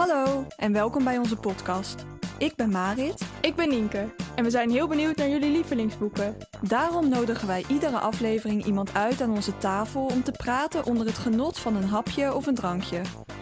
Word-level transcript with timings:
Hallo 0.00 0.46
en 0.56 0.72
welkom 0.72 1.04
bij 1.04 1.18
onze 1.18 1.36
podcast. 1.36 2.04
Ik 2.38 2.56
ben 2.56 2.70
Marit. 2.70 3.22
Ik 3.40 3.54
ben 3.54 3.68
Nienke 3.68 4.14
en 4.34 4.44
we 4.44 4.50
zijn 4.50 4.70
heel 4.70 4.88
benieuwd 4.88 5.16
naar 5.16 5.28
jullie 5.28 5.50
lievelingsboeken. 5.50 6.36
Daarom 6.60 7.08
nodigen 7.08 7.46
wij 7.46 7.64
iedere 7.68 7.98
aflevering 7.98 8.64
iemand 8.64 8.94
uit 8.94 9.20
aan 9.20 9.30
onze 9.30 9.58
tafel 9.58 10.04
om 10.04 10.22
te 10.22 10.32
praten 10.32 10.84
onder 10.84 11.06
het 11.06 11.18
genot 11.18 11.58
van 11.58 11.76
een 11.76 11.88
hapje 11.88 12.34
of 12.34 12.46
een 12.46 12.54
drankje. 12.54 13.00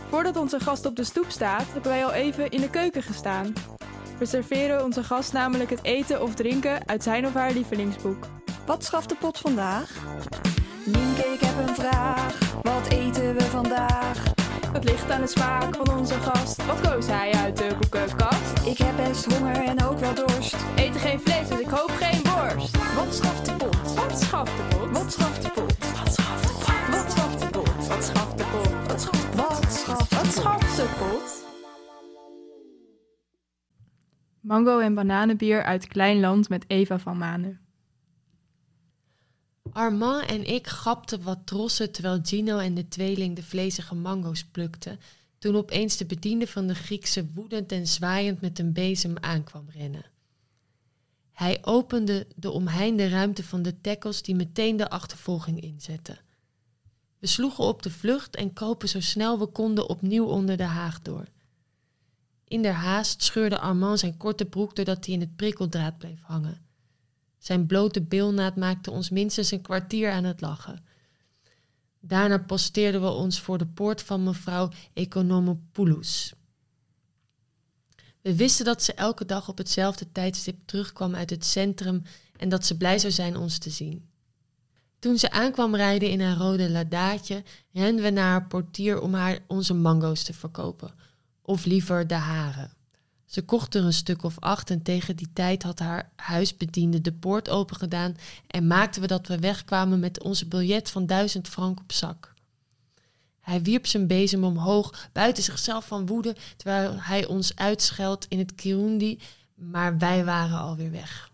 Voordat 0.09 0.37
onze 0.37 0.61
gast 0.61 0.87
op 0.87 0.97
de 0.97 1.05
stoep 1.05 1.31
staat, 1.31 1.73
hebben 1.73 1.91
wij 1.91 2.05
al 2.05 2.13
even 2.13 2.51
in 2.51 2.61
de 2.61 2.71
keuken 2.71 3.03
gestaan. 3.03 3.53
We 4.19 4.27
serveren 4.27 4.85
onze 4.85 5.05
gast 5.05 5.33
namelijk 5.33 5.71
het 5.71 5.83
eten 5.83 6.23
of 6.23 6.35
drinken 6.35 6.89
uit 6.89 7.03
zijn 7.03 7.27
of 7.27 7.35
haar 7.35 7.53
lievelingsboek. 7.53 8.27
Wat 8.67 8.85
schaft 8.85 9.09
de 9.09 9.17
pot 9.17 9.39
vandaag? 9.39 9.91
Nienke, 10.85 11.27
ik 11.35 11.41
heb 11.41 11.69
een 11.69 11.75
vraag. 11.75 12.53
Wat 12.63 12.89
eten 12.89 13.35
we 13.35 13.43
vandaag? 13.43 14.28
Het 14.79 14.91
ligt 14.91 15.11
aan 15.11 15.21
de 15.21 15.27
smaak 15.27 15.75
van 15.75 15.99
onze 15.99 16.15
gast. 16.15 16.67
Wat 16.67 16.81
koos 16.81 17.07
hij 17.07 17.33
uit 17.33 17.57
de 17.57 17.77
boekenkast? 17.81 18.67
Ik 18.67 18.79
heb 18.79 18.97
best 18.97 19.33
honger 19.33 19.57
en 19.57 19.85
ook 19.85 19.99
wel 19.99 20.15
dorst. 20.15 20.57
Eten 20.77 21.01
geen 21.01 21.21
vlees, 21.21 21.49
dus 21.49 21.61
ik 21.61 21.69
hoop 21.69 21.91
geen 21.91 22.23
worst. 22.23 22.95
Wat 22.95 23.15
schaft 23.15 23.45
de 23.47 23.53
pot? 23.53 23.95
Wat 23.95 24.21
schaft 24.21 24.57
de 24.57 24.77
pot? 24.77 24.91
Wat 24.91 25.13
schaft 25.13 25.43
de 25.43 25.51
pot? 25.51 25.79
Wat 25.79 26.13
schaft 26.13 26.43
de 26.43 26.51
pot? 26.61 26.91
Wat 26.91 27.11
schaft 27.13 27.41
de 27.41 27.47
pot? 27.51 27.87
Wat 27.89 28.05
schaft 28.05 28.39
de 28.39 28.45
pot? 28.45 28.87
Wat 28.87 29.01
schaft 29.01 29.35
Wat 29.35 29.73
schaft 29.73 30.15
Wat 30.15 30.33
schaft 30.33 30.77
de 30.77 30.87
pot? 30.99 31.47
Mango 34.41 34.79
en 34.79 34.95
bananenbier 34.95 35.63
uit 35.63 35.89
Klein 35.89 36.21
Land 36.21 36.49
met 36.49 36.65
Eva 36.67 36.99
van 36.99 37.19
Manen. 37.19 37.68
Armand 39.79 40.27
en 40.27 40.45
ik 40.47 40.67
gapten 40.67 41.23
wat 41.23 41.39
trossen 41.45 41.93
terwijl 41.93 42.21
Gino 42.23 42.59
en 42.59 42.75
de 42.75 42.89
tweeling 42.89 43.37
de 43.37 43.43
vlezige 43.43 43.95
mango's 43.95 44.45
plukten, 44.45 45.01
toen 45.39 45.57
opeens 45.57 45.97
de 45.97 46.05
bediende 46.05 46.47
van 46.47 46.67
de 46.67 46.75
Griekse 46.75 47.27
woedend 47.35 47.73
en 47.73 47.87
zwaaiend 47.87 48.41
met 48.41 48.59
een 48.59 48.73
bezem 48.73 49.15
aankwam 49.21 49.67
rennen. 49.71 50.05
Hij 51.33 51.59
opende 51.63 52.27
de 52.37 52.51
omheinde 52.51 53.09
ruimte 53.09 53.45
van 53.45 53.63
de 53.63 53.81
tackles 53.81 54.23
die 54.23 54.35
meteen 54.35 54.77
de 54.77 54.91
achtervolging 54.91 55.61
inzetten. 55.61 56.19
We 57.19 57.27
sloegen 57.27 57.65
op 57.65 57.83
de 57.83 57.91
vlucht 57.91 58.37
en 58.37 58.53
kropen 58.53 58.89
zo 58.89 59.01
snel 59.01 59.39
we 59.39 59.47
konden 59.47 59.89
opnieuw 59.89 60.27
onder 60.27 60.57
de 60.57 60.63
haag 60.63 61.03
door. 61.03 61.25
In 62.45 62.63
der 62.63 62.73
haast 62.73 63.23
scheurde 63.23 63.59
Armand 63.59 63.99
zijn 63.99 64.17
korte 64.17 64.45
broek 64.45 64.77
doordat 64.77 65.07
hij 65.07 65.15
in 65.15 65.21
het 65.21 65.37
prikkeldraad 65.37 65.99
bleef 65.99 66.21
hangen. 66.23 66.68
Zijn 67.39 67.67
blote 67.67 68.03
bilnaad 68.03 68.57
maakte 68.57 68.91
ons 68.91 69.11
minstens 69.11 69.51
een 69.51 69.61
kwartier 69.61 70.11
aan 70.11 70.25
het 70.25 70.41
lachen. 70.41 70.85
Daarna 72.01 72.39
posteerden 72.39 73.01
we 73.01 73.09
ons 73.09 73.41
voor 73.41 73.59
de 73.59 73.67
poort 73.67 74.03
van 74.03 74.23
mevrouw 74.23 74.71
Economopoulos. 74.93 76.33
We 78.21 78.37
wisten 78.37 78.65
dat 78.65 78.83
ze 78.83 78.95
elke 78.95 79.25
dag 79.25 79.49
op 79.49 79.59
hetzelfde 79.59 80.13
tijdstip 80.13 80.57
terugkwam 80.65 81.15
uit 81.15 81.31
het 81.31 81.45
centrum 81.45 82.03
en 82.37 82.49
dat 82.49 82.67
ze 82.67 82.77
blij 82.77 82.99
zou 82.99 83.13
zijn 83.13 83.37
ons 83.37 83.59
te 83.59 83.71
zien. 83.71 84.09
Toen 84.99 85.19
ze 85.19 85.31
aankwam 85.31 85.77
rijden 85.77 86.11
in 86.11 86.21
haar 86.21 86.37
rode 86.37 86.71
ladaatje, 86.71 87.43
renden 87.73 88.05
we 88.05 88.11
naar 88.11 88.31
haar 88.31 88.47
portier 88.47 89.01
om 89.01 89.15
haar 89.15 89.39
onze 89.47 89.75
mango's 89.75 90.23
te 90.23 90.33
verkopen. 90.33 90.95
Of 91.43 91.65
liever 91.65 92.07
de 92.07 92.15
haren. 92.15 92.78
Ze 93.29 93.43
kocht 93.43 93.75
er 93.75 93.85
een 93.85 93.93
stuk 93.93 94.23
of 94.23 94.39
acht 94.39 94.71
en 94.71 94.83
tegen 94.83 95.17
die 95.17 95.33
tijd 95.33 95.63
had 95.63 95.79
haar 95.79 96.11
huisbediende 96.17 97.01
de 97.01 97.13
poort 97.13 97.49
opengedaan 97.49 98.17
en 98.47 98.67
maakten 98.67 99.01
we 99.01 99.07
dat 99.07 99.27
we 99.27 99.39
wegkwamen 99.39 99.99
met 99.99 100.23
onze 100.23 100.47
biljet 100.47 100.91
van 100.91 101.07
duizend 101.07 101.49
frank 101.49 101.81
op 101.81 101.93
zak. 101.93 102.35
Hij 103.41 103.63
wierp 103.63 103.87
zijn 103.87 104.07
bezem 104.07 104.45
omhoog, 104.45 105.09
buiten 105.13 105.43
zichzelf 105.43 105.87
van 105.87 106.07
woede, 106.07 106.37
terwijl 106.57 107.01
hij 107.01 107.27
ons 107.27 107.57
uitscheldt 107.57 108.27
in 108.29 108.39
het 108.39 108.55
Kirundi, 108.55 109.21
maar 109.55 109.99
wij 109.99 110.25
waren 110.25 110.59
alweer 110.59 110.91
weg. 110.91 111.31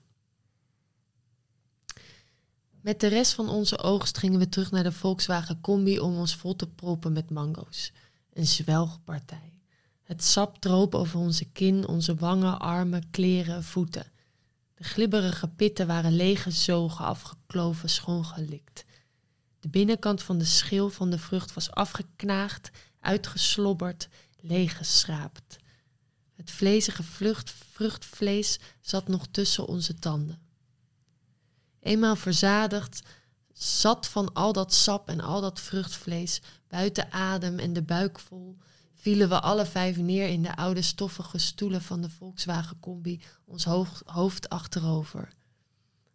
Met 2.80 3.00
de 3.00 3.06
rest 3.06 3.32
van 3.32 3.48
onze 3.48 3.78
oogst 3.78 4.18
gingen 4.18 4.38
we 4.38 4.48
terug 4.48 4.70
naar 4.70 4.82
de 4.82 4.92
Volkswagen 4.92 5.60
Combi 5.60 6.00
om 6.00 6.16
ons 6.16 6.36
vol 6.36 6.56
te 6.56 6.66
proppen 6.66 7.12
met 7.12 7.30
mango's. 7.30 7.92
Een 8.32 8.46
zwelgpartij. 8.46 9.53
Het 10.04 10.24
sap 10.24 10.58
droop 10.58 10.94
over 10.94 11.18
onze 11.18 11.44
kin, 11.44 11.86
onze 11.86 12.14
wangen, 12.14 12.58
armen, 12.58 13.10
kleren, 13.10 13.64
voeten. 13.64 14.12
De 14.74 14.84
glibberige 14.84 15.48
pitten 15.48 15.86
waren 15.86 16.16
lege 16.16 16.50
zogen 16.50 17.04
afgekloven, 17.04 17.88
schoongelikt. 17.88 18.84
De 19.60 19.68
binnenkant 19.68 20.22
van 20.22 20.38
de 20.38 20.44
schil 20.44 20.90
van 20.90 21.10
de 21.10 21.18
vrucht 21.18 21.54
was 21.54 21.70
afgeknaagd, 21.70 22.70
uitgeslobberd, 23.00 24.08
leeggeschraapt. 24.40 25.56
Het 26.34 26.50
vlezige 26.50 27.02
vlucht, 27.02 27.50
vruchtvlees 27.50 28.58
zat 28.80 29.08
nog 29.08 29.26
tussen 29.30 29.66
onze 29.66 29.94
tanden. 29.94 30.40
Eenmaal 31.80 32.16
verzadigd, 32.16 33.02
zat 33.52 34.06
van 34.06 34.32
al 34.32 34.52
dat 34.52 34.74
sap 34.74 35.08
en 35.08 35.20
al 35.20 35.40
dat 35.40 35.60
vruchtvlees, 35.60 36.42
buiten 36.68 37.12
adem 37.12 37.58
en 37.58 37.72
de 37.72 37.82
buik 37.82 38.18
vol, 38.18 38.58
vielen 39.04 39.28
we 39.28 39.40
alle 39.40 39.66
vijf 39.66 39.96
neer 39.96 40.28
in 40.28 40.42
de 40.42 40.56
oude 40.56 40.82
stoffige 40.82 41.38
stoelen 41.38 41.82
van 41.82 42.00
de 42.00 42.10
Volkswagen 42.10 42.80
Combi, 42.80 43.20
ons 43.44 43.64
hoofd 44.04 44.48
achterover. 44.48 45.28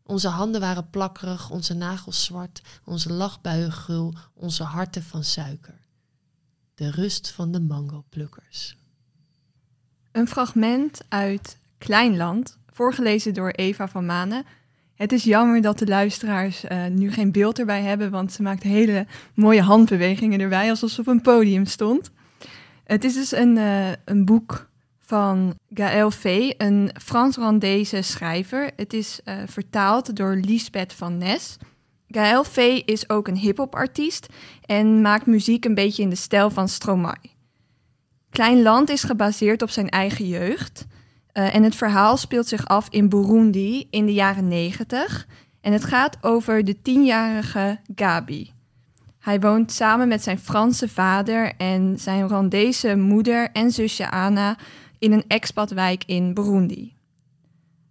Onze 0.03 0.27
handen 0.27 0.61
waren 0.61 0.89
plakkerig, 0.89 1.49
onze 1.49 1.73
nagels 1.73 2.23
zwart, 2.23 2.61
onze 2.83 3.13
lachbuien 3.13 3.71
gul, 3.71 4.13
onze 4.33 4.63
harten 4.63 5.03
van 5.03 5.23
suiker. 5.23 5.79
De 6.75 6.91
rust 6.91 7.31
van 7.31 7.51
de 7.51 7.59
mangoplukkers. 7.59 8.77
Een 10.11 10.27
fragment 10.27 11.01
uit 11.09 11.57
Kleinland, 11.77 12.57
voorgelezen 12.67 13.33
door 13.33 13.49
Eva 13.49 13.87
van 13.87 14.05
Manen. 14.05 14.45
Het 14.95 15.11
is 15.11 15.23
jammer 15.23 15.61
dat 15.61 15.79
de 15.79 15.87
luisteraars 15.87 16.63
uh, 16.65 16.85
nu 16.85 17.11
geen 17.11 17.31
beeld 17.31 17.59
erbij 17.59 17.81
hebben, 17.81 18.11
want 18.11 18.31
ze 18.31 18.41
maakt 18.41 18.63
hele 18.63 19.07
mooie 19.33 19.61
handbewegingen 19.61 20.39
erbij, 20.39 20.69
alsof 20.69 20.89
ze 20.89 21.01
op 21.01 21.07
een 21.07 21.21
podium 21.21 21.65
stond. 21.65 22.11
Het 22.89 23.03
is 23.03 23.13
dus 23.13 23.31
een, 23.31 23.55
uh, 23.55 23.89
een 24.05 24.25
boek 24.25 24.69
van 24.99 25.55
Gaël 25.73 26.11
Vee, 26.11 26.53
een 26.57 26.91
Frans-Rwandese 27.01 28.01
schrijver. 28.01 28.71
Het 28.75 28.93
is 28.93 29.19
uh, 29.25 29.35
vertaald 29.45 30.15
door 30.15 30.35
Lisbeth 30.35 30.93
van 30.93 31.17
Nes. 31.17 31.57
Gaël 32.07 32.43
Vee 32.43 32.83
is 32.85 33.09
ook 33.09 33.27
een 33.27 33.35
hip-hop-artiest 33.35 34.27
en 34.65 35.01
maakt 35.01 35.25
muziek 35.25 35.65
een 35.65 35.73
beetje 35.73 36.01
in 36.01 36.09
de 36.09 36.15
stijl 36.15 36.49
van 36.49 36.69
Stromae. 36.69 37.31
Klein 38.29 38.61
Land 38.61 38.89
is 38.89 39.03
gebaseerd 39.03 39.61
op 39.61 39.69
zijn 39.69 39.89
eigen 39.89 40.27
jeugd. 40.27 40.85
Uh, 41.33 41.55
en 41.55 41.63
het 41.63 41.75
verhaal 41.75 42.17
speelt 42.17 42.47
zich 42.47 42.67
af 42.67 42.87
in 42.89 43.09
Burundi 43.09 43.87
in 43.89 44.05
de 44.05 44.13
jaren 44.13 44.47
90. 44.47 45.27
En 45.61 45.73
het 45.73 45.83
gaat 45.83 46.17
over 46.21 46.63
de 46.63 46.81
tienjarige 46.81 47.79
Gabi. 47.95 48.51
Hij 49.19 49.39
woont 49.39 49.71
samen 49.71 50.07
met 50.07 50.23
zijn 50.23 50.39
Franse 50.39 50.87
vader 50.87 51.53
en 51.57 51.99
zijn 51.99 52.27
Rwandese 52.27 52.95
moeder 52.95 53.49
en 53.51 53.71
zusje 53.71 54.11
Anna 54.11 54.57
in 54.99 55.11
een 55.11 55.23
expatwijk 55.27 56.03
in 56.05 56.33
Burundi. 56.33 56.93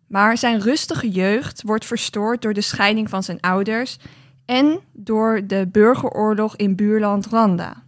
Maar 0.07 0.39
zijn 0.39 0.61
rustige 0.61 1.11
jeugd 1.11 1.63
wordt 1.63 1.85
verstoord 1.85 2.43
door 2.43 2.53
de 2.53 2.61
scheiding 2.61 3.09
van 3.09 3.23
zijn 3.23 3.41
ouders 3.41 3.99
en 4.45 4.81
door 4.93 5.47
de 5.47 5.69
burgeroorlog 5.73 6.57
in 6.57 6.77
buurland 6.77 7.27
Rwanda. 7.27 7.83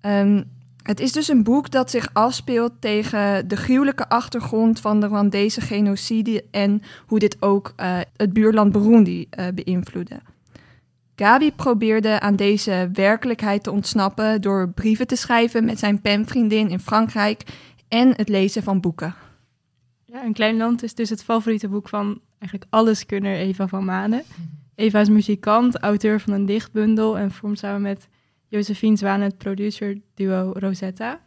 Um, 0.00 0.50
het 0.82 1.00
is 1.00 1.12
dus 1.12 1.28
een 1.28 1.42
boek 1.42 1.70
dat 1.70 1.90
zich 1.90 2.08
afspeelt 2.12 2.72
tegen 2.80 3.48
de 3.48 3.56
gruwelijke 3.56 4.08
achtergrond 4.08 4.80
van 4.80 5.00
de 5.00 5.06
Rwandese 5.06 5.60
genocide 5.60 6.44
en 6.50 6.82
hoe 7.06 7.18
dit 7.18 7.36
ook 7.40 7.72
uh, 7.76 7.98
het 8.16 8.32
buurland 8.32 8.72
Burundi 8.72 9.28
uh, 9.38 9.46
beïnvloedde. 9.54 10.20
Gabi 11.16 11.52
probeerde 11.52 12.20
aan 12.20 12.36
deze 12.36 12.90
werkelijkheid 12.92 13.62
te 13.62 13.70
ontsnappen 13.70 14.40
door 14.40 14.68
brieven 14.68 15.06
te 15.06 15.16
schrijven 15.16 15.64
met 15.64 15.78
zijn 15.78 16.00
penvriendin 16.00 16.70
in 16.70 16.80
Frankrijk 16.80 17.42
en 17.88 18.14
het 18.16 18.28
lezen 18.28 18.62
van 18.62 18.80
boeken. 18.80 19.14
Ja, 20.04 20.24
Een 20.24 20.32
Klein 20.32 20.56
Land 20.56 20.82
is 20.82 20.94
dus 20.94 21.10
het 21.10 21.24
favoriete 21.24 21.68
boek 21.68 21.88
van 21.88 22.20
eigenlijk 22.38 22.72
alleskunner 22.72 23.34
Eva 23.34 23.68
van 23.68 23.84
Manen. 23.84 24.22
Eva 24.74 25.00
is 25.00 25.08
muzikant, 25.08 25.78
auteur 25.78 26.20
van 26.20 26.32
een 26.32 26.46
dichtbundel 26.46 27.18
en 27.18 27.30
vormt 27.30 27.58
samen 27.58 27.82
met 27.82 28.08
Josephine 28.48 28.96
Zwaan 28.96 29.20
het 29.20 29.38
producer-duo 29.38 30.52
Rosetta. 30.54 31.20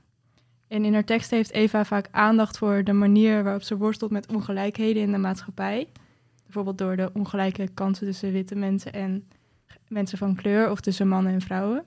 En 0.67 0.85
in 0.85 0.93
haar 0.93 1.03
tekst 1.03 1.29
heeft 1.29 1.51
Eva 1.51 1.85
vaak 1.85 2.07
aandacht 2.11 2.57
voor 2.57 2.83
de 2.83 2.93
manier 2.93 3.43
waarop 3.43 3.61
ze 3.61 3.77
worstelt 3.77 4.11
met 4.11 4.27
ongelijkheden 4.27 5.01
in 5.01 5.11
de 5.11 5.17
maatschappij. 5.17 5.87
Bijvoorbeeld 6.43 6.77
door 6.77 6.95
de 6.95 7.09
ongelijke 7.13 7.69
kansen 7.73 8.07
tussen 8.07 8.31
witte 8.31 8.55
mensen 8.55 8.93
en 8.93 9.27
mensen 9.95 10.17
van 10.17 10.35
kleur 10.35 10.69
of 10.71 10.79
tussen 10.79 11.07
mannen 11.07 11.33
en 11.33 11.41
vrouwen. 11.41 11.83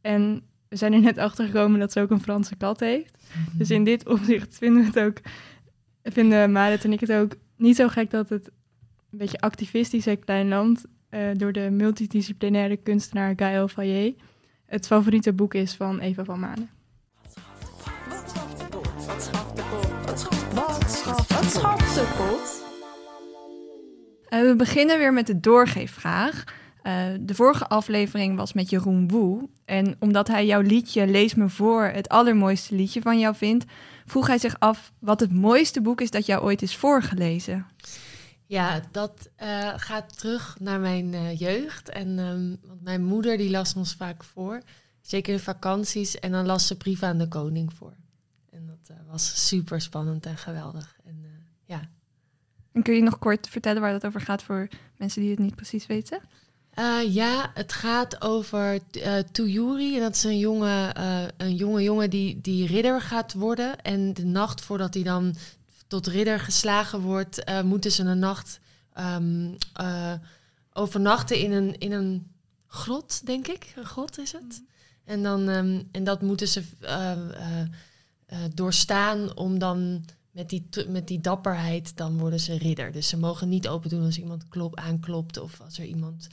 En 0.00 0.42
we 0.68 0.76
zijn 0.76 0.92
er 0.92 1.00
net 1.00 1.18
achter 1.18 1.46
gekomen 1.46 1.80
dat 1.80 1.92
ze 1.92 2.00
ook 2.00 2.10
een 2.10 2.20
Franse 2.20 2.56
kat 2.56 2.80
heeft. 2.80 3.18
Dus 3.58 3.70
in 3.70 3.84
dit 3.84 4.06
opzicht 4.08 4.58
vinden 4.58 4.82
we 4.82 4.86
het 4.86 4.98
ook, 4.98 5.20
vinden 6.02 6.52
Marit 6.52 6.84
en 6.84 6.92
ik 6.92 7.00
het 7.00 7.12
ook 7.12 7.34
niet 7.56 7.76
zo 7.76 7.88
gek 7.88 8.10
dat 8.10 8.28
het 8.28 8.50
een 9.10 9.18
beetje 9.18 9.40
activistische 9.40 10.16
klein 10.16 10.48
land 10.48 10.84
uh, 11.10 11.20
door 11.32 11.52
de 11.52 11.70
multidisciplinaire 11.70 12.76
kunstenaar 12.76 13.32
Gaël 13.36 13.68
Fayet 13.68 14.20
het 14.66 14.86
favoriete 14.86 15.32
boek 15.32 15.54
is 15.54 15.74
van 15.74 15.98
Eva 15.98 16.24
van 16.24 16.40
Manen. 16.40 16.70
Uh, 24.28 24.40
we 24.40 24.54
beginnen 24.56 24.98
weer 24.98 25.12
met 25.12 25.26
de 25.26 25.40
doorgeefvraag. 25.40 26.44
Uh, 26.86 27.06
de 27.20 27.34
vorige 27.34 27.66
aflevering 27.66 28.36
was 28.36 28.52
met 28.52 28.70
Jeroen 28.70 29.08
Woe. 29.08 29.48
En 29.64 29.96
omdat 29.98 30.28
hij 30.28 30.46
jouw 30.46 30.60
liedje 30.60 31.06
Lees 31.06 31.34
me 31.34 31.48
voor 31.48 31.84
het 31.84 32.08
allermooiste 32.08 32.74
liedje 32.74 33.02
van 33.02 33.18
jou 33.18 33.34
vindt, 33.34 33.64
vroeg 34.06 34.26
hij 34.26 34.38
zich 34.38 34.58
af 34.58 34.92
wat 34.98 35.20
het 35.20 35.32
mooiste 35.32 35.80
boek 35.80 36.00
is 36.00 36.10
dat 36.10 36.26
jou 36.26 36.42
ooit 36.42 36.62
is 36.62 36.76
voorgelezen. 36.76 37.66
Ja, 38.46 38.80
dat 38.90 39.28
uh, 39.42 39.72
gaat 39.76 40.18
terug 40.18 40.56
naar 40.60 40.80
mijn 40.80 41.12
uh, 41.12 41.38
jeugd. 41.38 41.88
En 41.88 42.18
um, 42.18 42.58
want 42.66 42.82
mijn 42.82 43.04
moeder 43.04 43.36
die 43.36 43.50
las 43.50 43.74
ons 43.74 43.94
vaak 43.94 44.24
voor, 44.24 44.62
zeker 45.00 45.36
de 45.36 45.42
vakanties. 45.42 46.18
En 46.18 46.32
dan 46.32 46.46
las 46.46 46.66
ze 46.66 46.76
Brieven 46.76 47.08
aan 47.08 47.18
de 47.18 47.28
Koning 47.28 47.72
voor. 47.72 47.94
En 48.50 48.66
dat 48.66 48.96
was 49.10 49.46
super 49.48 49.80
spannend 49.80 50.26
en 50.26 50.36
geweldig. 50.36 50.96
En 51.04 51.24
ja. 51.64 51.88
En 52.72 52.82
kun 52.82 52.94
je 52.94 53.02
nog 53.02 53.18
kort 53.18 53.48
vertellen 53.48 53.80
waar 53.80 53.92
dat 53.92 54.06
over 54.06 54.20
gaat 54.20 54.42
voor 54.42 54.68
mensen 54.96 55.20
die 55.20 55.30
het 55.30 55.38
niet 55.38 55.56
precies 55.56 55.86
weten? 55.86 56.20
Uh, 56.78 57.14
ja, 57.14 57.50
het 57.54 57.72
gaat 57.72 58.22
over 58.22 58.80
uh, 58.92 59.18
Tuyuri. 59.32 59.94
En 59.94 60.00
dat 60.00 60.14
is 60.14 60.24
een 60.24 60.38
jonge, 60.38 60.94
uh, 60.98 61.22
een 61.36 61.54
jonge 61.54 61.82
jongen 61.82 62.10
die, 62.10 62.40
die 62.40 62.66
ridder 62.66 63.00
gaat 63.00 63.32
worden. 63.32 63.80
En 63.80 64.14
de 64.14 64.24
nacht 64.24 64.60
voordat 64.60 64.94
hij 64.94 65.02
dan 65.02 65.34
tot 65.86 66.06
ridder 66.06 66.40
geslagen 66.40 67.00
wordt, 67.00 67.62
moeten 67.64 67.92
ze 67.92 68.02
een 68.02 68.18
nacht 68.18 68.60
um, 68.98 69.56
overnachten 70.72 71.38
in 71.38 71.52
een, 71.52 71.78
in 71.78 71.92
een 71.92 72.30
grot, 72.66 73.26
denk 73.26 73.46
ik. 73.46 73.72
Een 73.76 73.84
grot 73.84 74.18
is 74.18 74.32
het. 74.32 74.62
En, 75.04 75.22
dan, 75.22 75.48
um, 75.48 75.88
en 75.92 76.04
dat 76.04 76.22
moeten 76.22 76.48
ze 76.48 76.62
doorstaan 78.54 79.36
om 79.36 79.58
dan 79.58 80.04
met 80.34 80.48
die, 80.48 80.66
met 80.88 81.08
die 81.08 81.20
dapperheid, 81.20 81.96
dan 81.96 82.18
worden 82.18 82.40
ze 82.40 82.58
ridder. 82.58 82.92
Dus 82.92 83.08
ze 83.08 83.16
mogen 83.16 83.48
niet 83.48 83.68
open 83.68 83.90
doen 83.90 84.04
als 84.04 84.18
iemand 84.18 84.48
klop, 84.48 84.76
aanklopt 84.76 85.38
of 85.38 85.60
als 85.60 85.78
er 85.78 85.84
iemand 85.84 86.26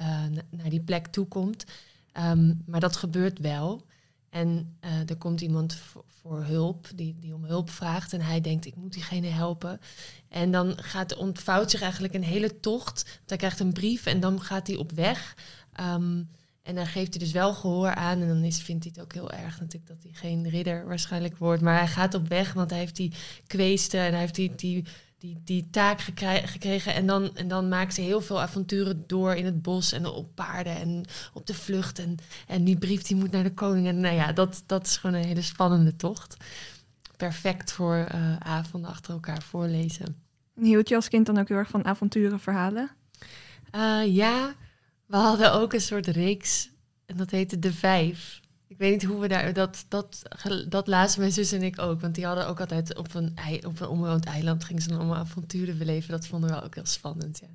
uh, 0.00 0.24
naar 0.50 0.70
die 0.70 0.80
plek 0.80 1.06
toe 1.06 1.26
komt. 1.26 1.64
Um, 2.12 2.62
maar 2.66 2.80
dat 2.80 2.96
gebeurt 2.96 3.38
wel. 3.38 3.86
En 4.30 4.76
uh, 4.84 5.10
er 5.10 5.16
komt 5.16 5.40
iemand 5.40 5.78
voor, 6.06 6.44
hulp, 6.44 6.88
die, 6.94 7.16
die 7.20 7.34
om 7.34 7.44
hulp 7.44 7.70
vraagt. 7.70 8.12
En 8.12 8.20
hij 8.20 8.40
denkt, 8.40 8.66
ik 8.66 8.76
moet 8.76 8.92
diegene 8.92 9.26
helpen. 9.26 9.80
En 10.28 10.50
dan 10.50 10.82
gaat, 10.82 11.16
ontvouwt 11.16 11.70
zich 11.70 11.80
eigenlijk 11.80 12.14
een 12.14 12.24
hele 12.24 12.60
tocht. 12.60 13.02
Want 13.04 13.28
hij 13.28 13.38
krijgt 13.38 13.60
een 13.60 13.72
brief 13.72 14.06
en 14.06 14.20
dan 14.20 14.42
gaat 14.42 14.66
hij 14.66 14.76
op 14.76 14.92
weg. 14.92 15.36
Um, 15.80 16.28
en 16.68 16.74
dan 16.74 16.86
geeft 16.86 17.14
hij 17.14 17.18
dus 17.24 17.32
wel 17.32 17.54
gehoor 17.54 17.94
aan. 17.94 18.20
En 18.20 18.28
dan 18.28 18.42
is, 18.42 18.60
vindt 18.60 18.84
hij 18.84 18.92
het 18.96 19.04
ook 19.04 19.12
heel 19.12 19.30
erg 19.30 19.60
natuurlijk 19.60 19.86
dat 19.86 20.02
hij 20.02 20.12
geen 20.12 20.48
ridder 20.48 20.86
waarschijnlijk 20.86 21.36
wordt. 21.36 21.62
Maar 21.62 21.78
hij 21.78 21.88
gaat 21.88 22.14
op 22.14 22.28
weg, 22.28 22.52
want 22.52 22.70
hij 22.70 22.78
heeft 22.78 22.96
die 22.96 23.12
kweesten 23.46 24.00
en 24.00 24.10
hij 24.10 24.20
heeft 24.20 24.34
die, 24.34 24.54
die, 24.54 24.84
die, 25.18 25.40
die 25.44 25.68
taak 25.70 26.00
gekregen. 26.44 26.94
En 26.94 27.06
dan, 27.06 27.36
en 27.36 27.48
dan 27.48 27.68
maakt 27.68 27.94
ze 27.94 28.00
heel 28.00 28.20
veel 28.20 28.40
avonturen 28.40 29.04
door 29.06 29.34
in 29.34 29.44
het 29.44 29.62
bos 29.62 29.92
en 29.92 30.06
op 30.06 30.34
paarden 30.34 30.76
en 30.76 31.04
op 31.32 31.46
de 31.46 31.54
vlucht. 31.54 31.98
En, 31.98 32.16
en 32.46 32.64
die 32.64 32.78
brief 32.78 33.02
die 33.02 33.16
moet 33.16 33.30
naar 33.30 33.42
de 33.42 33.54
koning. 33.54 33.86
En 33.86 34.00
nou 34.00 34.14
ja, 34.14 34.32
dat, 34.32 34.62
dat 34.66 34.86
is 34.86 34.96
gewoon 34.96 35.16
een 35.16 35.26
hele 35.26 35.42
spannende 35.42 35.96
tocht. 35.96 36.36
Perfect 37.16 37.72
voor 37.72 38.08
uh, 38.14 38.36
avonden 38.36 38.90
achter 38.90 39.12
elkaar 39.12 39.42
voorlezen. 39.42 40.16
En 40.56 40.64
hield 40.64 40.88
je 40.88 40.94
als 40.94 41.08
kind 41.08 41.26
dan 41.26 41.38
ook 41.38 41.48
heel 41.48 41.56
erg 41.56 41.70
van 41.70 41.84
avonturenverhalen? 41.84 42.90
Uh, 43.74 44.14
ja, 44.14 44.54
we 45.08 45.16
hadden 45.16 45.52
ook 45.52 45.72
een 45.72 45.80
soort 45.80 46.06
reeks 46.06 46.70
en 47.06 47.16
dat 47.16 47.30
heette 47.30 47.58
De 47.58 47.72
Vijf. 47.72 48.40
Ik 48.66 48.78
weet 48.78 48.92
niet 48.92 49.10
hoe 49.10 49.20
we 49.20 49.28
daar. 49.28 49.52
Dat, 49.52 49.84
dat, 49.88 50.22
dat 50.68 50.86
lazen 50.86 51.20
mijn 51.20 51.32
zus 51.32 51.52
en 51.52 51.62
ik 51.62 51.78
ook. 51.78 52.00
Want 52.00 52.14
die 52.14 52.26
hadden 52.26 52.46
ook 52.48 52.60
altijd 52.60 52.96
op 52.96 53.14
een, 53.14 53.36
op 53.66 53.80
een 53.80 53.88
onbewoond 53.88 54.24
eiland. 54.24 54.64
gingen 54.64 54.82
ze 54.82 54.88
dan 54.88 54.98
allemaal 54.98 55.16
avonturen 55.16 55.78
beleven. 55.78 56.10
Dat 56.10 56.26
vonden 56.26 56.50
we 56.50 56.62
ook 56.62 56.74
heel 56.74 56.86
spannend. 56.86 57.38
Ja. 57.38 57.46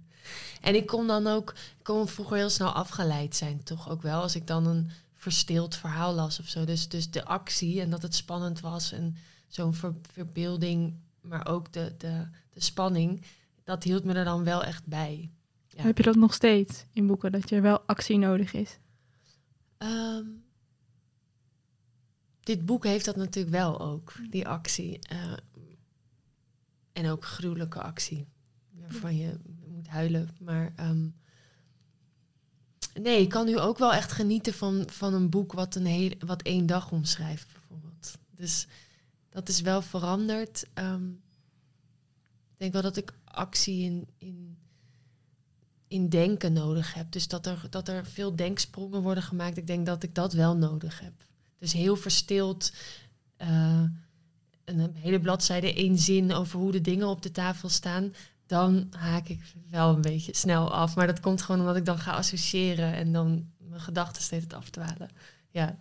En 0.61 0.75
ik 0.75 0.85
kon 0.85 1.07
dan 1.07 1.27
ook. 1.27 1.49
Ik 1.49 1.83
kon 1.83 2.07
vroeger 2.07 2.37
heel 2.37 2.49
snel 2.49 2.71
afgeleid 2.71 3.35
zijn, 3.35 3.63
toch 3.63 3.89
ook 3.89 4.01
wel. 4.01 4.21
Als 4.21 4.35
ik 4.35 4.47
dan 4.47 4.65
een 4.65 4.91
verstild 5.15 5.75
verhaal 5.75 6.13
las 6.13 6.39
of 6.39 6.47
zo. 6.47 6.65
Dus, 6.65 6.87
dus 6.87 7.11
de 7.11 7.25
actie 7.25 7.81
en 7.81 7.89
dat 7.89 8.01
het 8.01 8.15
spannend 8.15 8.59
was. 8.59 8.91
En 8.91 9.15
zo'n 9.47 9.73
ver, 9.73 9.93
verbeelding. 10.11 10.93
Maar 11.21 11.47
ook 11.47 11.73
de, 11.73 11.93
de, 11.97 12.27
de 12.53 12.61
spanning. 12.61 13.25
Dat 13.63 13.83
hield 13.83 14.03
me 14.03 14.13
er 14.13 14.25
dan 14.25 14.43
wel 14.43 14.63
echt 14.63 14.85
bij. 14.85 15.29
Ja. 15.75 15.83
Heb 15.83 15.97
je 15.97 16.03
dat 16.03 16.15
nog 16.15 16.33
steeds 16.33 16.85
in 16.91 17.07
boeken, 17.07 17.31
dat 17.31 17.49
er 17.49 17.61
wel 17.61 17.79
actie 17.81 18.17
nodig 18.17 18.53
is? 18.53 18.77
Um, 19.77 20.43
dit 22.39 22.65
boek 22.65 22.83
heeft 22.83 23.05
dat 23.05 23.15
natuurlijk 23.15 23.55
wel 23.55 23.79
ook, 23.79 24.13
die 24.29 24.47
actie. 24.47 24.99
Uh, 25.11 25.33
en 26.91 27.09
ook 27.09 27.25
gruwelijke 27.25 27.81
actie, 27.81 28.27
waarvan 28.71 29.17
je 29.17 29.39
moet 29.67 29.87
huilen. 29.87 30.29
Maar 30.39 30.73
um, 30.79 31.15
nee, 33.01 33.21
ik 33.21 33.29
kan 33.29 33.45
nu 33.45 33.59
ook 33.59 33.77
wel 33.77 33.93
echt 33.93 34.11
genieten 34.11 34.53
van, 34.53 34.89
van 34.89 35.13
een 35.13 35.29
boek 35.29 35.53
wat, 35.53 35.75
een 35.75 35.85
hele, 35.85 36.15
wat 36.25 36.41
één 36.41 36.65
dag 36.65 36.91
omschrijft, 36.91 37.53
bijvoorbeeld. 37.53 38.17
Dus 38.29 38.67
dat 39.29 39.49
is 39.49 39.61
wel 39.61 39.81
veranderd. 39.81 40.65
Um, 40.73 41.21
ik 42.51 42.59
denk 42.59 42.73
wel 42.73 42.81
dat 42.81 42.97
ik 42.97 43.13
actie 43.23 43.83
in, 43.83 44.07
in 44.17 44.57
in 45.93 46.09
denken 46.09 46.53
nodig 46.53 46.93
heb. 46.93 47.11
Dus 47.11 47.27
dat 47.27 47.45
er, 47.45 47.67
dat 47.69 47.87
er 47.87 48.05
veel 48.05 48.35
denksprongen 48.35 49.01
worden 49.01 49.23
gemaakt. 49.23 49.57
Ik 49.57 49.67
denk 49.67 49.85
dat 49.85 50.03
ik 50.03 50.15
dat 50.15 50.33
wel 50.33 50.57
nodig 50.57 50.99
heb. 50.99 51.13
Dus 51.59 51.73
heel 51.73 51.95
verstild. 51.95 52.73
Uh, 53.41 53.83
een 54.65 54.95
hele 54.95 55.19
bladzijde, 55.19 55.73
één 55.73 55.97
zin 55.97 56.33
over 56.33 56.59
hoe 56.59 56.71
de 56.71 56.81
dingen 56.81 57.07
op 57.07 57.21
de 57.21 57.31
tafel 57.31 57.69
staan. 57.69 58.13
Dan 58.45 58.87
haak 58.97 59.27
ik 59.27 59.53
wel 59.69 59.95
een 59.95 60.01
beetje 60.01 60.35
snel 60.35 60.73
af. 60.73 60.95
Maar 60.95 61.07
dat 61.07 61.19
komt 61.19 61.41
gewoon 61.41 61.61
omdat 61.61 61.75
ik 61.75 61.85
dan 61.85 61.97
ga 61.97 62.11
associëren 62.11 62.93
en 62.93 63.11
dan 63.11 63.45
mijn 63.57 63.81
gedachten 63.81 64.21
steeds 64.21 64.53
afdwalen. 64.53 65.09
Ja. 65.51 65.79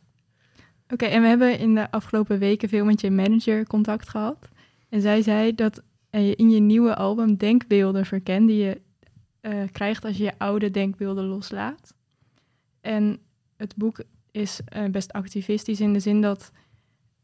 Oké, 0.88 1.05
en 1.05 1.23
we 1.23 1.29
hebben 1.29 1.59
in 1.59 1.75
de 1.75 1.91
afgelopen 1.91 2.38
weken 2.38 2.69
veel 2.69 2.85
met 2.85 3.00
je 3.00 3.11
manager 3.11 3.67
contact 3.67 4.09
gehad. 4.09 4.49
En 4.88 5.00
zij 5.00 5.23
zei 5.23 5.55
dat 5.55 5.82
je 6.11 6.37
in 6.37 6.50
je 6.50 6.61
nieuwe 6.61 6.94
album 6.94 7.37
denkbeelden 7.37 8.06
verkent 8.06 8.49
die 8.49 8.64
je 8.64 8.81
uh, 9.43 9.62
krijgt 9.73 10.05
als 10.05 10.17
je 10.17 10.25
je 10.25 10.39
oude 10.39 10.71
denkbeelden 10.71 11.25
loslaat. 11.25 11.94
En 12.81 13.19
het 13.56 13.77
boek 13.77 14.03
is 14.31 14.61
uh, 14.77 14.85
best 14.85 15.12
activistisch 15.12 15.81
in 15.81 15.93
de 15.93 16.00
zin 16.00 16.21
dat 16.21 16.53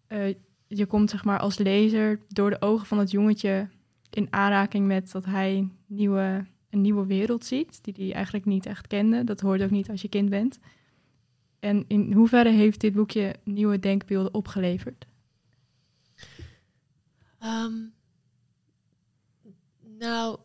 uh, 0.08 0.34
je 0.66 0.86
komt 0.86 1.10
zeg 1.10 1.24
maar 1.24 1.38
als 1.38 1.58
lezer 1.58 2.20
door 2.28 2.50
de 2.50 2.60
ogen 2.60 2.86
van 2.86 2.98
het 2.98 3.10
jongetje 3.10 3.68
in 4.10 4.26
aanraking 4.30 4.86
met 4.86 5.10
dat 5.10 5.24
hij 5.24 5.68
nieuwe, 5.86 6.46
een 6.70 6.80
nieuwe 6.80 7.06
wereld 7.06 7.44
ziet, 7.44 7.84
die 7.84 7.94
hij 7.96 8.12
eigenlijk 8.12 8.44
niet 8.44 8.66
echt 8.66 8.86
kende. 8.86 9.24
Dat 9.24 9.40
hoort 9.40 9.62
ook 9.62 9.70
niet 9.70 9.90
als 9.90 10.02
je 10.02 10.08
kind 10.08 10.28
bent. 10.28 10.58
En 11.58 11.84
in 11.88 12.12
hoeverre 12.12 12.50
heeft 12.50 12.80
dit 12.80 12.92
boekje 12.94 13.34
nieuwe 13.44 13.78
denkbeelden 13.78 14.34
opgeleverd? 14.34 15.06
Um, 17.42 17.92
nou, 19.98 20.38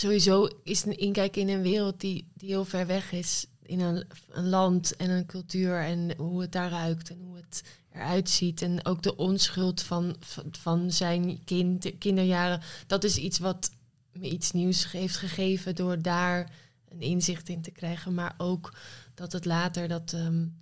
sowieso 0.00 0.48
is 0.62 0.84
een 0.84 0.98
inkijk 0.98 1.36
in 1.36 1.48
een 1.48 1.62
wereld 1.62 2.00
die, 2.00 2.30
die 2.34 2.48
heel 2.48 2.64
ver 2.64 2.86
weg 2.86 3.12
is. 3.12 3.46
In 3.62 3.80
een, 3.80 4.06
een 4.28 4.48
land 4.48 4.96
en 4.96 5.10
een 5.10 5.26
cultuur 5.26 5.80
en 5.84 6.16
hoe 6.16 6.40
het 6.40 6.52
daar 6.52 6.70
ruikt 6.70 7.10
en 7.10 7.18
hoe 7.18 7.36
het 7.36 7.62
eruit 7.92 8.30
ziet. 8.30 8.62
En 8.62 8.84
ook 8.84 9.02
de 9.02 9.16
onschuld 9.16 9.82
van, 9.82 10.16
van, 10.50 10.92
zijn 10.92 11.44
kind, 11.44 11.98
kinderjaren. 11.98 12.60
Dat 12.86 13.04
is 13.04 13.16
iets 13.16 13.38
wat 13.38 13.70
me 14.12 14.30
iets 14.30 14.50
nieuws 14.50 14.92
heeft 14.92 15.16
gegeven 15.16 15.74
door 15.74 16.02
daar 16.02 16.52
een 16.88 17.00
inzicht 17.00 17.48
in 17.48 17.62
te 17.62 17.70
krijgen. 17.70 18.14
Maar 18.14 18.34
ook 18.38 18.74
dat 19.14 19.32
het 19.32 19.44
later 19.44 19.88
dat, 19.88 20.12
um, 20.12 20.58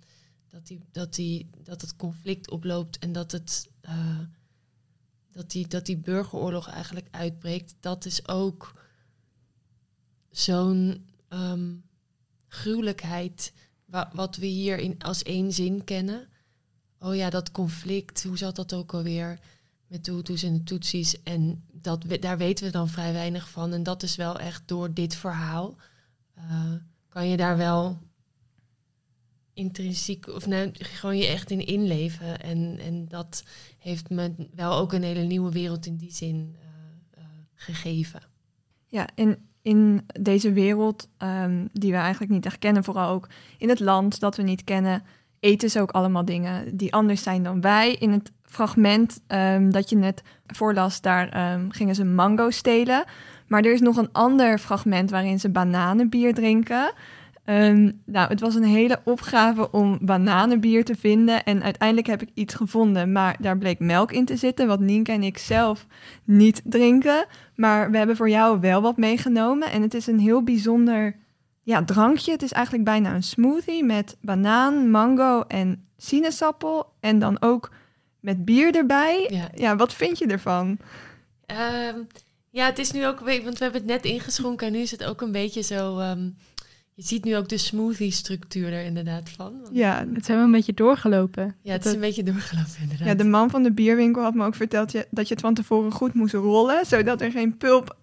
dat, 0.49 0.67
die, 0.67 0.79
dat, 0.91 1.15
die, 1.15 1.49
dat 1.63 1.81
het 1.81 1.95
conflict 1.95 2.49
oploopt 2.49 2.97
en 2.99 3.11
dat 3.11 3.31
het. 3.31 3.69
Uh, 3.85 4.19
dat 5.31 5.51
die, 5.51 5.67
dat 5.67 5.85
die 5.85 5.97
burgeroorlog 5.97 6.69
eigenlijk 6.69 7.07
uitbreekt, 7.11 7.75
dat 7.79 8.05
is 8.05 8.27
ook 8.27 8.73
zo'n 10.31 11.05
um, 11.29 11.83
gruwelijkheid, 12.47 13.53
wa 13.85 14.11
wat 14.13 14.35
we 14.35 14.45
hier 14.45 14.77
in, 14.77 14.95
als 14.99 15.23
één 15.23 15.53
zin 15.53 15.83
kennen. 15.83 16.27
Oh 16.99 17.15
ja, 17.15 17.29
dat 17.29 17.51
conflict, 17.51 18.23
hoe 18.23 18.37
zat 18.37 18.55
dat 18.55 18.73
ook 18.73 18.93
alweer 18.93 19.39
met 19.87 20.05
de 20.05 20.11
Hutus 20.11 20.43
en 20.43 20.53
de 20.53 20.63
Tutsis? 20.63 21.23
En 21.23 21.63
dat, 21.71 22.05
daar 22.19 22.37
weten 22.37 22.65
we 22.65 22.71
dan 22.71 22.89
vrij 22.89 23.13
weinig 23.13 23.49
van. 23.49 23.73
En 23.73 23.83
dat 23.83 24.03
is 24.03 24.15
wel 24.15 24.39
echt 24.39 24.67
door 24.67 24.93
dit 24.93 25.15
verhaal. 25.15 25.77
Uh, 26.37 26.73
kan 27.09 27.27
je 27.27 27.37
daar 27.37 27.57
wel 27.57 27.99
intrinsiek, 29.53 30.27
of 30.27 30.47
nou, 30.47 30.69
gewoon 30.73 31.17
je 31.17 31.25
echt 31.25 31.51
in 31.51 31.65
inleven. 31.65 32.39
En, 32.39 32.77
en 32.79 33.07
dat 33.07 33.43
heeft 33.77 34.09
me 34.09 34.49
wel 34.55 34.73
ook 34.73 34.93
een 34.93 35.03
hele 35.03 35.23
nieuwe 35.23 35.51
wereld 35.51 35.85
in 35.85 35.95
die 35.95 36.13
zin 36.13 36.55
uh, 36.55 36.61
uh, 37.17 37.23
gegeven. 37.53 38.21
Ja, 38.87 39.09
en 39.15 39.48
in 39.61 40.05
deze 40.19 40.53
wereld, 40.53 41.07
um, 41.17 41.69
die 41.73 41.91
we 41.91 41.97
eigenlijk 41.97 42.31
niet 42.31 42.45
echt 42.45 42.59
kennen, 42.59 42.83
vooral 42.83 43.09
ook 43.09 43.27
in 43.57 43.69
het 43.69 43.79
land 43.79 44.19
dat 44.19 44.35
we 44.35 44.43
niet 44.43 44.63
kennen, 44.63 45.03
eten 45.39 45.69
ze 45.69 45.81
ook 45.81 45.91
allemaal 45.91 46.25
dingen 46.25 46.77
die 46.77 46.93
anders 46.93 47.23
zijn 47.23 47.43
dan 47.43 47.61
wij. 47.61 47.93
In 47.93 48.11
het 48.11 48.31
fragment 48.43 49.21
ehm, 49.27 49.69
dat 49.69 49.89
je 49.89 49.95
net 49.95 50.23
voorlas, 50.47 51.01
daar 51.01 51.29
ehm, 51.29 51.69
gingen 51.69 51.95
ze 51.95 52.03
mango 52.05 52.49
stelen. 52.49 53.03
Maar 53.47 53.63
er 53.63 53.73
is 53.73 53.81
nog 53.81 53.97
een 53.97 54.11
ander 54.11 54.59
fragment 54.59 55.09
waarin 55.09 55.39
ze 55.39 55.49
bananenbier 55.49 56.33
drinken. 56.33 56.93
Ehm, 57.49 57.91
nou, 58.05 58.29
het 58.29 58.39
was 58.39 58.55
een 58.55 58.63
hele 58.63 58.99
opgave 59.03 59.71
om 59.71 59.97
bananenbier 60.01 60.85
te 60.85 60.95
vinden. 60.95 61.43
En 61.43 61.63
uiteindelijk 61.63 62.07
heb 62.07 62.21
ik 62.21 62.29
iets 62.33 62.53
gevonden, 62.53 63.11
maar 63.11 63.37
daar 63.39 63.57
bleek 63.57 63.79
melk 63.79 64.11
in 64.11 64.25
te 64.25 64.35
zitten, 64.35 64.67
wat 64.67 64.79
Nienke 64.79 65.11
en 65.11 65.23
ik 65.23 65.37
zelf 65.37 65.85
niet 66.23 66.61
drinken. 66.63 67.25
Maar 67.55 67.91
we 67.91 67.97
hebben 67.97 68.15
voor 68.15 68.29
jou 68.29 68.59
wel 68.59 68.81
wat 68.81 68.97
meegenomen. 68.97 69.71
En 69.71 69.81
het 69.81 69.93
is 69.93 70.07
een 70.07 70.19
heel 70.19 70.43
bijzonder 70.43 71.15
ja, 71.63 71.83
drankje. 71.85 72.31
Het 72.31 72.41
is 72.41 72.51
eigenlijk 72.51 72.85
bijna 72.85 73.13
een 73.15 73.23
smoothie 73.23 73.83
met 73.83 74.17
banaan, 74.21 74.91
mango 74.91 75.41
en 75.47 75.87
sinaasappel. 75.97 76.93
En 76.99 77.19
dan 77.19 77.41
ook 77.41 77.71
met 78.19 78.45
bier 78.45 78.75
erbij. 78.75 79.27
Ja. 79.29 79.49
Ja, 79.55 79.75
wat 79.75 79.93
vind 79.93 80.17
je 80.17 80.27
ervan? 80.27 80.77
Ehm, 81.45 81.97
ja, 82.49 82.65
het 82.65 82.79
is 82.79 82.91
nu 82.91 83.05
ook, 83.05 83.19
want 83.19 83.57
we 83.57 83.63
hebben 83.63 83.81
het 83.81 83.85
net 83.85 84.05
ingeschonken 84.05 84.67
en 84.67 84.73
nu 84.73 84.79
is 84.79 84.91
het 84.91 85.03
ook 85.03 85.21
een 85.21 85.31
beetje 85.31 85.61
zo. 85.61 85.99
ehm, 85.99 86.29
je 86.99 87.05
ziet 87.05 87.23
nu 87.23 87.35
ook 87.37 87.49
de 87.49 87.57
smoothie-structuur 87.57 88.73
er 88.73 88.83
inderdaad 88.85 89.29
van. 89.29 89.53
Want- 89.61 89.75
Ja, 89.75 90.05
Het 90.13 90.25
zijn 90.25 90.37
wel 90.37 90.45
een 90.45 90.51
beetje 90.53 90.73
doorgelopen. 90.73 91.55
ja, 91.61 91.71
het 91.71 91.85
is 91.85 91.93
een 91.93 91.99
beetje 91.99 92.23
doorgelopen 92.23 92.73
inderdaad. 92.81 93.07
ja, 93.07 93.13
de 93.13 93.23
man 93.23 93.49
van 93.49 93.63
de 93.63 93.71
bierwinkel 93.71 94.21
had 94.23 94.33
me 94.33 94.45
ook 94.45 94.55
verteld 94.55 94.91
je, 94.91 95.07
dat 95.11 95.27
je 95.27 95.33
het 95.33 95.43
van 95.43 95.53
tevoren 95.53 95.91
goed 95.91 96.13
moest 96.13 96.33
rollen, 96.33 96.85
zodat 96.85 97.21
er 97.21 97.31
geen 97.31 97.57
pulp 97.57 97.97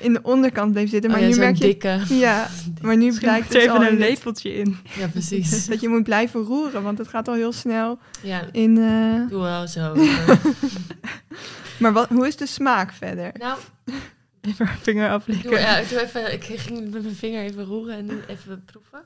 in 0.00 0.12
de 0.12 0.20
onderkant 0.22 0.72
bleef 0.72 0.90
zitten. 0.90 1.10
Maar 1.10 1.20
Oh 1.20 1.26
ja, 1.26 1.32
nu 1.32 1.38
merk 1.40 1.56
je... 1.56 1.64
dikke. 1.64 2.00
Ja, 2.08 2.48
maar 2.82 2.96
nu 2.96 3.18
blijkt 3.18 3.54
er 3.54 3.70
al 3.70 3.76
even 3.82 3.92
een 3.92 3.98
lepeltje 3.98 4.54
in. 4.54 4.76
Ja, 4.98 5.06
precies. 5.06 5.66
dat 5.70 5.80
je 5.80 5.88
moet 5.88 6.02
blijven 6.02 6.42
roeren, 6.42 6.82
want 6.82 6.98
het 6.98 7.08
gaat 7.08 7.28
al 7.28 7.34
heel 7.34 7.52
snel 7.52 7.98
Ja, 8.22 8.42
in... 8.52 8.78
eh, 8.78 9.28
doe 9.30 9.42
wel 9.42 9.66
zo. 9.66 9.94
Maar 11.78 11.92
wat, 11.92 12.08
hoe 12.08 12.26
is 12.26 12.36
de 12.36 12.46
smaak 12.46 12.92
verder? 12.92 13.30
nou, 13.38 13.58
Even 14.46 14.66
mijn 14.66 14.78
vinger 14.78 15.10
aflikken. 15.10 15.50
doe, 15.50 15.58
ja, 15.58 15.82
doe 15.82 16.00
even, 16.02 16.32
ik 16.32 16.44
ging 16.44 16.90
met 16.90 17.02
mijn 17.02 17.14
vinger 17.14 17.42
even 17.42 17.64
roeren 17.64 17.96
en 17.96 18.06
nu 18.06 18.20
even 18.26 18.64
proeven. 18.64 19.04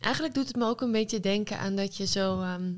Eigenlijk 0.00 0.34
doet 0.34 0.46
het 0.46 0.56
me 0.56 0.64
ook 0.64 0.80
een 0.80 0.92
beetje 0.92 1.20
denken 1.20 1.58
aan 1.58 1.76
dat 1.76 1.96
je 1.96 2.06
zo 2.06 2.40
ehm, 2.40 2.72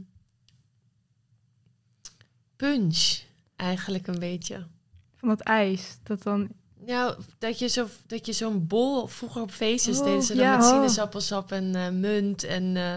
punch 2.57 3.23
eigenlijk 3.57 4.07
een 4.07 4.19
beetje. 4.19 4.67
Van 5.15 5.29
dat 5.29 5.41
ijs. 5.41 5.99
Dat 6.03 6.23
dan... 6.23 6.49
Nou, 6.87 7.17
dat 7.39 7.59
je, 7.59 7.69
zo, 7.69 7.87
dat 8.07 8.27
je 8.27 8.33
zo'n 8.33 8.67
bol, 8.67 9.07
vroeger 9.07 9.43
op 9.43 9.51
feestjes 9.51 9.99
Oh, 9.99 10.05
deden 10.05 10.23
ze 10.23 10.35
dan 10.35 10.45
ja, 10.45 10.57
met 10.57 10.65
oh. 10.65 10.71
sinaasappelsap 10.71 11.53
en 11.53 11.75
eh, 11.75 11.91
munt 11.91 12.45
en, 12.45 12.77
eh, 12.77 12.95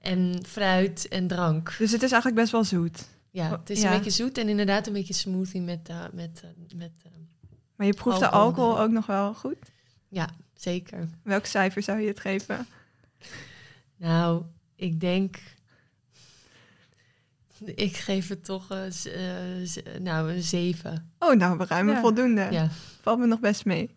en 0.00 0.44
fruit 0.46 1.08
en 1.08 1.26
drank. 1.26 1.74
Dus 1.78 1.92
het 1.92 2.02
is 2.02 2.12
eigenlijk 2.12 2.40
best 2.40 2.52
wel 2.52 2.64
zoet. 2.64 3.08
Ja, 3.30 3.44
Oh, 3.52 3.58
het 3.58 3.70
is 3.70 3.80
ja. 3.80 3.90
een 3.90 3.96
beetje 3.96 4.10
zoet 4.24 4.38
en 4.38 4.48
inderdaad 4.48 4.86
een 4.86 4.92
beetje 4.92 5.14
smoothie 5.14 5.60
met, 5.60 5.88
eh, 5.88 6.04
met, 6.12 6.40
eh, 6.44 6.76
met 6.76 6.92
eh, 7.04 7.10
Maar 7.76 7.86
je 7.86 7.94
proeft 7.94 8.18
de 8.18 8.28
Alcohol. 8.30 8.80
ook 8.80 8.90
nog 8.90 9.06
wel 9.06 9.34
goed. 9.34 9.56
ja, 10.08 10.28
zeker. 10.54 11.08
Welk 11.22 11.46
cijfer 11.46 11.82
zou 11.82 12.00
je 12.00 12.08
het 12.08 12.20
geven? 12.20 12.66
Nou, 13.96 14.42
ik 14.76 15.00
denk, 15.00 15.38
ik 17.64 17.96
geef 17.96 18.28
het 18.28 18.44
toch 18.44 18.68
nou, 20.00 20.32
een 20.32 20.42
zeven. 20.42 21.12
Oh, 21.18 21.34
nou, 21.34 21.58
we 21.58 21.64
ruimen 21.64 21.94
Ja. 21.94 22.00
voldoende. 22.00 22.48
Ja. 22.50 22.68
Valt 23.00 23.18
me 23.18 23.26
nog 23.26 23.40
best 23.40 23.64
mee. 23.64 23.90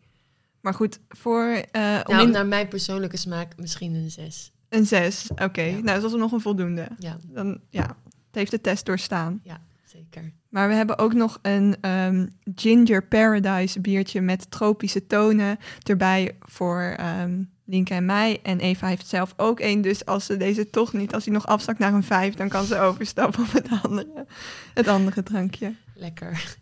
Maar 0.62 0.74
goed, 0.74 1.00
voor 1.10 1.46
eh, 1.72 2.00
om 2.06 2.14
Nou, 2.16 2.26
in- 2.26 2.32
naar 2.32 2.46
mijn 2.46 2.68
persoonlijke 2.68 3.18
smaak 3.18 3.58
misschien 3.58 3.94
een 3.94 4.12
zes. 4.12 4.52
een 4.70 4.86
6. 4.86 5.28
Oké, 5.36 5.62
Ja. 5.62 5.80
nou, 5.80 6.02
dat 6.02 6.12
is 6.12 6.18
nog 6.18 6.32
een 6.32 6.42
voldoende. 6.42 6.88
Ja, 7.00 7.18
Dan, 7.28 7.60
ja, 7.70 7.96
het 8.34 8.42
heeft 8.42 8.52
de 8.52 8.62
test 8.62 8.86
doorstaan. 8.86 9.42
zeker. 9.84 10.32
Maar 10.50 10.68
we 10.68 10.74
hebben 10.74 10.98
ook 10.98 11.14
nog 11.14 11.40
een 11.42 11.78
ehm, 11.82 12.28
Ginger 12.56 13.08
Paradise 13.08 13.82
biertje 13.82 14.22
met 14.22 14.52
tropische 14.52 15.08
tonen 15.08 15.58
erbij 15.84 16.38
voor 16.40 16.82
ehm 16.82 17.44
Linke 17.66 17.94
en 17.94 18.06
mij. 18.06 18.40
En 18.44 18.60
Eva 18.60 18.88
heeft 18.88 19.08
zelf 19.08 19.34
ook 19.38 19.60
één, 19.60 19.82
dus 19.82 20.06
als 20.06 20.26
ze 20.26 20.38
deze 20.38 20.70
toch 20.70 20.94
niet, 20.94 21.14
als 21.14 21.26
hij 21.26 21.34
nog 21.34 21.48
afzakt 21.48 21.80
naar 21.80 21.94
een 21.94 22.04
5, 22.04 22.34
dan 22.34 22.50
kan 22.50 22.66
ze 22.66 22.80
overstappen 22.80 23.44
op 23.44 23.52
het 23.52 23.68
andere, 23.84 24.26
het 24.74 24.88
andere 24.88 25.24
drankje. 25.24 25.74
Lekker. 25.96 26.56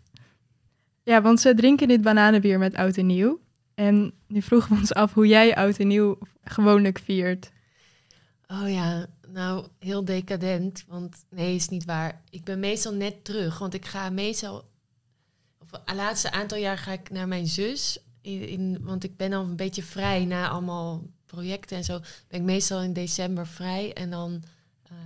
Ja, 1.02 1.22
want 1.22 1.40
ze 1.40 1.54
drinken 1.54 1.88
dit 1.88 2.02
bananenbier 2.02 2.58
met 2.58 2.74
oud 2.74 2.96
en 2.96 3.06
nieuw. 3.06 3.40
En 3.74 4.12
nu 4.26 4.42
vroegen 4.42 4.72
we 4.72 4.78
ons 4.78 4.94
af 4.94 5.12
hoe 5.12 5.26
jij 5.26 5.56
oud 5.56 5.78
en 5.78 5.86
nieuw 5.86 6.18
gewoonlijk 6.44 6.98
viert. 7.04 7.50
Oh 8.46 8.70
ja, 8.70 9.06
nou, 9.32 9.66
heel 9.78 10.04
decadent. 10.04 10.84
Want 10.86 11.24
nee, 11.28 11.54
is 11.54 11.68
niet 11.68 11.84
waar. 11.84 12.22
Ik 12.30 12.44
ben 12.44 12.60
meestal 12.60 12.92
net 12.92 13.24
terug. 13.24 13.58
Want 13.58 13.74
ik 13.74 13.86
ga 13.86 14.10
meestal... 14.10 14.70
Of 15.58 15.70
het 15.70 15.96
laatste 15.96 16.30
aantal 16.30 16.58
jaar 16.58 16.78
ga 16.78 16.92
ik 16.92 17.10
naar 17.10 17.28
mijn 17.28 17.46
zus. 17.46 17.98
In, 18.20 18.78
want 18.80 19.04
ik 19.04 19.16
ben 19.16 19.30
dan 19.30 19.48
een 19.48 19.56
beetje 19.56 19.82
vrij 19.82 20.24
na 20.24 20.48
allemaal 20.48 21.02
projecten 21.26 21.76
en 21.76 21.84
zo. 21.84 21.98
Ben 22.28 22.40
ik 22.40 22.46
meestal 22.46 22.82
in 22.82 22.92
december 22.92 23.46
vrij. 23.46 23.92
En 23.92 24.10
dan... 24.10 24.42
eh, 24.82 24.96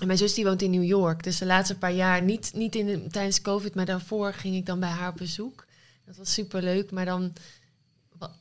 en 0.00 0.06
mijn 0.06 0.18
zus 0.18 0.34
die 0.34 0.44
woont 0.44 0.62
in 0.62 0.70
New 0.70 0.84
York. 0.84 1.22
Dus 1.22 1.38
de 1.38 1.46
laatste 1.46 1.78
paar 1.78 1.92
jaar, 1.92 2.22
niet, 2.22 2.52
niet 2.54 2.74
in 2.74 2.86
de, 2.86 3.06
tijdens 3.06 3.42
COVID, 3.42 3.74
maar 3.74 3.86
daarvoor 3.86 4.34
ging 4.34 4.54
ik 4.54 4.66
dan 4.66 4.80
bij 4.80 4.88
haar 4.88 5.10
op 5.10 5.16
bezoek. 5.16 5.66
Dat 6.04 6.16
was 6.16 6.32
super 6.32 6.62
leuk. 6.62 6.90
Maar 6.90 7.04
dan 7.04 7.32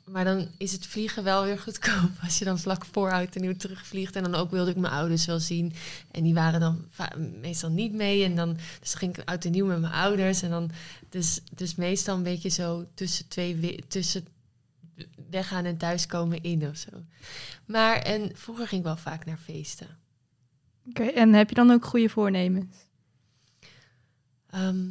Maar 0.06 0.24
dan 0.24 0.48
is 0.58 0.72
het 0.72 0.88
vliegen 0.88 1.24
wel 1.24 1.44
weer 1.44 1.60
goedkoop 1.60 2.10
als 2.24 2.40
je 2.40 2.46
dan 2.46 2.60
vlak 2.60 2.86
voor 2.86 3.12
oud 3.12 3.36
en 3.36 3.42
nieuw 3.42 3.56
terugvliegt. 3.56 4.16
En 4.16 4.24
dan 4.24 4.36
ook 4.36 4.52
wilde 4.52 4.72
ik 4.72 4.78
mijn 4.78 4.94
ouders 4.94 5.26
wel 5.26 5.40
zien. 5.40 5.74
En 6.12 6.24
die 6.24 6.34
waren 6.34 6.60
dan 6.60 6.86
meestal 7.42 7.70
niet 7.70 7.94
mee. 7.94 8.24
En 8.24 8.36
dan 8.36 8.58
dus 8.80 8.94
ging 8.94 9.18
ik 9.18 9.30
oud 9.30 9.46
en 9.46 9.52
nieuw 9.52 9.66
met 9.66 9.80
mijn 9.80 9.94
ouders. 9.94 10.42
En 10.42 10.50
dan 10.50 10.72
dus, 11.10 11.42
dus 11.52 11.76
meestal 11.76 12.16
een 12.18 12.24
beetje 12.24 12.50
zo 12.50 12.86
tussen 12.94 13.28
twee 13.28 13.84
tussen 13.88 14.28
weggaan 15.30 15.66
en 15.66 15.78
thuiskomen 15.78 16.42
in 16.42 16.68
of 16.68 16.78
zo. 16.78 16.90
Maar 17.66 17.98
en 17.98 18.32
vroeger 18.34 18.68
ging 18.68 18.82
ik 18.82 18.88
wel 18.88 18.98
vaak 18.98 19.26
naar 19.26 19.38
feesten. 19.38 19.98
Oké, 20.90 21.04
en 21.04 21.34
heb 21.34 21.50
je 21.50 21.56
dan 21.56 21.72
ook 21.72 21.86
goede 21.86 22.10
voornemens? 22.10 22.88
Ehm, 24.48 24.90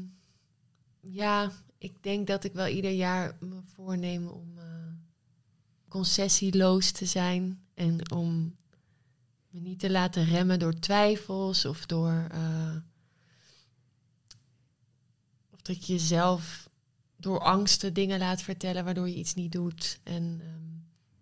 ja, 1.00 1.52
ik 1.78 2.02
denk 2.02 2.26
dat 2.26 2.44
ik 2.44 2.52
wel 2.52 2.66
ieder 2.66 2.90
jaar 2.90 3.36
me 3.40 3.60
voorneem 3.74 4.28
om 4.28 4.59
concessieloos 5.90 6.90
te 6.90 7.06
zijn. 7.06 7.60
En 7.74 8.10
om 8.12 8.56
me 9.50 9.60
niet 9.60 9.78
te 9.78 9.90
laten 9.90 10.24
remmen 10.24 10.58
door 10.58 10.78
twijfels 10.78 11.64
of 11.64 11.86
door. 11.86 12.26
eh, 12.30 12.76
of 15.50 15.62
dat 15.62 15.86
je 15.86 15.92
jezelf 15.92 16.68
door 17.16 17.40
angsten 17.40 17.94
dingen 17.94 18.18
laat 18.18 18.42
vertellen 18.42 18.84
waardoor 18.84 19.08
je 19.08 19.14
iets 19.14 19.34
niet 19.34 19.52
doet. 19.52 20.00
En 20.02 20.40
ehm, 20.42 20.64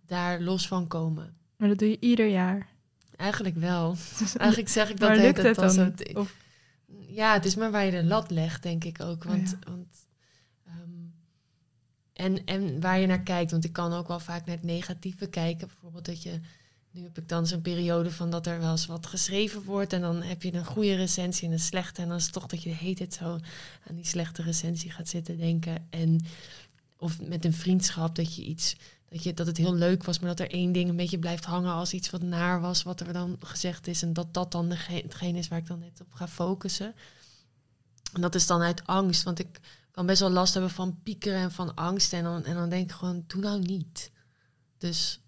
daar 0.06 0.40
los 0.40 0.68
van 0.68 0.87
komen. 0.87 1.37
Maar 1.56 1.68
dat 1.68 1.78
doe 1.78 1.88
je 1.88 2.00
ieder 2.00 2.28
jaar. 2.28 2.68
Eigenlijk 3.16 3.56
wel. 3.56 3.96
Eigenlijk 4.37 4.68
zeg 4.68 4.90
ik 4.90 5.00
dat 5.00 5.08
maar 5.08 5.18
lukt 5.18 5.42
het 5.42 5.56
dan? 5.56 5.70
zo. 5.70 6.26
Ja, 7.06 7.32
het 7.32 7.44
is 7.44 7.54
maar 7.54 7.70
waar 7.70 7.84
je 7.84 7.90
de 7.90 8.04
lat 8.04 8.30
legt, 8.30 8.62
denk 8.62 8.84
ik 8.84 9.00
ook. 9.00 9.25
Oh 9.25 9.30
Want, 9.30 9.50
ja. 9.50 9.70
want, 9.70 10.07
en, 12.18 12.44
en 12.44 12.80
waar 12.80 12.98
je 12.98 13.06
naar 13.06 13.22
kijkt. 13.22 13.50
Want 13.50 13.64
ik 13.64 13.72
kan 13.72 13.92
ook 13.92 14.08
wel 14.08 14.20
vaak 14.20 14.46
naar 14.46 14.56
het 14.56 14.64
negatieve 14.64 15.26
kijken. 15.26 15.66
Bijvoorbeeld 15.66 16.04
dat 16.04 16.22
je... 16.22 16.40
Nu 16.90 17.02
heb 17.02 17.18
ik 17.18 17.28
dan 17.28 17.46
zo'n 17.46 17.60
periode 17.60 18.10
van 18.10 18.30
dat 18.30 18.46
er 18.46 18.58
wel 18.58 18.70
eens 18.70 18.87
wat 18.87 19.06
geschreven 19.06 19.62
wordt. 19.62 19.92
En 19.92 20.00
dan 20.00 20.22
heb 20.22 20.42
je 20.42 20.54
een 20.54 20.64
goede 20.64 20.94
recensie 20.94 21.46
en 21.46 21.52
een 21.52 21.60
slechte. 21.60 22.02
En 22.02 22.08
dan 22.08 22.16
is 22.16 22.22
het 22.22 22.32
toch 22.32 22.46
dat 22.46 22.62
je 22.62 22.68
de 22.68 22.76
hele 22.76 23.06
zo 23.10 23.38
aan 23.88 23.94
die 23.94 24.06
slechte 24.06 24.42
recensie 24.42 24.90
gaat 24.90 25.08
zitten 25.08 25.38
denken. 25.38 25.87
En, 25.90 26.20
of 26.96 27.20
met 27.22 27.44
een 27.44 27.52
vriendschap 27.52 28.14
dat 28.14 28.34
je 28.34 28.42
iets... 28.42 28.76
Dat, 29.08 29.22
je, 29.22 29.34
dat 29.34 29.46
het 29.46 29.56
heel 29.56 29.75
leuk 29.75 30.04
was, 30.04 30.18
maar 30.18 30.28
dat 30.28 30.40
er 30.40 30.50
één 30.50 30.72
ding 30.72 30.88
een 30.88 30.96
beetje 30.96 31.18
blijft 31.18 31.44
hangen 31.44 31.72
als 31.72 31.92
iets 31.92 32.10
wat 32.10 32.22
naar 32.22 32.60
was, 32.60 32.82
wat 32.82 33.00
er 33.00 33.12
dan 33.12 33.37
gezegd 33.40 33.87
is. 33.87 34.02
En 34.02 34.12
dat 34.12 34.34
dat 34.34 34.52
dan 34.52 34.68
dege- 34.68 34.92
hetgene 34.92 35.38
is 35.38 35.48
waar 35.48 35.58
ik 35.58 35.66
dan 35.66 35.78
net 35.78 36.00
op 36.00 36.12
ga 36.12 36.28
focussen. 36.28 36.94
En 38.12 38.20
dat 38.20 38.34
is 38.34 38.46
dan 38.46 38.62
uit 38.62 38.87
angst, 38.87 39.22
want 39.22 39.38
ik 39.38 39.60
kan 39.98 40.06
best 40.06 40.20
wel 40.20 40.30
last 40.30 40.52
hebben 40.52 40.70
van 40.70 40.98
piekeren 41.02 41.40
en 41.40 41.52
van 41.52 41.74
angst. 41.74 42.12
En 42.12 42.22
dan, 42.22 42.44
en 42.44 42.54
dan 42.54 42.68
denk 42.68 42.90
ik 42.90 42.96
gewoon, 42.96 43.24
doe 43.26 43.42
nou 43.42 43.60
niet. 43.60 44.10
Dus, 44.76 45.20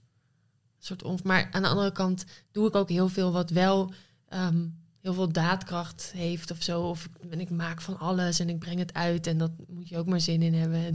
soort 0.78 1.02
on... 1.02 1.18
maar 1.24 1.48
aan 1.50 1.62
de 1.62 1.68
andere 1.68 1.92
kant 1.92 2.24
doe 2.50 2.68
ik 2.68 2.74
ook 2.74 2.88
heel 2.88 3.08
veel 3.08 3.32
wat 3.32 3.50
wel 3.50 3.92
ehm, 4.28 4.66
heel 5.00 5.14
veel 5.14 5.32
daadkracht 5.32 6.12
heeft 6.14 6.50
of 6.50 6.62
zo. 6.62 6.82
Of 6.82 7.04
ik, 7.04 7.30
en 7.30 7.40
ik 7.40 7.50
maak 7.50 7.80
van 7.80 7.98
alles 7.98 8.38
en 8.38 8.48
ik 8.48 8.58
breng 8.58 8.78
het 8.78 8.94
uit. 8.94 9.26
En 9.26 9.38
dat 9.38 9.50
moet 9.68 9.88
je 9.88 9.98
ook 9.98 10.06
maar 10.06 10.20
zin 10.20 10.42
in 10.42 10.54
hebben. 10.54 10.84
En 10.84 10.94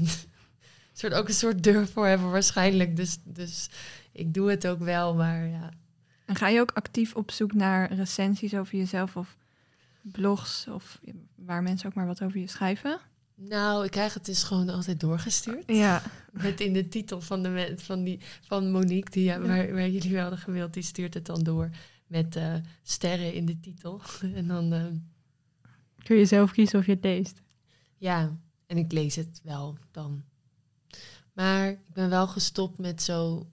soort, 0.94 1.14
ook 1.14 1.28
een 1.28 1.34
soort 1.34 1.64
durf 1.64 1.92
voor 1.92 2.08
hebben 2.08 2.32
waarschijnlijk. 2.32 2.96
Dus, 2.96 3.18
dus 3.24 3.70
ik 4.12 4.34
doe 4.34 4.50
het 4.50 4.68
ook 4.68 4.80
wel, 4.80 5.16
maar 5.16 5.48
ja. 5.48 5.70
En 6.26 6.36
ga 6.36 6.48
je 6.48 6.60
ook 6.60 6.72
actief 6.72 7.16
op 7.16 7.32
zoek 7.32 7.54
naar 7.54 7.94
recensies 7.94 8.54
over 8.54 8.78
jezelf 8.78 9.16
of 9.16 9.36
blogs 10.02 10.68
of 10.68 11.00
waar 11.36 11.64
mensen 11.64 11.88
ook 11.88 11.96
maar 11.96 12.08
wat 12.08 12.24
over 12.24 12.40
je 12.40 12.48
schrijven? 12.48 13.00
Nou, 13.36 13.86
ik 13.86 13.92
krijg 13.92 14.14
het 14.14 14.26
dus 14.26 14.44
gewoon 14.44 14.70
altijd 14.70 15.00
doorgestuurd. 15.00 15.64
Ja, 15.68 16.02
Met 16.32 16.60
in 16.60 16.74
de 16.74 16.88
titel 16.88 17.22
van, 17.22 17.44
de, 17.44 17.74
van, 17.78 18.04
die, 18.04 18.20
van 18.42 18.72
Monique, 18.72 19.12
die, 19.12 19.24
ja, 19.24 19.40
waar, 19.40 19.74
waar 19.74 19.90
jullie 19.90 20.12
wel 20.12 20.22
hadden 20.22 20.40
gewild, 20.40 20.74
die 20.74 20.84
stuurt 20.84 21.14
het 21.14 21.26
dan 21.26 21.44
door 21.44 21.70
met 22.08 22.36
eh, 22.36 22.54
sterren 22.84 23.34
in 23.34 23.46
de 23.46 23.60
titel. 23.60 24.02
en 24.36 24.48
dan, 24.48 24.74
eh, 24.74 24.86
Kun 26.04 26.18
je 26.18 26.26
zelf 26.26 26.52
kiezen 26.52 26.80
of 26.80 26.86
je 26.86 26.92
het 26.92 27.04
leest. 27.04 27.42
ja, 27.98 28.38
en 28.68 28.78
ik 28.78 28.92
lees 28.92 29.16
het 29.16 29.42
wel 29.44 29.78
dan. 29.92 30.24
Maar 31.34 31.70
ik 31.70 31.94
ben 31.94 32.10
wel 32.10 32.28
gestopt 32.28 32.78
met 32.78 33.02
zo 33.02 33.48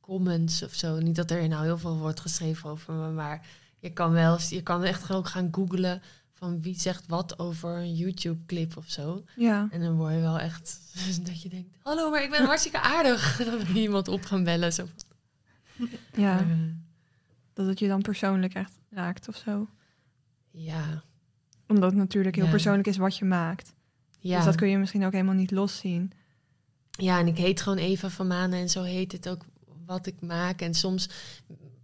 comments 0.00 0.62
of 0.62 0.74
zo. 0.74 0.98
Niet 0.98 1.16
dat 1.16 1.30
er 1.30 1.48
nou 1.48 1.64
heel 1.64 1.78
veel 1.78 1.98
wordt 1.98 2.20
geschreven 2.20 2.70
over 2.70 2.94
me, 2.94 3.10
maar 3.10 3.46
je 3.78 3.92
kan 3.92 4.12
wel, 4.12 4.38
je 4.48 4.62
kan 4.62 4.84
echt 4.84 5.12
ook 5.12 5.28
gaan 5.28 5.48
googlen 5.50 6.02
van 6.40 6.62
wie 6.62 6.80
zegt 6.80 7.06
wat 7.06 7.38
over 7.38 7.76
een 7.76 7.94
YouTube-clip 7.94 8.76
of 8.76 8.90
zo. 8.90 9.24
ja. 9.36 9.68
En 9.70 9.80
dan 9.80 9.96
word 9.96 10.12
je 10.14 10.20
wel 10.20 10.38
echt 10.38 10.80
dat 11.26 11.42
je 11.42 11.48
denkt, 11.48 11.76
hallo, 11.82 12.10
maar 12.10 12.22
ik 12.22 12.30
ben 12.30 12.44
hartstikke 12.44 12.80
aardig. 12.80 13.36
Wil 13.38 13.58
je 13.58 13.80
iemand 13.80 14.08
op 14.08 14.24
gaan 14.24 14.44
bellen. 14.44 14.72
Zo. 14.72 14.86
ja. 16.14 16.38
Eh, 16.40 16.46
Dat 17.52 17.66
het 17.66 17.78
je 17.78 17.88
dan 17.88 18.02
persoonlijk 18.02 18.54
echt 18.54 18.72
raakt 18.90 19.28
of 19.28 19.36
zo. 19.36 19.68
ja, 20.50 21.02
Omdat 21.68 21.90
het 21.90 21.98
natuurlijk 21.98 22.34
heel 22.36 22.44
Ja. 22.44 22.50
persoonlijk 22.50 22.86
is 22.88 22.96
wat 22.96 23.16
je 23.16 23.24
maakt. 23.24 23.74
ja. 24.18 24.36
Dus 24.36 24.44
dat 24.44 24.54
kun 24.56 24.68
je 24.68 24.78
misschien 24.78 25.04
ook 25.04 25.12
helemaal 25.12 25.34
niet 25.34 25.50
loszien. 25.50 26.12
ja, 26.90 27.18
en 27.18 27.26
ik 27.26 27.36
heet 27.36 27.60
gewoon 27.60 27.78
Eva 27.78 28.08
van 28.10 28.26
Manen 28.26 28.58
en 28.58 28.68
zo 28.68 28.82
heet 28.82 29.12
het 29.12 29.28
ook 29.28 29.44
wat 29.86 30.06
ik 30.06 30.20
maak. 30.20 30.60
En 30.60 30.74
soms 30.74 31.08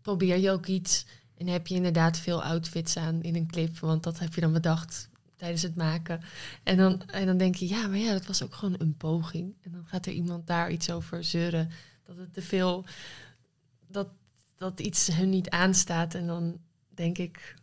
probeer 0.02 0.36
je 0.38 0.50
ook 0.50 0.66
iets 0.66 1.06
en 1.36 1.46
heb 1.46 1.66
je 1.66 1.74
inderdaad 1.74 2.18
veel 2.18 2.42
outfits 2.42 2.96
aan 2.96 3.22
in 3.22 3.34
een 3.34 3.46
clip. 3.46 3.78
Want 3.78 4.02
dat 4.02 4.18
heb 4.18 4.34
je 4.34 4.40
dan 4.40 4.52
bedacht 4.52 5.08
tijdens 5.36 5.62
het 5.62 5.76
maken. 5.76 6.20
En 6.62 6.76
dan, 6.76 7.02
en 7.06 7.26
dan 7.26 7.36
denk 7.36 7.54
je, 7.54 7.68
ja, 7.68 7.86
maar 7.86 7.98
ja, 7.98 8.12
dat 8.12 8.26
was 8.26 8.42
ook 8.42 8.54
gewoon 8.54 8.74
een 8.78 8.96
poging. 8.96 9.54
En 9.62 9.72
dan 9.72 9.86
gaat 9.86 10.06
er 10.06 10.12
iemand 10.12 10.46
daar 10.46 10.70
iets 10.70 10.90
over 10.90 11.24
zeuren. 11.24 11.70
Dat 12.04 12.16
het 12.16 12.34
te 12.34 12.42
veel, 12.42 12.84
dat, 13.86 14.08
dat 14.56 14.80
iets 14.80 15.06
hun 15.06 15.28
niet 15.28 15.50
aanstaat. 15.50 16.14
En 16.14 16.26
dan 16.26 16.58
denk 16.88 17.18
ik, 17.18 17.54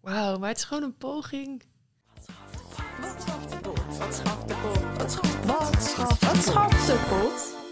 wauw, 0.00 0.38
maar 0.38 0.48
het 0.48 0.58
is 0.58 0.64
gewoon 0.64 0.82
een 0.82 0.96
poging. 0.96 1.62
Wat 3.00 3.22
schaft 3.22 3.50
de 3.50 3.56
pot? 3.56 3.98
Wat 3.98 4.14
schaft 4.14 4.46
pot? 4.46 4.96
Wat 4.96 5.12
schaft 5.82 6.86
Wat 6.86 7.08
pot? 7.08 7.63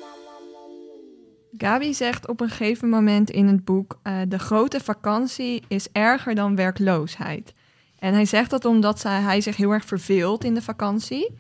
Gabi 1.57 1.95
zegt 1.95 2.29
op 2.29 2.41
een 2.41 2.49
gegeven 2.49 2.89
moment 2.89 3.31
in 3.31 3.47
het 3.47 3.65
boek: 3.65 3.99
eh, 4.03 4.21
De 4.29 4.39
grote 4.39 4.81
vakantie 4.81 5.63
is 5.69 5.89
erger 5.93 6.35
dan 6.35 6.57
werkloosheid. 6.57 7.55
En 7.99 8.15
hij 8.15 8.25
zegt 8.25 8.51
dat 8.51 8.65
omdat 8.65 9.01
zij, 9.01 9.21
hij 9.21 9.41
zich 9.41 9.57
heel 9.57 9.71
erg 9.71 9.85
verveelt 9.85 10.45
in 10.45 10.55
de 10.55 10.63
vakantie. 10.63 11.39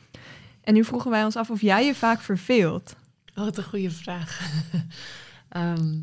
En 0.60 0.74
nu 0.74 0.84
vroegen 0.84 1.10
wij 1.10 1.24
ons 1.24 1.36
af 1.36 1.50
of 1.50 1.60
jij 1.60 1.86
je 1.86 1.94
vaak 1.94 2.20
verveelt. 2.20 2.96
Wat 3.34 3.56
een 3.56 3.64
goede 3.64 3.90
vraag. 3.90 4.40
Ehm, 5.48 6.00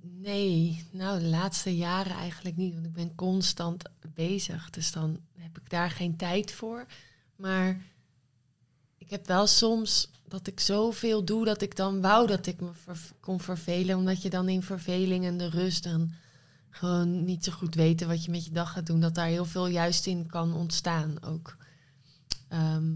nee, 0.00 0.86
nou 0.90 1.20
de 1.20 1.26
laatste 1.26 1.76
jaren 1.76 2.16
eigenlijk 2.16 2.56
niet, 2.56 2.74
want 2.74 2.86
ik 2.86 2.92
ben 2.92 3.14
constant 3.14 3.82
bezig. 4.14 4.70
Dus 4.70 4.92
dan 4.92 5.20
heb 5.38 5.58
ik 5.58 5.70
daar 5.70 5.90
geen 5.90 6.16
tijd 6.16 6.52
voor. 6.52 6.86
Maar 7.36 7.80
heb 9.12 9.26
wel 9.26 9.46
soms 9.46 10.10
dat 10.28 10.46
ik 10.46 10.60
zoveel 10.60 11.24
doe 11.24 11.44
dat 11.44 11.62
ik 11.62 11.76
dan 11.76 12.00
wou 12.00 12.26
dat 12.26 12.46
ik 12.46 12.60
me 12.60 12.70
ver- 12.72 13.12
kon 13.20 13.40
vervelen. 13.40 13.96
Omdat 13.96 14.22
je 14.22 14.30
dan 14.30 14.48
in 14.48 14.62
verveling 14.62 15.24
en 15.24 15.36
de 15.38 15.48
rust 15.48 15.84
dan 15.84 16.12
gewoon 16.70 17.24
niet 17.24 17.44
zo 17.44 17.52
goed 17.52 17.74
weten 17.74 18.08
wat 18.08 18.24
je 18.24 18.30
met 18.30 18.44
je 18.44 18.50
dag 18.52 18.72
gaat 18.72 18.86
doen. 18.86 19.00
Dat 19.00 19.14
daar 19.14 19.26
heel 19.26 19.44
veel 19.44 19.66
juist 19.66 20.06
in 20.06 20.26
kan 20.26 20.54
ontstaan 20.54 21.22
ook. 21.22 21.56
Ehm, 22.48 22.94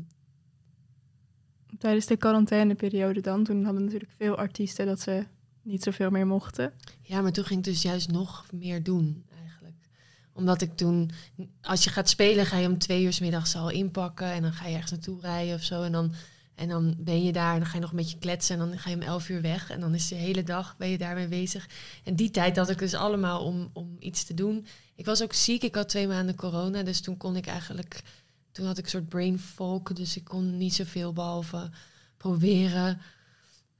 Tijdens 1.78 2.06
de 2.06 2.16
quarantaineperiode 2.16 3.20
dan, 3.20 3.44
toen 3.44 3.64
hadden 3.64 3.84
natuurlijk 3.84 4.12
veel 4.16 4.36
artiesten 4.36 4.86
dat 4.86 5.00
ze 5.00 5.26
niet 5.62 5.82
zoveel 5.82 6.10
meer 6.10 6.26
mochten. 6.26 6.72
ja, 7.02 7.20
maar 7.20 7.32
toen 7.32 7.44
ging 7.44 7.58
ik 7.58 7.64
dus 7.72 7.82
juist 7.82 8.10
nog 8.10 8.46
meer 8.52 8.82
doen. 8.82 9.24
Omdat 10.36 10.62
ik 10.62 10.76
toen, 10.76 11.10
als 11.62 11.84
je 11.84 11.90
gaat 11.90 12.08
spelen, 12.08 12.46
ga 12.46 12.56
je 12.56 12.68
om 12.68 12.78
twee 12.78 13.04
uur 13.04 13.12
's 13.12 13.20
middags 13.20 13.54
al 13.54 13.70
inpakken. 13.70 14.26
En 14.26 14.42
dan 14.42 14.52
ga 14.52 14.66
je 14.66 14.74
ergens 14.74 14.90
naartoe 14.90 15.20
rijden 15.20 15.54
of 15.54 15.62
zo. 15.62 15.82
En 15.82 15.92
dan, 15.92 16.12
en 16.54 16.68
dan 16.68 16.94
ben 16.98 17.24
je 17.24 17.32
daar 17.32 17.52
en 17.52 17.58
dan 17.58 17.68
ga 17.68 17.74
je 17.74 17.80
nog 17.80 17.90
een 17.90 17.96
beetje 17.96 18.18
kletsen. 18.18 18.60
En 18.60 18.68
dan 18.68 18.78
ga 18.78 18.90
je 18.90 18.96
om 18.96 19.02
elf 19.02 19.28
uur 19.28 19.40
weg. 19.40 19.70
En 19.70 19.80
dan 19.80 19.94
is 19.94 20.08
de 20.08 20.14
hele 20.14 20.42
dag 20.42 20.76
ben 20.76 20.88
je 20.88 20.98
daarmee 20.98 21.28
bezig. 21.28 21.68
En 22.04 22.16
die 22.16 22.30
tijd 22.30 22.56
had 22.56 22.70
ik 22.70 22.78
dus 22.78 22.94
allemaal 22.94 23.44
om, 23.44 23.70
om 23.72 23.96
iets 23.98 24.24
te 24.24 24.34
doen. 24.34 24.66
Ik 24.94 25.04
was 25.04 25.22
ook 25.22 25.32
ziek. 25.32 25.62
Ik 25.62 25.74
had 25.74 25.88
twee 25.88 26.06
maanden 26.08 26.34
corona. 26.34 26.82
Dus 26.82 27.00
toen 27.00 27.16
kon 27.16 27.36
ik 27.36 27.46
eigenlijk, 27.46 28.02
toen 28.52 28.66
had 28.66 28.78
ik 28.78 28.84
een 28.84 28.90
soort 28.90 29.08
brain 29.08 29.38
fog. 29.38 29.82
Dus 29.82 30.16
ik 30.16 30.24
kon 30.24 30.56
niet 30.56 30.74
zoveel 30.74 31.12
behalve 31.12 31.70
proberen 32.16 33.00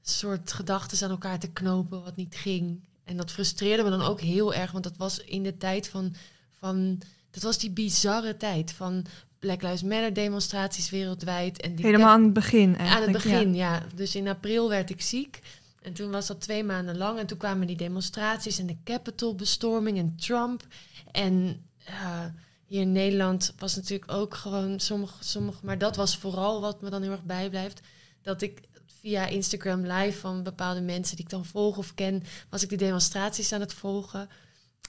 soort 0.09 0.51
gedachten 0.51 1.05
aan 1.05 1.13
elkaar 1.13 1.39
te 1.39 1.51
knopen 1.51 2.03
wat 2.03 2.15
niet 2.15 2.35
ging. 2.35 2.83
En 3.03 3.17
dat 3.17 3.31
frustreerde 3.31 3.83
me 3.83 3.89
dan 3.89 4.01
ook 4.01 4.21
heel 4.21 4.53
erg, 4.53 4.71
want 4.71 4.83
dat 4.83 4.97
was 4.97 5.19
in 5.19 5.43
de 5.43 5.57
tijd 5.57 5.87
van, 5.87 6.15
van 6.59 7.01
dat 7.31 7.43
was 7.43 7.57
die 7.57 7.71
bizarre 7.71 8.37
tijd 8.37 8.71
van 8.73 9.05
Black 9.39 9.61
Lives 9.61 9.83
Matter 9.83 10.13
demonstraties 10.13 10.89
wereldwijd. 10.89 11.61
En 11.61 11.75
die 11.75 11.85
Helemaal 11.85 12.09
aan 12.09 12.23
het 12.23 12.33
begin 12.33 12.67
aan 12.67 12.71
het 12.71 12.79
eigenlijk. 12.79 13.23
ja. 13.23 13.29
begin, 13.29 13.55
ja. 13.55 13.83
Dus 13.95 14.15
in 14.15 14.27
april 14.27 14.69
werd 14.69 14.89
ik 14.89 15.01
ziek. 15.01 15.41
En 15.81 15.93
toen 15.93 16.11
was 16.11 16.27
dat 16.27 16.41
twee 16.41 16.63
maanden 16.63 16.97
lang. 16.97 17.19
En 17.19 17.25
toen 17.25 17.37
kwamen 17.37 17.67
die 17.67 17.75
demonstraties 17.75 18.59
en 18.59 18.65
de 18.65 18.77
Capitol-bestorming 18.83 19.97
en 19.97 20.15
Trump. 20.15 20.67
En 21.11 21.65
eh, 21.83 22.25
hier 22.65 22.81
in 22.81 22.91
Nederland 22.91 23.53
was 23.57 23.75
natuurlijk 23.75 24.11
ook 24.11 24.33
gewoon 24.33 24.79
sommige, 24.79 25.23
sommige... 25.23 25.65
Maar 25.65 25.77
dat 25.77 25.95
was 25.95 26.17
vooral 26.17 26.61
wat 26.61 26.81
me 26.81 26.89
dan 26.89 27.01
heel 27.01 27.11
erg 27.11 27.23
bijblijft. 27.23 27.81
Dat 28.21 28.41
ik 28.41 28.61
via 28.85 29.25
Instagram 29.25 29.85
live 29.85 30.19
van 30.19 30.43
bepaalde 30.43 30.81
mensen 30.81 31.15
die 31.15 31.25
ik 31.25 31.31
dan 31.31 31.45
volg 31.45 31.77
of 31.77 31.93
ken... 31.93 32.23
was 32.49 32.63
ik 32.63 32.69
die 32.69 32.77
demonstraties 32.77 33.53
aan 33.53 33.61
het 33.61 33.73
volgen. 33.73 34.29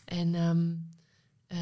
En 0.05 0.35
ehm, 0.35 0.75
eh, 1.49 1.59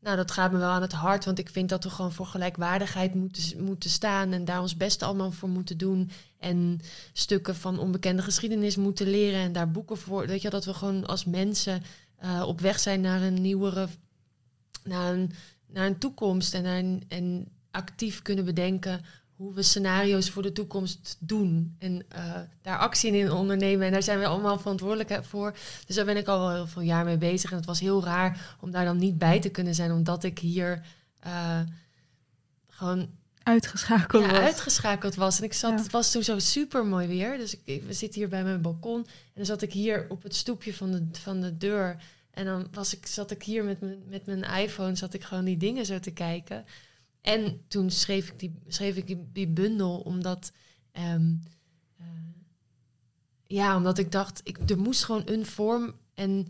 nou, 0.00 0.16
dat 0.16 0.30
gaat 0.30 0.52
me 0.52 0.58
wel 0.58 0.70
aan 0.70 0.82
het 0.82 0.92
hart, 0.92 1.24
want 1.24 1.38
ik 1.38 1.48
vind 1.48 1.68
dat 1.68 1.84
we 1.84 1.90
gewoon 1.90 2.12
voor 2.12 2.26
gelijkwaardigheid 2.26 3.14
moeten, 3.14 3.64
moeten 3.64 3.90
staan 3.90 4.32
en 4.32 4.44
daar 4.44 4.60
ons 4.60 4.76
best 4.76 5.02
allemaal 5.02 5.30
voor 5.30 5.48
moeten 5.48 5.78
doen. 5.78 6.10
En 6.38 6.80
stukken 7.12 7.56
van 7.56 7.78
onbekende 7.78 8.22
geschiedenis 8.22 8.76
moeten 8.76 9.10
leren 9.10 9.40
en 9.40 9.52
daar 9.52 9.70
boeken 9.70 9.96
voor. 9.96 10.26
Weet 10.26 10.42
je, 10.42 10.50
dat 10.50 10.64
we 10.64 10.74
gewoon 10.74 11.06
als 11.06 11.24
mensen 11.24 11.82
eh, 12.16 12.42
op 12.46 12.60
weg 12.60 12.78
zijn 12.78 13.00
naar 13.00 13.22
een 13.22 13.40
nieuwere, 13.40 13.88
naar 14.84 15.12
een, 15.12 15.32
naar 15.66 15.86
een 15.86 15.98
toekomst 15.98 16.54
en, 16.54 17.02
en 17.08 17.48
actief 17.70 18.22
kunnen 18.22 18.44
bedenken 18.44 19.04
hoe 19.36 19.54
we 19.54 19.62
scenario's 19.62 20.30
voor 20.30 20.42
de 20.42 20.52
toekomst 20.52 21.16
doen. 21.20 21.76
En 21.78 22.04
eh, 22.08 22.34
daar 22.62 22.78
actie 22.78 23.12
in 23.12 23.32
ondernemen. 23.32 23.86
En 23.86 23.92
daar 23.92 24.02
zijn 24.02 24.18
we 24.18 24.26
allemaal 24.26 24.58
verantwoordelijk 24.58 25.18
voor. 25.24 25.56
Dus 25.86 25.96
daar 25.96 26.04
ben 26.04 26.16
ik 26.16 26.26
al 26.26 26.38
wel 26.38 26.54
heel 26.54 26.66
veel 26.66 26.82
jaar 26.82 27.04
mee 27.04 27.18
bezig. 27.18 27.50
En 27.50 27.56
het 27.56 27.66
was 27.66 27.80
heel 27.80 28.04
raar 28.04 28.56
om 28.60 28.70
daar 28.70 28.84
dan 28.84 28.96
niet 28.98 29.18
bij 29.18 29.40
te 29.40 29.48
kunnen 29.48 29.74
zijn, 29.74 29.92
omdat 29.92 30.24
ik 30.24 30.38
hier 30.38 30.82
eh, 31.20 31.60
gewoon 32.68 33.08
Uitgeschakeld 33.42 34.24
ja, 34.24 34.30
was. 34.30 34.38
uitgeschakeld 34.40 35.14
was. 35.14 35.38
En 35.38 35.44
ik 35.44 35.52
zat, 35.52 35.70
Ja. 35.70 35.76
het 35.82 35.90
was 35.90 36.10
toen 36.12 36.22
zo 36.22 36.38
super 36.38 36.86
mooi 36.86 37.06
weer. 37.06 37.36
Dus 37.38 37.52
ik, 37.54 37.60
ik- 37.64 37.82
we 37.82 37.92
zitten 37.92 38.20
hier 38.20 38.28
bij 38.28 38.44
mijn 38.44 38.62
balkon. 38.62 38.98
En 39.06 39.32
dan 39.34 39.44
zat 39.44 39.62
ik 39.62 39.72
hier 39.72 40.06
op 40.08 40.22
het 40.22 40.34
stoepje 40.34 40.74
van 40.74 40.90
de, 40.92 41.06
van 41.12 41.40
de 41.40 41.56
deur. 41.56 41.96
En 42.30 42.44
dan 42.44 42.66
was 42.72 42.96
ik, 42.96 43.06
zat 43.06 43.30
ik 43.30 43.42
hier 43.42 43.64
met, 43.64 43.80
mijn- 43.80 44.02
met 44.08 44.26
mijn 44.26 44.42
iPhone, 44.44 44.94
zat 44.96 45.14
ik 45.14 45.24
gewoon 45.24 45.44
die 45.44 45.56
dingen 45.56 45.86
zo 45.86 45.98
te 46.00 46.10
kijken. 46.10 46.64
En 47.26 47.60
toen 47.68 47.90
schreef 47.90 48.28
ik 48.28 48.38
die, 48.38 48.54
schreef 48.68 48.96
ik 48.96 49.06
die, 49.06 49.28
die 49.32 49.48
bundel, 49.48 49.98
omdat... 49.98 50.52
ehm, 50.92 51.34
eh, 51.98 52.04
ja, 53.46 53.76
omdat 53.76 53.98
ik 53.98 54.12
dacht, 54.12 54.40
ik, 54.44 54.70
er 54.70 54.78
moest 54.78 55.04
gewoon 55.04 55.22
een 55.24 55.46
vorm. 55.46 55.94
En 56.14 56.46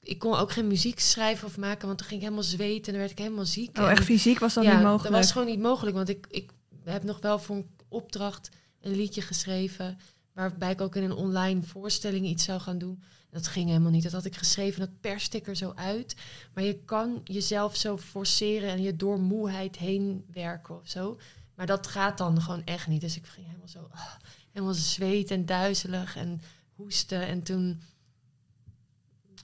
ik 0.00 0.18
kon 0.18 0.34
ook 0.34 0.52
geen 0.52 0.66
muziek 0.66 1.00
schrijven 1.00 1.46
of 1.46 1.56
maken, 1.58 1.86
want 1.86 1.98
dan 1.98 2.08
ging 2.08 2.20
ik 2.20 2.26
helemaal 2.26 2.48
zweten 2.48 2.84
en 2.86 2.92
dan 2.92 3.00
werd 3.00 3.10
ik 3.10 3.18
helemaal 3.18 3.46
ziek. 3.46 3.78
Oh, 3.78 3.84
En- 3.84 3.90
echt 3.90 4.04
fysiek 4.04 4.38
was 4.38 4.54
dat 4.54 4.64
ja, 4.64 4.72
niet 4.74 4.82
mogelijk? 4.82 5.14
dat 5.14 5.22
was 5.22 5.32
gewoon 5.32 5.48
niet 5.48 5.60
mogelijk. 5.60 5.96
Want 5.96 6.08
ik, 6.08 6.26
ik 6.30 6.50
heb 6.84 7.02
nog 7.02 7.20
wel 7.20 7.38
voor 7.38 7.56
een 7.56 7.70
opdracht 7.88 8.48
een 8.80 8.94
liedje 8.96 9.22
geschreven. 9.22 9.98
Waarbij 10.32 10.70
ik 10.70 10.80
ook 10.80 10.96
in 10.96 11.02
een 11.02 11.12
online 11.12 11.62
voorstelling 11.62 12.26
iets 12.26 12.44
zou 12.44 12.60
gaan 12.60 12.78
doen. 12.78 13.02
Dat 13.30 13.46
ging 13.46 13.68
helemaal 13.68 13.90
niet. 13.90 14.02
Dat 14.02 14.12
had 14.12 14.24
ik 14.24 14.36
geschreven. 14.36 14.80
Dat 14.80 15.00
perste 15.00 15.40
er 15.40 15.56
zo 15.56 15.72
uit. 15.74 16.16
Maar 16.54 16.64
je 16.64 16.78
kan 16.84 17.20
jezelf 17.24 17.76
zo 17.76 17.98
forceren 17.98 18.70
en 18.70 18.82
je 18.82 18.96
door 18.96 19.20
moeheid 19.20 19.76
heen 19.76 20.24
werken 20.32 20.80
of 20.80 20.88
zo. 20.88 21.18
Maar 21.54 21.66
dat 21.66 21.86
gaat 21.86 22.18
dan 22.18 22.42
gewoon 22.42 22.64
echt 22.64 22.86
niet. 22.86 23.00
Dus 23.00 23.16
ik 23.16 23.26
ging 23.26 23.46
helemaal 23.46 23.68
zo. 23.68 23.88
ah, 23.90 24.14
helemaal 24.52 24.74
zweet 24.74 25.30
en 25.30 25.46
duizelig 25.46 26.16
en 26.16 26.40
hoesten. 26.74 27.26
En 27.26 27.42
toen. 27.42 27.82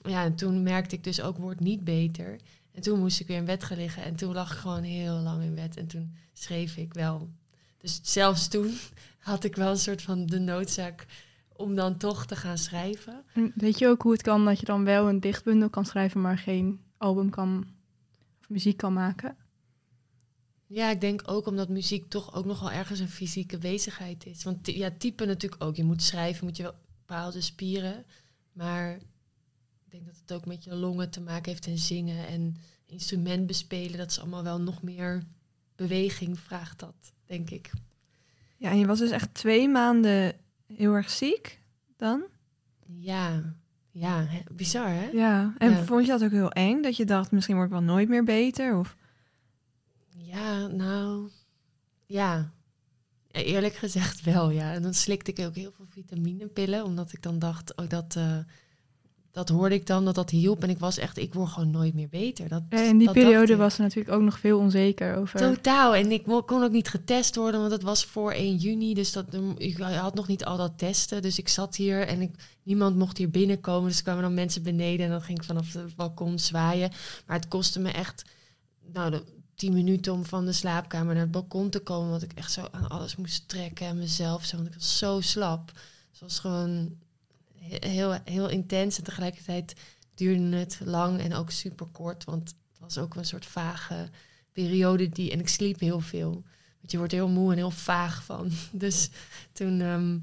Ja, 0.03 0.23
en 0.23 0.35
toen 0.35 0.63
merkte 0.63 0.95
ik 0.95 1.03
dus 1.03 1.21
ook, 1.21 1.37
wordt 1.37 1.59
niet 1.59 1.83
beter. 1.83 2.39
En 2.71 2.81
toen 2.81 2.99
moest 2.99 3.19
ik 3.19 3.27
weer 3.27 3.37
in 3.37 3.45
bed 3.45 3.63
gaan 3.63 3.77
liggen. 3.77 4.03
En 4.03 4.15
toen 4.15 4.33
lag 4.33 4.51
ik 4.51 4.57
gewoon 4.57 4.83
heel 4.83 5.15
lang 5.15 5.43
in 5.43 5.55
bed. 5.55 5.77
En 5.77 5.87
toen 5.87 6.15
schreef 6.33 6.77
ik 6.77 6.93
wel. 6.93 7.29
Dus 7.77 7.99
zelfs 8.03 8.47
toen 8.47 8.77
had 9.29 9.43
ik 9.43 9.55
wel 9.55 9.69
een 9.69 9.77
soort 9.77 10.01
van 10.01 10.25
de 10.25 10.39
noodzaak 10.39 11.05
om 11.53 11.75
dan 11.75 11.97
toch 11.97 12.25
te 12.25 12.35
gaan 12.35 12.57
schrijven. 12.57 13.23
En 13.33 13.51
Weet 13.55 13.79
je 13.79 13.87
ook 13.87 14.01
hoe 14.01 14.11
het 14.11 14.21
kan 14.21 14.45
dat 14.45 14.59
je 14.59 14.65
dan 14.65 14.83
wel 14.83 15.09
een 15.09 15.19
dichtbundel 15.19 15.69
kan 15.69 15.85
schrijven, 15.85 16.21
maar 16.21 16.37
geen 16.37 16.81
album 16.97 17.29
kan, 17.29 17.67
of 18.41 18.49
muziek 18.49 18.77
kan 18.77 18.93
maken. 18.93 19.37
Ja, 20.65 20.89
ik 20.89 21.01
denk 21.01 21.21
ook 21.25 21.45
omdat 21.47 21.69
muziek 21.69 22.09
toch 22.09 22.33
ook 22.33 22.45
nog 22.45 22.59
wel 22.59 22.71
ergens 22.71 22.99
een 22.99 23.09
fysieke 23.09 23.57
bezigheid 23.57 24.25
is. 24.25 24.43
Want 24.43 24.67
ja, 24.67 24.91
typen 24.97 25.27
natuurlijk 25.27 25.63
ook. 25.63 25.75
Je 25.75 25.83
moet 25.83 26.03
schrijven, 26.03 26.45
moet 26.45 26.57
je 26.57 26.63
wel 26.63 26.75
bepaalde 27.05 27.41
spieren. 27.41 28.05
Maar 28.51 28.95
ik 29.85 29.91
denk 29.91 30.05
dat 30.05 30.15
het 30.21 30.33
ook 30.33 30.45
met 30.45 30.63
je 30.63 30.75
longen 30.75 31.09
te 31.09 31.21
maken 31.21 31.51
heeft 31.51 31.67
en 31.67 31.77
zingen 31.77 32.27
en 32.27 32.55
instrument 32.85 33.47
bespelen. 33.47 33.97
Dat 33.97 34.09
is 34.09 34.19
allemaal 34.19 34.43
wel 34.43 34.61
nog 34.61 34.81
meer 34.81 35.23
beweging 35.75 36.39
vraagt 36.39 36.79
dat, 36.79 37.13
denk 37.25 37.49
ik. 37.49 37.71
Ja, 38.59 38.69
en 38.69 38.77
je 38.77 38.85
was 38.85 38.99
dus 38.99 39.11
echt 39.11 39.33
twee 39.33 39.69
maanden 39.69 40.33
heel 40.67 40.93
erg 40.93 41.09
ziek 41.09 41.59
dan? 41.97 42.23
Ja, 42.85 43.55
ja, 43.91 44.27
bizar 44.51 44.89
hè? 44.89 45.09
Ja. 45.09 45.53
En 45.57 45.71
Ja. 45.71 45.83
vond 45.83 46.05
je 46.05 46.11
dat 46.11 46.23
ook 46.23 46.31
heel 46.31 46.51
eng? 46.51 46.81
Dat 46.81 46.97
je 46.97 47.05
dacht, 47.05 47.31
misschien 47.31 47.55
word 47.55 47.67
ik 47.67 47.73
wel 47.73 47.83
nooit 47.83 48.09
meer 48.09 48.23
beter? 48.23 48.77
Of... 48.77 48.95
Ja, 50.09 50.67
nou, 50.67 51.29
ja. 52.05 52.51
Ja, 53.27 53.39
Eerlijk 53.41 53.75
gezegd 53.75 54.23
wel, 54.23 54.49
ja. 54.49 54.73
En 54.73 54.81
dan 54.81 54.93
slikte 54.93 55.31
ik 55.31 55.39
ook 55.39 55.55
heel 55.55 55.71
veel 55.71 55.85
vitaminepillen, 55.89 56.83
omdat 56.83 57.13
ik 57.13 57.21
dan 57.21 57.39
dacht, 57.39 57.75
oh, 57.75 57.89
dat, 57.89 58.15
eh, 58.15 58.37
dat 59.31 59.49
hoorde 59.49 59.75
ik 59.75 59.87
dan, 59.87 60.05
dat 60.05 60.15
dat 60.15 60.29
hielp. 60.29 60.63
En 60.63 60.69
ik 60.69 60.79
was 60.79 60.97
echt, 60.97 61.17
ik 61.17 61.33
word 61.33 61.49
gewoon 61.49 61.71
nooit 61.71 61.93
meer 61.93 62.09
beter. 62.09 62.49
Dat, 62.49 62.63
Ja, 62.69 62.81
in 62.81 62.97
die 62.97 63.05
dat 63.07 63.15
periode 63.15 63.55
was 63.55 63.75
er 63.75 63.81
natuurlijk 63.81 64.15
ook 64.15 64.21
nog 64.21 64.39
veel 64.39 64.59
onzeker 64.59 65.15
over. 65.15 65.39
Totaal. 65.39 65.95
En 65.95 66.11
ik 66.11 66.23
kon 66.23 66.63
ook 66.63 66.71
niet 66.71 66.87
getest 66.87 67.35
worden, 67.35 67.59
want 67.59 67.71
het 67.71 67.83
was 67.83 68.05
voor 68.05 68.31
1 68.31 68.55
juni. 68.55 68.93
Dus 68.93 69.11
dat, 69.11 69.25
ik 69.57 69.77
had 69.77 70.15
nog 70.15 70.27
niet 70.27 70.45
al 70.45 70.57
dat 70.57 70.77
testen. 70.77 71.21
Dus 71.21 71.39
ik 71.39 71.47
zat 71.47 71.75
hier 71.75 72.07
en 72.07 72.21
ik, 72.21 72.31
niemand 72.63 72.95
mocht 72.95 73.17
hier 73.17 73.29
binnenkomen. 73.29 73.89
Dus 73.89 74.03
kwamen 74.03 74.21
dan 74.21 74.33
mensen 74.33 74.63
beneden 74.63 75.05
en 75.05 75.11
dan 75.11 75.21
ging 75.21 75.37
ik 75.37 75.43
vanaf 75.43 75.73
het 75.73 75.95
balkon 75.95 76.39
zwaaien. 76.39 76.91
Maar 77.25 77.37
het 77.37 77.47
kostte 77.47 77.79
me 77.79 77.91
echt 77.91 78.23
nou, 78.93 79.11
de, 79.11 79.23
10 79.55 79.73
minuten 79.73 80.13
om 80.13 80.25
van 80.25 80.45
de 80.45 80.51
slaapkamer 80.51 81.13
naar 81.13 81.23
het 81.23 81.31
balkon 81.31 81.69
te 81.69 81.79
komen. 81.79 82.09
Want 82.09 82.23
ik 82.23 82.33
echt 82.33 82.51
zo 82.51 82.67
aan 82.71 82.89
alles 82.89 83.15
moest 83.15 83.49
trekken 83.49 83.87
en 83.87 83.97
mezelf 83.97 84.45
zo. 84.45 84.55
Want 84.55 84.67
ik 84.67 84.73
was 84.73 84.97
zo 84.97 85.21
slap. 85.21 85.71
Dus 85.73 85.83
het 86.11 86.19
was 86.19 86.39
gewoon 86.39 86.97
heel, 87.61 88.17
heel 88.23 88.49
intens. 88.49 88.97
En 88.97 89.03
tegelijkertijd 89.03 89.73
duurde 90.15 90.55
het 90.55 90.79
lang 90.83 91.19
en 91.19 91.33
ook 91.33 91.51
super 91.51 91.87
kort. 91.91 92.23
Want 92.23 92.49
het 92.49 92.79
was 92.79 92.97
ook 92.97 93.15
een 93.15 93.25
soort 93.25 93.45
vage 93.45 94.09
periode 94.51 95.09
die... 95.09 95.31
En 95.31 95.39
ik 95.39 95.47
sliep 95.47 95.79
heel 95.79 95.99
veel. 95.99 96.31
Want 96.79 96.91
je 96.91 96.97
wordt 96.97 97.13
heel 97.13 97.29
moe 97.29 97.51
en 97.51 97.57
heel 97.57 97.71
vaag 97.71 98.23
van. 98.23 98.51
Dus 98.71 99.09
toen... 99.51 99.81
ehm, 99.81 100.17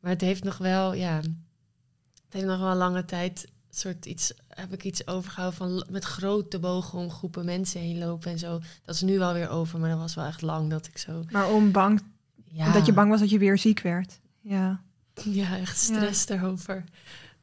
maar 0.00 0.10
het 0.10 0.20
heeft 0.20 0.44
nog 0.44 0.58
wel, 0.58 0.94
ja... 0.94 1.16
Het 1.16 2.40
heeft 2.40 2.46
nog 2.46 2.60
wel 2.60 2.74
lange 2.74 3.04
tijd 3.04 3.46
soort 3.70 4.06
iets... 4.06 4.32
Heb 4.48 4.72
ik 4.72 4.84
iets 4.84 5.06
overgehouden 5.06 5.58
van 5.58 5.86
met 5.90 6.04
grote 6.04 6.58
bogen 6.58 6.98
om 6.98 7.10
groepen 7.10 7.44
mensen 7.44 7.80
heen 7.80 7.98
lopen 7.98 8.30
en 8.30 8.38
zo. 8.38 8.60
Dat 8.84 8.94
is 8.94 9.00
nu 9.00 9.18
wel 9.18 9.32
weer 9.32 9.48
over, 9.48 9.78
maar 9.78 9.90
dat 9.90 9.98
was 9.98 10.14
wel 10.14 10.24
echt 10.24 10.42
lang 10.42 10.70
dat 10.70 10.86
ik 10.86 10.98
zo... 10.98 11.24
Maar 11.30 11.50
om 11.50 11.72
bang, 11.72 12.02
Ja, 12.44 12.72
dat 12.72 12.86
je 12.86 12.92
bang 12.92 13.10
was 13.10 13.20
dat 13.20 13.30
je 13.30 13.38
weer 13.38 13.58
ziek 13.58 13.80
werd. 13.80 14.20
Ja. 14.40 14.82
Ja, 15.24 15.58
echt 15.58 15.76
stress 15.78 16.28
erover. 16.28 16.84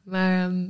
Maar 0.02 0.48
ehm, 0.48 0.68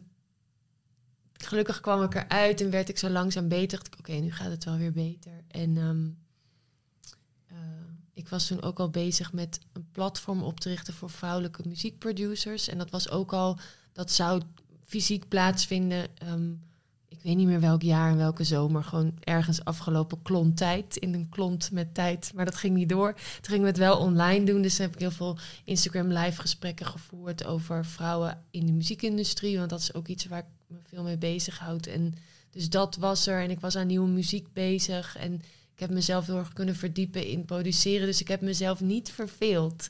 gelukkig 1.32 1.80
kwam 1.80 2.02
ik 2.02 2.14
eruit 2.14 2.60
en 2.60 2.70
werd 2.70 2.88
ik 2.88 2.98
zo 2.98 3.08
langzaam 3.08 3.48
beter. 3.48 3.80
Oké, 3.98 4.12
nu 4.12 4.32
gaat 4.32 4.50
het 4.50 4.64
wel 4.64 4.76
weer 4.76 4.92
beter. 4.92 5.32
En 5.48 5.76
ehm, 5.76 6.08
eh, 7.46 7.56
ik 8.12 8.28
was 8.28 8.46
toen 8.46 8.62
ook 8.62 8.78
al 8.78 8.90
bezig 8.90 9.32
met 9.32 9.60
een 9.72 9.88
platform 9.92 10.42
op 10.42 10.60
te 10.60 10.68
richten 10.68 10.94
voor 10.94 11.10
vrouwelijke 11.10 11.68
muziekproducers. 11.68 12.68
En 12.68 12.78
dat 12.78 12.90
was 12.90 13.08
ook 13.10 13.32
al, 13.32 13.58
dat 13.92 14.10
zou 14.10 14.42
fysiek 14.86 15.28
plaatsvinden. 15.28 16.18
ehm, 16.18 16.52
ik 17.10 17.22
weet 17.22 17.36
niet 17.36 17.46
meer 17.46 17.60
welk 17.60 17.82
jaar 17.82 18.10
en 18.10 18.16
welke 18.16 18.44
zomer. 18.44 18.84
Gewoon 18.84 19.14
ergens 19.20 19.64
afgelopen 19.64 20.22
klonttijd. 20.22 20.96
In 20.96 21.14
een 21.14 21.28
klont 21.28 21.70
met 21.72 21.94
tijd. 21.94 22.32
Maar 22.34 22.44
dat 22.44 22.54
ging 22.54 22.74
niet 22.74 22.88
door. 22.88 23.12
Toen 23.14 23.22
gingen 23.42 23.62
we 23.62 23.68
het 23.68 23.78
wel 23.78 23.98
online 23.98 24.44
doen. 24.44 24.62
Dus 24.62 24.78
heb 24.78 24.92
ik 24.92 25.00
heel 25.00 25.10
veel 25.10 25.38
Instagram 25.64 26.12
live 26.12 26.40
gesprekken 26.40 26.86
gevoerd 26.86 27.44
over 27.44 27.86
vrouwen 27.86 28.42
in 28.50 28.66
de 28.66 28.72
muziekindustrie. 28.72 29.58
Want 29.58 29.70
dat 29.70 29.80
is 29.80 29.94
ook 29.94 30.08
iets 30.08 30.24
waar 30.24 30.38
ik 30.38 30.44
me 30.66 30.76
veel 30.84 31.02
mee 31.02 31.18
bezighoud. 31.18 31.86
En 31.86 32.14
dus 32.50 32.70
dat 32.70 32.96
was 32.96 33.26
er. 33.26 33.42
En 33.42 33.50
ik 33.50 33.60
was 33.60 33.76
aan 33.76 33.86
nieuwe 33.86 34.08
muziek 34.08 34.52
bezig. 34.52 35.16
En 35.16 35.34
ik 35.74 35.80
heb 35.80 35.90
mezelf 35.90 36.26
heel 36.26 36.38
erg 36.38 36.52
kunnen 36.52 36.76
verdiepen 36.76 37.26
in 37.26 37.44
produceren. 37.44 38.06
Dus 38.06 38.20
ik 38.20 38.28
heb 38.28 38.40
mezelf 38.40 38.80
niet 38.80 39.10
verveeld. 39.10 39.88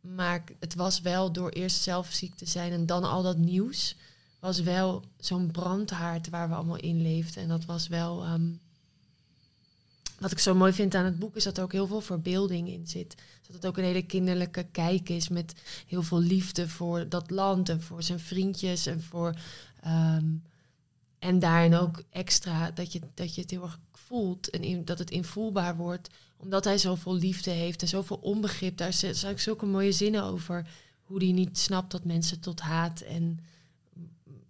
Maar 0.00 0.44
het 0.60 0.74
was 0.74 1.00
wel 1.00 1.32
door 1.32 1.50
eerst 1.50 1.82
zelf 1.82 2.12
ziek 2.12 2.34
te 2.34 2.46
zijn 2.46 2.72
en 2.72 2.86
dan 2.86 3.04
al 3.04 3.22
dat 3.22 3.38
nieuws. 3.38 3.96
Was 4.38 4.60
wel 4.60 5.04
zo'n 5.18 5.50
brandhaard 5.50 6.28
waar 6.28 6.48
we 6.48 6.54
allemaal 6.54 6.76
in 6.76 7.02
leefden. 7.02 7.42
En 7.42 7.48
dat 7.48 7.64
was 7.64 7.88
wel. 7.88 8.24
ehm, 8.24 8.50
wat 10.18 10.30
ik 10.30 10.38
zo 10.38 10.54
mooi 10.54 10.72
vind 10.72 10.94
aan 10.94 11.04
het 11.04 11.18
boek 11.18 11.36
is 11.36 11.44
dat 11.44 11.56
er 11.56 11.62
ook 11.62 11.72
heel 11.72 11.86
veel 11.86 12.00
verbeelding 12.00 12.68
in 12.68 12.86
zit. 12.86 13.14
Dat 13.46 13.54
het 13.56 13.66
ook 13.66 13.76
een 13.76 13.84
hele 13.84 14.06
kinderlijke 14.06 14.66
kijk 14.72 15.08
is 15.08 15.28
met 15.28 15.54
heel 15.86 16.02
veel 16.02 16.20
liefde 16.20 16.68
voor 16.68 17.08
dat 17.08 17.30
land 17.30 17.68
en 17.68 17.82
voor 17.82 18.02
zijn 18.02 18.20
vriendjes 18.20 18.86
en 18.86 19.02
voor. 19.02 19.34
ehm, 19.80 20.26
en 21.18 21.38
daarin 21.38 21.74
ook 21.74 22.02
extra 22.10 22.70
dat 22.70 22.92
je, 22.92 23.00
dat 23.14 23.34
je 23.34 23.40
het 23.40 23.50
heel 23.50 23.62
erg 23.62 23.78
voelt 23.92 24.50
en 24.50 24.84
dat 24.84 24.98
het 24.98 25.10
invoelbaar 25.10 25.76
wordt. 25.76 26.08
Omdat 26.36 26.64
hij 26.64 26.78
zoveel 26.78 27.14
liefde 27.14 27.50
heeft 27.50 27.82
en 27.82 27.88
zoveel 27.88 28.16
onbegrip. 28.16 28.76
Daar 28.76 28.92
zijn 28.92 29.32
ook 29.32 29.38
zulke 29.38 29.66
mooie 29.66 29.92
zinnen 29.92 30.22
over. 30.22 30.68
Hoe 31.02 31.18
hij 31.18 31.32
niet 31.32 31.58
snapt 31.58 31.90
dat 31.90 32.04
mensen 32.04 32.40
tot 32.40 32.60
haat 32.60 33.00
en 33.00 33.40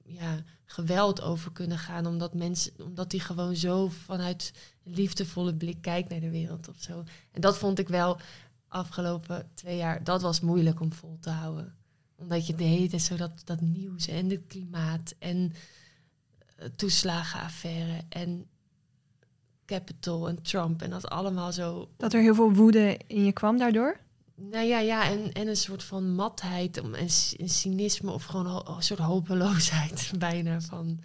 ja, 0.08 0.42
geweld 0.64 1.20
over 1.20 1.52
kunnen 1.52 1.78
gaan. 1.78 2.06
Omdat, 2.06 2.34
mensen, 2.34 2.72
omdat 2.78 3.12
hij 3.12 3.20
gewoon 3.20 3.56
zo 3.56 3.88
vanuit 3.88 4.52
liefdevolle 4.82 5.54
blik 5.54 5.82
kijkt 5.82 6.10
naar 6.10 6.20
de 6.20 6.30
wereld 6.30 6.68
of 6.68 6.76
zo. 6.78 7.04
En 7.32 7.40
dat 7.40 7.58
vond 7.58 7.78
ik 7.78 7.88
wel 7.88 8.18
afgelopen 8.68 9.50
twee 9.54 9.76
jaar, 9.76 10.04
dat 10.04 10.22
was 10.22 10.40
moeilijk 10.40 10.80
om 10.80 10.92
vol 10.92 11.16
te 11.20 11.30
houden. 11.30 11.74
Omdat 12.16 12.46
je 12.46 12.54
de 12.54 12.64
hele 12.64 12.88
tijd 12.88 13.02
zo 13.02 13.16
dat, 13.16 13.42
dat 13.44 13.60
nieuws 13.60 14.08
en 14.08 14.30
het 14.30 14.46
klimaat 14.46 15.14
en 15.18 15.52
eh, 16.56 16.68
toeslagenaffaire 16.76 18.00
en 18.08 18.46
Capital 19.66 20.28
en 20.28 20.42
Trump 20.42 20.82
en 20.82 20.90
dat 20.90 21.08
allemaal 21.08 21.52
zo. 21.52 21.88
Dat 21.96 22.12
er 22.12 22.20
heel 22.20 22.34
veel 22.34 22.52
woede 22.52 23.00
in 23.06 23.24
je 23.24 23.32
kwam 23.32 23.58
daardoor? 23.58 24.00
Nou 24.40 24.64
ja, 24.64 24.78
ja 24.78 25.10
en, 25.10 25.32
en 25.32 25.48
een 25.48 25.56
soort 25.56 25.82
van 25.82 26.14
matheid 26.14 26.80
om- 26.80 26.94
en, 26.94 27.06
c- 27.06 27.34
en 27.38 27.48
cynisme 27.48 28.10
of 28.10 28.24
gewoon 28.24 28.46
ho- 28.46 28.76
een 28.76 28.82
soort 28.82 29.00
hopeloosheid 29.00 30.12
bijna 30.18 30.60
van, 30.60 31.00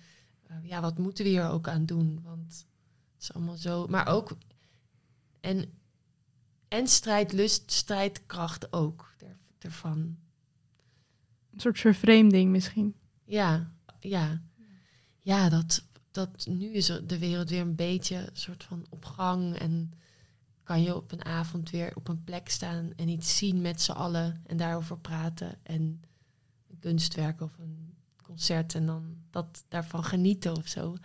eh, 0.48 0.56
ja, 0.64 0.82
wat 0.82 0.98
moeten 0.98 1.24
we 1.24 1.30
hier 1.30 1.50
ook 1.50 1.68
aan 1.68 1.86
doen? 1.86 2.22
Want 2.24 2.66
het 3.14 3.22
is 3.22 3.34
allemaal 3.34 3.56
zo, 3.58 3.88
maar 3.88 4.08
ook 4.08 4.38
en 5.42 5.74
en 6.68 6.88
strijdlust, 6.88 7.72
strijdkracht 7.72 8.74
ook 8.74 9.14
er, 9.18 9.38
ervan. 9.60 9.98
Een 11.54 11.60
soort 11.60 11.80
vervreemding 11.80 12.52
misschien. 12.52 12.96
Ja, 13.26 13.72
ja. 14.00 14.42
Ja, 15.20 15.50
dat, 15.50 15.84
dat 16.12 16.46
nu 16.50 16.72
is 16.74 16.90
er 16.90 17.08
de 17.08 17.18
wereld 17.20 17.50
weer 17.50 17.62
een 17.62 17.76
beetje 17.76 18.16
een 18.16 18.30
soort 18.38 18.64
van 18.64 18.86
op 18.90 19.06
gang. 19.06 19.56
En 19.56 19.94
kan 20.64 20.82
je 20.84 20.96
op 20.96 21.12
een 21.12 21.26
avond 21.26 21.70
weer 21.70 21.92
op 21.96 22.08
een 22.08 22.24
plek 22.24 22.50
staan 22.50 22.92
en 22.96 23.08
iets 23.10 23.38
zien 23.38 23.62
met 23.62 23.82
z'n 23.82 23.92
allen 23.92 24.42
en 24.48 24.58
daarover 24.58 24.98
praten. 24.98 25.56
En 25.64 25.82
een 26.70 26.80
kunstwerk 26.80 27.42
of 27.42 27.52
een 27.60 27.94
concert 28.24 28.76
en 28.76 28.86
dan 28.86 29.04
dat 29.32 29.64
daarvan 29.70 30.04
genieten 30.04 30.58
of 30.58 30.68
zo. 30.68 30.96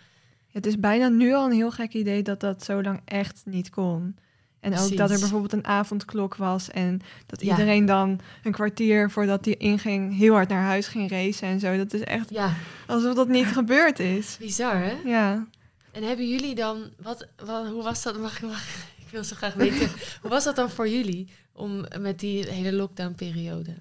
Het 0.51 0.65
is 0.65 0.79
bijna 0.79 1.07
nu 1.07 1.33
al 1.33 1.45
een 1.45 1.51
heel 1.51 1.71
gek 1.71 1.93
idee 1.93 2.23
dat 2.23 2.39
dat 2.39 2.63
zo 2.63 2.81
lang 2.81 3.01
echt 3.05 3.41
niet 3.45 3.69
kon. 3.69 4.15
En 4.59 4.77
ook 4.77 4.97
dat 4.97 5.11
er 5.11 5.19
bijvoorbeeld 5.19 5.53
een 5.53 5.65
avondklok 5.65 6.35
was 6.35 6.69
en 6.69 7.01
dat 7.25 7.41
Ja. 7.41 7.49
iedereen 7.49 7.85
dan 7.85 8.19
een 8.43 8.51
kwartier 8.51 9.11
voordat 9.11 9.45
hij 9.45 9.53
inging 9.55 10.17
heel 10.17 10.33
hard 10.33 10.49
naar 10.49 10.63
huis 10.63 10.87
ging 10.87 11.09
racen 11.09 11.47
en 11.47 11.59
zo. 11.59 11.77
Dat 11.77 11.93
is 11.93 12.01
echt 12.01 12.29
Ja, 12.29 12.53
alsof 12.87 13.15
dat 13.15 13.27
niet 13.27 13.45
gebeurd 13.45 13.99
is. 13.99 14.37
bizar 14.39 14.75
hè? 14.83 14.91
Ja. 15.05 15.47
En 15.91 16.03
hebben 16.03 16.29
jullie 16.29 16.55
dan, 16.55 16.89
wat, 17.01 17.27
wat, 17.45 17.67
hoe 17.67 17.83
was 17.83 18.03
dat? 18.03 18.19
Mag, 18.19 18.41
mag, 18.41 18.65
ik 19.09 19.15
wil 19.15 19.23
zo 19.23 19.35
graag 19.35 19.53
weten, 19.53 19.89
hoe 20.21 20.29
was 20.29 20.43
dat 20.43 20.55
dan 20.55 20.69
voor 20.69 20.89
jullie 20.89 21.29
om 21.51 21.85
met 21.99 22.19
die 22.19 22.45
hele 22.45 22.73
lockdown-periode? 22.73 23.75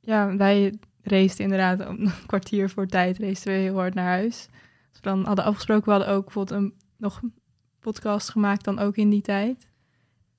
Ja, 0.00 0.36
wij 0.36 0.78
raceden 1.02 1.44
inderdaad 1.44 1.88
om 1.88 2.00
een 2.00 2.12
kwartier 2.26 2.70
voor 2.70 2.86
tijd 2.86 3.18
raceden 3.18 3.52
we 3.52 3.58
heel 3.58 3.74
hard 3.74 3.94
naar 3.94 4.06
huis. 4.06 4.48
Als 4.88 5.00
we 5.00 5.08
dan 5.08 5.24
hadden 5.24 5.44
afgesproken, 5.44 5.84
we 5.84 5.90
hadden 5.90 6.08
ook 6.08 6.24
bijvoorbeeld 6.24 6.60
een, 6.60 6.74
nog 6.96 7.22
een 7.22 7.34
podcast 7.80 8.28
gemaakt 8.28 8.64
dan 8.64 8.78
ook 8.78 8.96
in 8.96 9.10
die 9.10 9.22
tijd. 9.22 9.68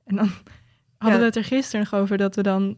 En 0.04 0.16
dan 0.16 0.30
hadden 0.98 1.20
we 1.20 1.26
het 1.26 1.36
er 1.36 1.44
gisteren 1.44 1.80
nog 1.90 2.02
over 2.02 2.18
dat 2.18 2.36
we 2.36 2.44
dan 2.44 2.78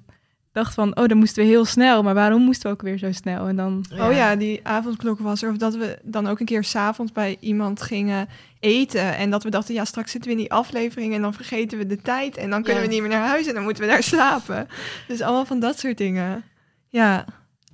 dachten 0.51 0.73
van, 0.73 0.97
oh, 0.97 1.07
dan 1.07 1.17
moesten 1.17 1.43
we 1.43 1.49
heel 1.49 1.65
snel. 1.65 2.03
Maar 2.03 2.13
waarom 2.13 2.41
moesten 2.41 2.67
we 2.69 2.75
ook 2.75 2.81
weer 2.81 2.97
zo 2.97 3.11
snel? 3.11 3.47
En 3.47 3.55
dan, 3.55 3.85
Oh 3.91 4.11
ja, 4.13 4.35
die 4.35 4.59
avondklok 4.67 5.19
was 5.19 5.41
er. 5.41 5.49
Of 5.49 5.57
dat 5.57 5.75
we 5.75 5.99
dan 6.03 6.27
ook 6.27 6.39
een 6.39 6.45
keer 6.45 6.63
s'avonds 6.63 7.11
bij 7.11 7.37
iemand 7.39 7.81
gingen 7.81 8.27
eten. 8.59 9.15
En 9.17 9.29
dat 9.29 9.43
we 9.43 9.49
dachten, 9.49 9.73
ja, 9.73 9.85
straks 9.85 10.11
zitten 10.11 10.29
we 10.31 10.35
in 10.37 10.41
die 10.41 10.51
aflevering 10.53 11.13
en 11.13 11.21
dan 11.21 11.33
vergeten 11.33 11.77
we 11.77 11.85
de 11.85 12.01
tijd. 12.01 12.37
En 12.37 12.49
dan 12.49 12.63
kunnen 12.63 12.81
Ja. 12.83 12.87
we 12.87 12.93
niet 12.93 13.01
meer 13.03 13.11
naar 13.11 13.27
huis 13.27 13.47
en 13.47 13.53
dan 13.53 13.63
moeten 13.63 13.83
we 13.83 13.89
daar 13.89 14.03
slapen. 14.13 14.67
Dus 15.07 15.21
allemaal 15.21 15.45
van 15.45 15.59
dat 15.59 15.79
soort 15.79 15.97
dingen. 15.97 16.43
Ja, 16.87 17.25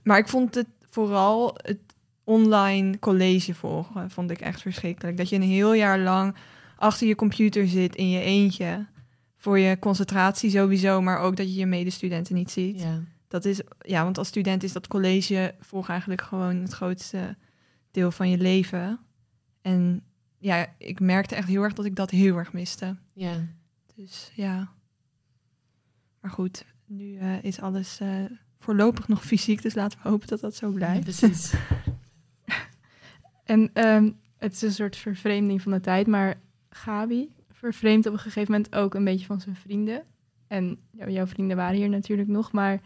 maar 0.03 0.17
ik 0.17 0.27
vond 0.27 0.55
het 0.55 0.67
vooral 0.89 1.57
het 1.61 1.77
online 2.23 2.99
college 2.99 3.53
volgen. 3.53 4.09
Vond 4.11 4.31
ik 4.31 4.39
echt 4.39 4.61
verschrikkelijk. 4.61 5.17
Dat 5.17 5.29
je 5.29 5.35
een 5.35 5.41
heel 5.41 5.73
jaar 5.73 5.99
lang 5.99 6.35
achter 6.77 7.07
je 7.07 7.15
computer 7.15 7.67
zit 7.67 7.95
in 7.95 8.09
je 8.09 8.21
eentje. 8.21 8.85
Voor 9.37 9.59
je 9.59 9.79
concentratie 9.79 10.49
sowieso, 10.49 11.01
maar 11.01 11.19
ook 11.19 11.35
dat 11.35 11.47
je 11.53 11.59
je 11.59 11.65
medestudenten 11.65 12.35
niet 12.35 12.51
ziet. 12.51 12.79
Ja. 12.81 13.01
Dat 13.27 13.45
is, 13.45 13.61
ja, 13.79 14.03
want 14.03 14.17
als 14.17 14.27
student 14.27 14.63
is 14.63 14.71
dat 14.73 14.87
college 14.87 15.55
volg 15.59 15.89
eigenlijk 15.89 16.21
gewoon 16.21 16.55
het 16.55 16.73
grootste 16.73 17.35
deel 17.91 18.11
van 18.11 18.29
je 18.29 18.37
leven. 18.37 18.99
En 19.61 20.03
ja, 20.37 20.67
ik 20.77 20.99
merkte 20.99 21.35
echt 21.35 21.47
heel 21.47 21.63
erg 21.63 21.73
dat 21.73 21.85
ik 21.85 21.95
dat 21.95 22.09
heel 22.09 22.37
erg 22.37 22.53
miste. 22.53 22.95
ja. 23.13 23.33
Dus 23.95 24.31
ja. 24.35 24.71
Maar 26.21 26.31
goed, 26.31 26.65
nu 26.85 27.17
eh, 27.17 27.43
is 27.43 27.59
alles 27.61 27.99
eh, 27.99 28.09
voorlopig 28.59 29.07
nog 29.07 29.23
fysiek, 29.25 29.61
dus 29.61 29.73
laten 29.75 29.99
we 30.03 30.09
hopen 30.09 30.27
dat 30.27 30.39
dat 30.39 30.55
zo 30.55 30.67
Ja, 30.69 30.73
blijft. 30.75 31.03
precies. 31.03 31.53
En 33.43 33.69
ehm, 33.73 34.11
het 34.37 34.53
is 34.53 34.61
een 34.61 34.71
soort 34.71 34.95
vervreemding 34.97 35.61
van 35.61 35.71
de 35.71 35.79
tijd, 35.79 36.07
maar 36.07 36.39
Gabi 36.69 37.29
vervreemdt 37.57 38.07
op 38.07 38.13
een 38.13 38.19
gegeven 38.19 38.51
moment 38.51 38.75
ook 38.75 38.93
een 38.93 39.03
beetje 39.03 39.25
van 39.25 39.41
zijn 39.41 39.55
vrienden. 39.55 40.03
En 40.47 40.79
jou- 40.91 41.11
jouw 41.11 41.27
vrienden 41.27 41.57
waren 41.57 41.75
hier 41.75 41.89
natuurlijk 41.89 42.29
nog, 42.29 42.51
maar 42.51 42.71
je 42.71 42.79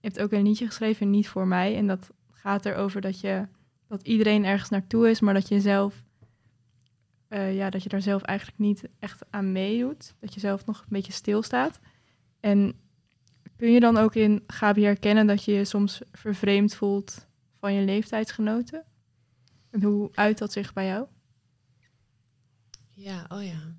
hebt 0.00 0.20
ook 0.20 0.32
een 0.32 0.42
liedje 0.42 0.66
geschreven, 0.66 1.10
Niet 1.10 1.28
voor 1.28 1.46
mij. 1.46 1.76
En 1.76 1.86
dat 1.86 2.10
gaat 2.30 2.64
erover 2.64 3.00
dat, 3.00 3.20
je, 3.20 3.48
dat 3.88 4.02
iedereen 4.02 4.44
ergens 4.44 4.70
naartoe 4.70 5.10
is, 5.10 5.20
maar 5.20 5.34
dat 5.34 5.48
je 5.48 5.60
zelf, 5.60 6.04
eh, 7.28 7.56
ja, 7.56 7.70
dat 7.70 7.82
je 7.82 7.88
daar 7.88 8.02
zelf 8.02 8.22
eigenlijk 8.22 8.58
niet 8.58 8.88
echt 8.98 9.24
aan 9.30 9.52
meedoet. 9.52 10.14
Dat 10.20 10.34
je 10.34 10.40
zelf 10.40 10.66
nog 10.66 10.80
een 10.80 10.86
beetje 10.88 11.12
stilstaat. 11.12 11.80
En 12.40 12.80
kun 13.56 13.70
je 13.70 13.80
dan 13.80 13.96
ook 13.96 14.14
in 14.14 14.42
Gabi 14.46 14.84
herkennen 14.84 15.26
dat 15.26 15.44
je 15.44 15.52
je 15.52 15.64
soms 15.64 16.00
vervreemd 16.12 16.74
voelt 16.74 17.26
van 17.58 17.72
je 17.72 17.84
leeftijdsgenoten? 17.84 18.84
En 19.70 19.82
hoe 19.82 20.10
uit 20.14 20.38
dat 20.38 20.52
zich 20.52 20.72
bij 20.72 20.86
jou? 20.86 21.06
Ja, 22.90 23.26
oh 23.28 23.44
ja. 23.44 23.76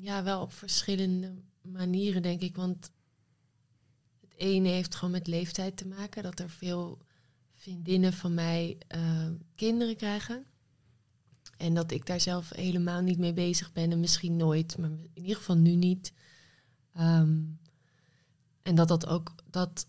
Ja, 0.00 0.22
wel 0.22 0.40
op 0.40 0.52
verschillende 0.52 1.34
manieren, 1.62 2.22
denk 2.22 2.40
ik. 2.40 2.56
Want 2.56 2.90
het 4.20 4.34
ene 4.36 4.68
heeft 4.68 4.94
gewoon 4.94 5.10
met 5.10 5.26
leeftijd 5.26 5.76
te 5.76 5.86
maken. 5.86 6.22
Dat 6.22 6.38
er 6.38 6.50
veel 6.50 6.98
vriendinnen 7.54 8.12
van 8.12 8.34
mij 8.34 8.78
eh, 8.88 9.28
kinderen 9.54 9.96
krijgen. 9.96 10.44
En 11.56 11.74
dat 11.74 11.90
ik 11.90 12.06
daar 12.06 12.20
zelf 12.20 12.50
helemaal 12.54 13.00
niet 13.00 13.18
mee 13.18 13.32
bezig 13.32 13.72
ben. 13.72 13.92
En 13.92 14.00
misschien 14.00 14.36
nooit, 14.36 14.78
maar 14.78 14.90
in 14.90 15.10
ieder 15.14 15.36
geval 15.36 15.56
nu 15.56 15.74
niet. 15.74 16.12
Ehm, 16.94 17.38
en 18.62 18.74
dat 18.74 18.88
dat 18.88 19.06
ook... 19.06 19.34
Dat, 19.50 19.86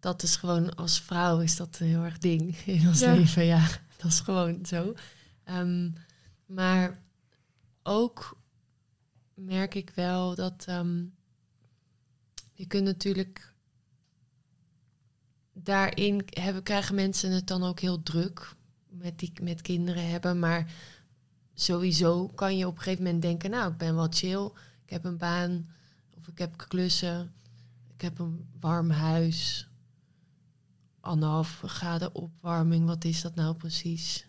dat 0.00 0.22
is 0.22 0.36
gewoon 0.36 0.74
als 0.74 1.00
vrouw 1.00 1.40
is 1.40 1.56
dat 1.56 1.78
een 1.78 1.86
heel 1.86 2.02
erg 2.02 2.18
ding 2.18 2.56
in 2.66 2.86
ons 2.88 3.00
Ja. 3.00 3.14
leven. 3.14 3.44
Ja, 3.44 3.68
dat 3.96 4.10
is 4.10 4.20
gewoon 4.20 4.66
zo. 4.66 4.94
Ehm, 5.44 5.90
maar 6.46 7.02
ook 7.82 8.35
merk 9.36 9.74
ik 9.74 9.90
wel 9.90 10.34
dat 10.34 10.64
ehm, 10.66 11.04
je 12.52 12.66
kunt 12.66 12.84
natuurlijk 12.84 13.54
daarin 15.52 16.24
hebben, 16.30 16.62
krijgen 16.62 16.94
mensen 16.94 17.30
het 17.30 17.46
dan 17.46 17.62
ook 17.62 17.80
heel 17.80 18.02
druk 18.02 18.54
met, 18.88 19.18
die, 19.18 19.32
met 19.42 19.62
kinderen 19.62 20.08
hebben. 20.08 20.38
Maar 20.38 20.72
sowieso 21.54 22.26
kan 22.26 22.56
je 22.56 22.66
op 22.66 22.76
een 22.76 22.82
gegeven 22.82 23.04
moment 23.04 23.22
denken, 23.22 23.50
nou, 23.50 23.72
ik 23.72 23.78
ben 23.78 23.94
wel 23.94 24.06
chill. 24.10 24.50
Ik 24.84 24.90
heb 24.90 25.04
een 25.04 25.18
baan 25.18 25.68
of 26.18 26.28
ik 26.28 26.38
heb 26.38 26.64
klussen. 26.68 27.32
Ik 27.94 28.00
heb 28.00 28.18
een 28.18 28.48
warm 28.60 28.90
huis. 28.90 29.68
Anderhalf 31.00 31.62
graden 31.66 32.14
opwarming, 32.14 32.86
wat 32.86 33.04
is 33.04 33.22
dat 33.22 33.34
nou 33.34 33.54
precies? 33.54 34.26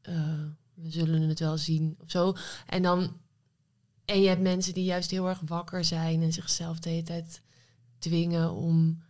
Eh, 0.00 0.44
we 0.74 0.90
zullen 0.90 1.28
het 1.28 1.38
wel 1.38 1.58
zien 1.58 1.96
of 2.00 2.10
zo. 2.10 2.34
En 2.66 2.82
dan 2.82 3.20
en 4.10 4.20
je 4.20 4.28
hebt 4.28 4.40
mensen 4.40 4.74
die 4.74 4.84
juist 4.84 5.10
heel 5.10 5.28
erg 5.28 5.40
wakker 5.44 5.84
zijn 5.84 6.22
en 6.22 6.32
zichzelf 6.32 6.78
de 6.78 6.88
hele 6.88 7.02
tijd 7.02 7.40
dwingen 7.98 8.52
om 8.52 9.02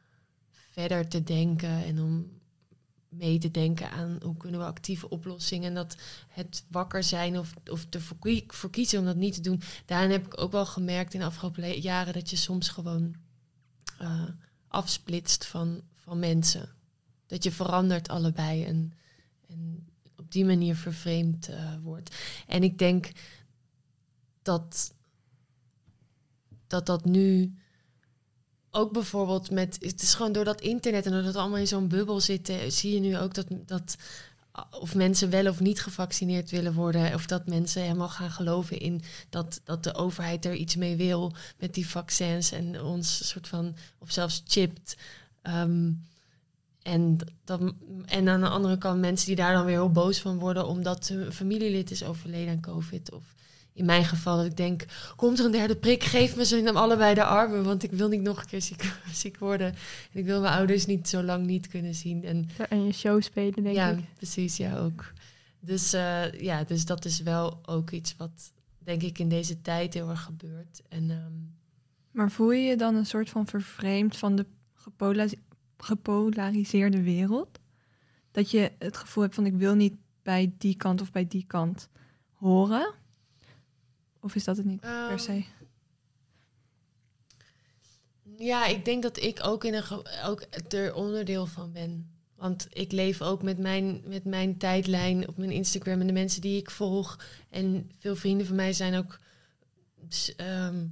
verder 0.71 1.09
te 1.09 1.23
denken 1.23 1.85
en 1.85 2.01
om 2.01 2.41
mee 3.09 3.39
te 3.39 3.51
denken 3.51 3.91
aan 3.91 4.19
hoe 4.23 4.37
kunnen 4.37 4.61
we 4.61 4.67
actieve 4.67 5.09
oplossingen 5.09 5.69
en 5.69 5.75
dat 5.75 5.97
het 6.29 6.65
wakker 6.69 7.03
zijn 7.03 7.39
of, 7.39 7.55
of 7.71 7.87
ervoor 7.91 8.17
kie- 8.19 8.45
voor 8.47 8.71
kiezen 8.71 8.99
om 8.99 9.05
dat 9.05 9.17
niet 9.17 9.35
te 9.35 9.41
doen. 9.41 9.63
Daarin 9.87 10.11
heb 10.11 10.27
ik 10.27 10.41
ook 10.41 10.53
wel 10.53 10.67
gemerkt 10.67 11.15
in 11.15 11.21
de 11.21 11.27
afgelopen 11.27 11.81
jaren 11.81 12.13
dat 12.13 12.31
je 12.31 12.37
soms 12.37 12.69
gewoon 12.69 13.15
eh, 13.99 14.25
afsplitst 14.69 15.47
van, 15.47 15.83
van 15.95 16.19
mensen. 16.19 16.69
Dat 17.27 17.45
je 17.45 17.51
verandert 17.51 18.09
allebei 18.09 18.65
en, 18.65 18.93
en 19.49 19.89
op 20.17 20.33
die 20.33 20.45
manier 20.45 20.77
vervreemd 20.77 21.49
eh, 21.49 21.75
wordt. 21.83 22.17
En 22.47 22.63
ik 22.63 22.79
denk 22.79 23.13
dat, 24.43 24.95
dat 26.67 26.87
dat 26.87 27.05
nu 27.05 27.55
ook 28.71 28.93
bijvoorbeeld 28.93 29.51
met... 29.51 29.77
Het 29.81 30.03
is 30.03 30.15
gewoon 30.15 30.33
door 30.33 30.45
dat 30.45 30.61
internet 30.61 31.07
en 31.07 31.13
doordat 31.13 31.33
we 31.33 31.39
allemaal 31.39 31.59
in 31.59 31.67
zo'n 31.67 31.89
bubbel 31.89 32.21
zitten... 32.21 32.73
zie 32.73 32.95
je 32.95 33.01
nu 33.01 33.19
ook 33.19 33.35
dat, 33.35 33.47
dat 33.67 33.97
of 34.71 34.95
mensen 34.95 35.31
wel 35.31 35.47
of 35.47 35.61
niet 35.61 35.81
gevaccineerd 35.81 36.51
willen 36.51 36.75
worden... 36.75 37.15
of 37.15 37.27
dat 37.27 37.47
mensen 37.47 37.83
helemaal 37.83 38.09
gaan 38.09 38.31
geloven 38.31 38.79
in 38.79 39.03
dat, 39.29 39.61
dat 39.65 39.85
de 39.85 39.95
overheid 39.95 40.45
er 40.45 40.55
iets 40.55 40.77
mee 40.77 40.97
wil... 40.97 41.33
met 41.59 41.75
die 41.75 41.89
vaccins 41.89 42.53
en 42.53 42.83
ons 42.83 43.29
soort 43.29 43.49
van... 43.49 43.77
of 43.99 44.11
zelfs 44.11 44.43
chipt... 44.47 44.97
Ehm, 45.43 45.93
en, 46.83 47.19
dat, 47.45 47.61
en 48.05 48.29
aan 48.29 48.41
de 48.41 48.49
andere 48.49 48.79
kant 48.79 49.01
mensen 49.01 49.27
die 49.27 49.37
daar 49.37 49.53
dan 49.53 49.65
weer 49.65 49.75
heel 49.75 49.93
boos 49.93 50.21
van 50.21 50.39
worden... 50.39 50.67
omdat 50.67 51.09
hun 51.09 51.33
familielid 51.33 51.91
is 51.91 52.05
overleden 52.05 52.53
aan 52.53 52.61
covid... 52.61 53.13
of 53.13 53.35
in 53.81 53.87
mijn 53.87 54.05
geval 54.05 54.37
dat 54.37 54.47
ik 54.47 54.57
denk, 54.57 54.85
komt 55.17 55.39
er 55.39 55.45
een 55.45 55.51
derde 55.51 55.77
prik, 55.77 56.03
geef 56.03 56.37
me 56.37 56.45
ze 56.45 56.63
dan 56.63 56.77
allebei 56.77 57.15
de 57.15 57.25
armen, 57.25 57.65
want 57.65 57.83
ik 57.83 57.91
wil 57.93 58.09
niet 58.09 58.21
nog 58.21 58.41
een 58.41 58.47
keer 58.47 58.63
ziek, 58.63 58.93
ziek 59.13 59.39
worden. 59.39 59.67
En 60.13 60.19
ik 60.21 60.25
wil 60.25 60.41
mijn 60.41 60.55
ouders 60.55 60.87
niet 60.87 61.09
zo 61.09 61.23
lang 61.23 61.47
niet 61.47 61.69
kunnen 61.69 61.95
zien. 61.95 62.25
En 62.25 62.49
En 62.69 62.85
je 62.85 62.93
show 62.93 63.23
spelen, 63.23 63.63
denk 63.63 63.75
ja, 63.77 63.89
ik. 63.91 64.05
precies, 64.17 64.57
ja 64.57 64.79
ook. 64.79 65.13
Dus 65.61 65.93
eh, 65.93 66.33
ja, 66.41 66.65
dus 66.65 66.85
dat 66.85 67.05
is 67.05 67.21
wel 67.21 67.59
ook 67.67 67.91
iets 67.91 68.15
wat 68.17 68.53
denk 68.79 69.03
ik 69.03 69.19
in 69.19 69.29
deze 69.29 69.61
tijd 69.61 69.95
heel 69.95 70.09
erg 70.11 70.23
gebeurt. 70.23 70.83
En 70.89 71.11
ehm, 71.11 71.33
Maar 72.11 72.31
voel 72.31 72.51
je 72.53 72.63
je 72.63 72.77
dan 72.77 72.95
een 72.95 73.07
soort 73.07 73.31
van 73.31 73.47
vervreemd 73.47 74.17
van 74.17 74.37
de 74.37 74.47
gepola- 74.75 75.27
gepolariseerde 75.79 77.03
wereld? 77.03 77.59
Dat 78.31 78.51
je 78.51 78.73
het 78.79 78.97
gevoel 78.97 79.23
hebt 79.23 79.35
van 79.35 79.47
ik 79.47 79.55
wil 79.55 79.75
niet 79.75 79.95
bij 80.23 80.53
die 80.59 80.77
kant 80.77 81.01
of 81.01 81.13
bij 81.13 81.27
die 81.27 81.45
kant 81.47 81.89
horen? 82.33 82.95
Of 84.21 84.35
is 84.35 84.45
dat 84.45 84.57
het 84.57 84.67
niet 84.67 84.83
Ehm, 84.83 85.09
per 85.09 85.19
se? 85.19 85.45
Ja, 88.37 88.67
ik 88.67 88.85
denk 88.85 89.03
dat 89.03 89.23
ik 89.23 89.47
ook, 89.47 89.65
in 89.65 89.75
een 89.75 89.85
ook 90.25 90.47
er 90.69 90.95
onderdeel 90.95 91.47
van 91.47 91.73
ben. 91.73 92.11
Want 92.37 92.67
ik 92.71 92.93
leef 92.93 93.23
ook 93.23 93.43
met 93.43 93.59
mijn, 93.59 94.03
met 94.07 94.25
mijn 94.25 94.57
tijdlijn 94.57 95.29
op 95.29 95.37
mijn 95.37 95.51
Instagram 95.51 96.01
en 96.01 96.07
de 96.07 96.13
mensen 96.13 96.41
die 96.41 96.61
ik 96.61 96.71
volg. 96.71 97.19
En 97.51 97.91
veel 97.99 98.17
vrienden 98.17 98.47
van 98.47 98.57
mij 98.57 98.73
zijn 98.73 98.95
ook 98.95 99.19
ehm, 100.37 100.87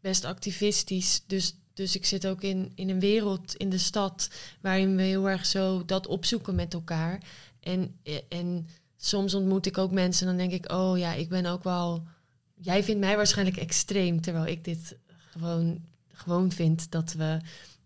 best 0.00 0.24
activistisch. 0.24 1.22
Dus, 1.26 1.56
dus 1.74 1.94
ik 1.96 2.04
zit 2.06 2.26
ook 2.26 2.42
in, 2.42 2.72
in 2.74 2.88
een 2.88 3.00
wereld 3.00 3.54
in 3.54 3.70
de 3.70 3.78
stad 3.78 4.30
waarin 4.60 4.96
we 4.96 5.02
heel 5.02 5.28
erg 5.28 5.46
zo 5.46 5.84
dat 5.84 6.06
opzoeken 6.06 6.54
met 6.54 6.74
elkaar. 6.74 7.22
En, 7.60 8.00
en 8.28 8.66
soms 9.02 9.34
ontmoet 9.34 9.66
ik 9.66 9.78
ook 9.78 9.90
mensen 9.90 10.28
en 10.28 10.36
dan 10.36 10.48
denk 10.48 10.64
ik, 10.64 10.72
oh 10.72 10.98
ja, 10.98 11.12
ik 11.12 11.28
ben 11.28 11.46
ook 11.46 11.64
wel. 11.64 12.06
Jij 12.54 12.84
vindt 12.84 13.00
mij 13.00 13.16
waarschijnlijk 13.16 13.56
extreem, 13.56 14.20
terwijl 14.20 14.46
ik 14.46 14.64
dit 14.64 14.96
gewoon, 15.30 15.84
gewoon 16.08 16.52
vind 16.52 16.90
dat 16.90 17.12
we 17.12 17.40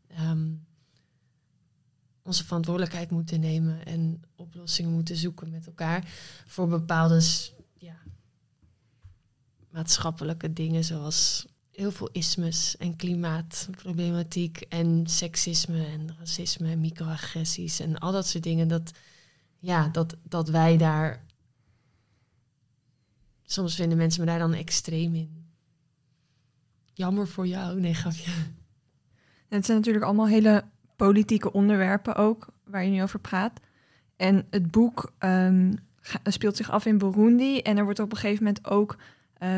ehm, 0.09 0.53
onze 2.23 2.45
verantwoordelijkheid 2.45 3.11
moeten 3.11 3.41
nemen 3.41 3.85
en 3.85 4.23
oplossingen 4.37 4.93
moeten 4.93 5.17
zoeken 5.17 5.51
met 5.51 5.67
elkaar 5.67 6.13
voor 6.47 6.69
bepaalde 6.69 7.23
ja, 7.79 7.97
maatschappelijke 9.71 10.53
dingen 10.53 10.85
zoals 10.85 11.47
heel 11.71 11.93
veel 11.93 12.09
ismes 12.13 12.77
en 12.77 12.97
klimaatproblematiek 12.97 14.61
en 14.61 15.07
seksisme 15.07 15.87
en 15.87 16.17
racisme 16.19 16.71
en 16.71 16.81
microagressies 16.81 17.81
en 17.81 17.99
al 17.99 18.13
dat 18.13 18.27
soort 18.27 18.45
dingen. 18.45 18.69
Dat, 18.69 18.93
ja, 19.65 19.89
dat, 19.89 20.17
dat 20.23 20.49
wij 20.49 20.77
daar. 20.77 21.25
Soms 23.43 23.75
vinden 23.75 23.99
mensen 23.99 24.21
me 24.21 24.27
daar 24.27 24.39
dan 24.39 24.55
extreem 24.55 25.15
in. 25.15 25.47
Jammer 26.93 27.29
voor 27.29 27.47
jou. 27.47 27.81
Nee, 27.81 27.95
grapje. 27.95 28.31
Het 29.49 29.65
zijn 29.65 29.79
natuurlijk 29.79 30.05
allemaal 30.05 30.29
hele 30.29 30.65
politieke 30.97 31.53
onderwerpen 31.53 32.15
ook, 32.15 32.49
waar 32.65 32.85
je 32.85 32.91
nu 32.91 33.03
over 33.03 33.19
praat. 33.19 33.61
En 34.17 34.47
het 34.51 34.71
boek 34.71 35.13
ehm, 35.19 35.73
speelt 36.25 36.57
zich 36.57 36.71
af 36.71 36.87
in 36.87 36.99
Burundi. 36.99 37.61
En 37.61 37.77
er 37.77 37.85
wordt 37.85 38.01
op 38.01 38.13
een 38.13 38.19
gegeven 38.19 38.45
moment 38.45 38.67
ook 38.67 38.97
eh, 39.35 39.57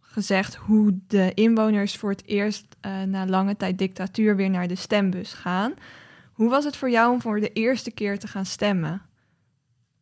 gezegd 0.00 0.54
hoe 0.54 0.98
de 1.06 1.34
inwoners 1.34 1.96
voor 1.96 2.10
het 2.10 2.24
eerst 2.24 2.66
eh, 2.80 3.02
na 3.02 3.26
lange 3.26 3.56
tijd 3.56 3.78
dictatuur 3.78 4.36
weer 4.36 4.50
naar 4.50 4.68
de 4.68 4.74
stembus 4.74 5.32
gaan. 5.32 5.74
Hoe 6.32 6.50
was 6.50 6.64
het 6.64 6.76
voor 6.76 6.90
jou 6.90 7.12
om 7.12 7.20
voor 7.20 7.40
de 7.40 7.52
eerste 7.52 7.90
keer 7.90 8.18
te 8.18 8.28
gaan 8.28 8.46
stemmen? 8.46 9.02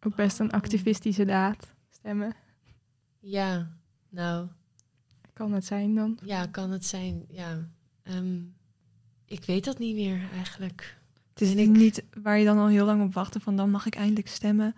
Ook 0.06 0.14
best 0.16 0.38
een 0.38 0.50
activistische 0.50 1.24
daad. 1.24 1.72
Stemmen. 1.90 2.34
Ja, 3.20 3.70
nou, 4.08 4.48
Kan 5.32 5.52
het 5.52 5.64
zijn 5.64 5.94
dan? 5.94 6.18
ja, 6.24 6.46
kan 6.46 6.70
het 6.70 6.84
zijn. 6.86 7.24
Ja. 7.30 7.68
Ehm, 8.02 8.38
ik 9.26 9.44
weet 9.44 9.64
dat 9.64 9.78
niet 9.78 9.94
meer 9.94 10.28
eigenlijk. 10.32 10.98
Het 11.32 11.40
is 11.40 11.54
ik- 11.54 11.68
niet 11.68 12.04
waar 12.22 12.38
je 12.38 12.44
dan 12.44 12.58
al 12.58 12.66
heel 12.66 12.84
lang 12.86 13.02
op 13.02 13.14
wachtte 13.14 13.40
van 13.40 13.56
dan 13.56 13.70
mag 13.70 13.86
ik 13.86 13.94
eindelijk 13.94 14.28
stemmen. 14.28 14.74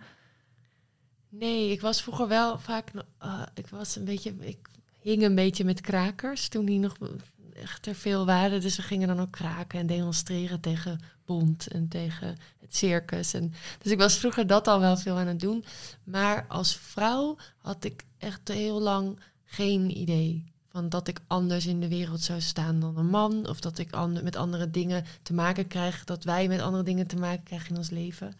Nee, 1.29 1.71
ik 1.71 1.81
was 1.81 2.01
vroeger 2.03 2.27
wel 2.27 2.59
vaak. 2.59 2.91
eh, 3.17 3.43
ik 3.53 3.67
was 3.67 3.95
een 3.95 4.05
beetje. 4.05 4.35
Ik 4.39 4.67
hing 5.01 5.23
een 5.23 5.35
beetje 5.35 5.63
met 5.63 5.81
krakers 5.81 6.47
toen 6.47 6.65
die 6.65 6.79
nog 6.79 6.97
echt 7.57 7.87
er 7.87 7.95
veel 7.95 8.25
waren. 8.25 8.61
Dus 8.61 8.75
we 8.75 8.81
gingen 8.81 9.07
dan 9.07 9.19
ook 9.19 9.31
kraken 9.31 9.79
en 9.79 9.87
demonstreren 9.87 10.59
tegen 10.59 10.99
Bond 11.25 11.67
en 11.67 11.87
tegen 11.87 12.37
het 12.59 12.75
circus. 12.75 13.33
En, 13.33 13.53
dus 13.81 13.91
ik 13.91 13.97
was 13.97 14.17
vroeger 14.17 14.47
dat 14.47 14.67
al 14.67 14.79
wel 14.79 14.97
veel 14.97 15.17
aan 15.17 15.27
het 15.27 15.39
doen. 15.39 15.65
Maar 16.03 16.45
als 16.47 16.75
vrouw 16.75 17.37
had 17.57 17.83
ik 17.83 18.05
echt 18.17 18.47
heel 18.47 18.81
lang 18.81 19.19
geen 19.43 19.97
idee 19.97 20.51
van 20.67 20.89
dat 20.89 21.07
ik 21.07 21.19
anders 21.27 21.65
in 21.65 21.79
de 21.79 21.87
wereld 21.87 22.21
zou 22.21 22.41
staan 22.41 22.79
dan 22.79 22.97
een 22.97 23.09
man. 23.09 23.47
Of 23.47 23.59
dat 23.59 23.77
ik 23.77 23.93
ander, 23.93 24.23
met 24.23 24.35
andere 24.35 24.69
dingen 24.69 25.05
te 25.21 25.33
maken 25.33 25.67
krijg. 25.67 26.03
Dat 26.03 26.23
wij 26.23 26.47
met 26.47 26.61
andere 26.61 26.83
dingen 26.83 27.07
te 27.07 27.17
maken 27.17 27.43
krijgen 27.43 27.69
in 27.69 27.77
ons 27.77 27.89
leven. 27.89 28.33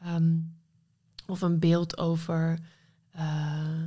Ehm, 0.00 0.36
of 1.26 1.40
een 1.40 1.58
beeld 1.58 1.98
over 1.98 2.58
eh, 3.10 3.82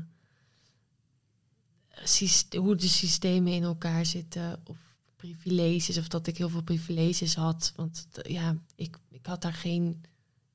hoe 2.57 2.75
de 2.75 2.87
systemen 2.87 3.53
in 3.53 3.63
elkaar 3.63 4.05
zitten. 4.05 4.61
Of 4.63 4.91
privileges, 5.15 5.97
of 5.97 6.07
dat 6.07 6.27
ik 6.27 6.37
heel 6.37 6.49
veel 6.49 6.63
privileges 6.63 7.35
had. 7.35 7.73
Want 7.75 8.07
ja, 8.21 8.57
ik, 8.75 8.97
ik 9.09 9.25
had 9.25 9.41
daar 9.41 9.53
geen 9.53 10.03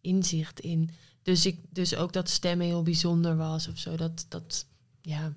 inzicht 0.00 0.60
in. 0.60 0.90
Dus, 1.22 1.46
ik, 1.46 1.60
dus 1.68 1.94
ook 1.94 2.12
dat 2.12 2.28
stemmen 2.30 2.66
heel 2.66 2.82
bijzonder 2.82 3.36
was 3.36 3.68
of 3.68 3.78
zo. 3.78 3.96
Dat, 3.96 4.26
dat 4.28 4.66
ja. 5.00 5.36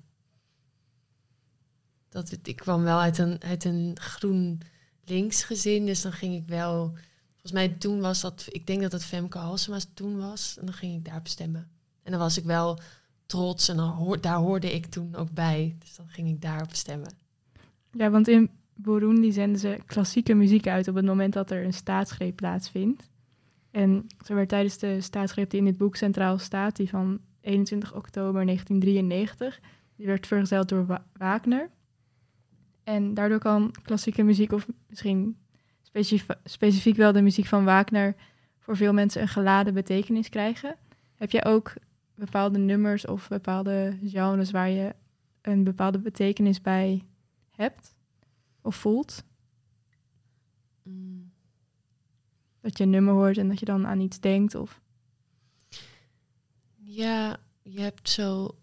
Dat 2.08 2.38
ik 2.42 2.56
kwam 2.56 2.82
wel 2.82 3.00
uit 3.00 3.18
een, 3.18 3.42
uit 3.42 3.64
een 3.64 3.96
groen 4.00 4.60
links 5.04 5.42
gezin, 5.42 5.86
dus 5.86 6.02
dan 6.02 6.12
ging 6.12 6.34
ik 6.34 6.46
wel. 6.46 6.96
Volgens 7.30 7.52
mij 7.52 7.68
toen 7.68 8.00
was 8.00 8.20
dat, 8.20 8.46
ik 8.48 8.66
denk 8.66 8.80
dat 8.82 8.92
het 8.92 9.04
Femke 9.04 9.38
Halsema's 9.38 9.86
toen 9.94 10.18
was, 10.18 10.56
en 10.58 10.66
dan 10.66 10.74
ging 10.74 10.96
ik 10.96 11.04
daarop 11.04 11.28
stemmen. 11.28 11.70
En 12.02 12.10
dan 12.10 12.20
was 12.20 12.36
ik 12.36 12.44
wel 12.44 12.80
trots 13.30 13.68
en 13.68 13.76
dan 13.76 14.16
daar 14.20 14.36
hoorde 14.36 14.74
ik 14.74 14.86
toen 14.86 15.14
ook 15.14 15.30
bij, 15.30 15.76
dus 15.78 15.96
dan 15.96 16.08
ging 16.08 16.28
ik 16.28 16.42
daarop 16.42 16.74
stemmen. 16.74 17.12
Ja, 17.92 18.10
want 18.10 18.28
in 18.28 18.50
Burundi 18.74 19.32
zenden 19.32 19.60
ze 19.60 19.78
klassieke 19.86 20.34
muziek 20.34 20.66
uit 20.66 20.88
op 20.88 20.94
het 20.94 21.04
moment 21.04 21.32
dat 21.32 21.50
er 21.50 21.64
een 21.64 21.72
staatsgreep 21.72 22.36
plaatsvindt. 22.36 23.08
En 23.70 24.06
zo 24.24 24.34
werd 24.34 24.48
tijdens 24.48 24.78
de 24.78 25.00
staatsgreep 25.00 25.50
die 25.50 25.58
in 25.58 25.64
dit 25.64 25.76
boek 25.76 25.96
centraal 25.96 26.38
staat, 26.38 26.76
die 26.76 26.88
van 26.88 27.20
21 27.40 27.94
oktober 27.94 28.44
1993, 28.44 29.60
die 29.96 30.06
werd 30.06 30.26
vergezeld 30.26 30.68
door 30.68 30.86
Wa- 30.86 31.04
Wagner. 31.12 31.70
En 32.84 33.14
daardoor 33.14 33.38
kan 33.38 33.74
klassieke 33.82 34.22
muziek, 34.22 34.52
of 34.52 34.66
misschien 34.88 35.36
specif- 35.82 36.26
specifiek 36.44 36.96
wel 36.96 37.12
de 37.12 37.22
muziek 37.22 37.46
van 37.46 37.64
Wagner, 37.64 38.14
voor 38.58 38.76
veel 38.76 38.92
mensen 38.92 39.22
een 39.22 39.28
geladen 39.28 39.74
betekenis 39.74 40.28
krijgen. 40.28 40.76
Heb 41.14 41.30
jij 41.30 41.44
ook 41.44 41.72
bepaalde 42.20 42.58
nummers 42.58 43.06
of 43.06 43.28
bepaalde 43.28 43.98
genres 44.04 44.50
waar 44.50 44.70
je 44.70 44.94
een 45.40 45.64
bepaalde 45.64 45.98
betekenis 45.98 46.60
bij 46.60 47.04
hebt 47.50 47.94
of 48.60 48.76
voelt? 48.76 49.24
Mm. 50.82 51.32
Dat 52.60 52.78
je 52.78 52.84
een 52.84 52.90
nummer 52.90 53.14
hoort 53.14 53.38
en 53.38 53.48
dat 53.48 53.58
je 53.58 53.64
dan 53.64 53.86
aan 53.86 54.00
iets 54.00 54.20
denkt? 54.20 54.54
Of... 54.54 54.80
Ja, 56.76 57.36
je 57.62 57.80
hebt 57.80 58.08
zo 58.08 58.54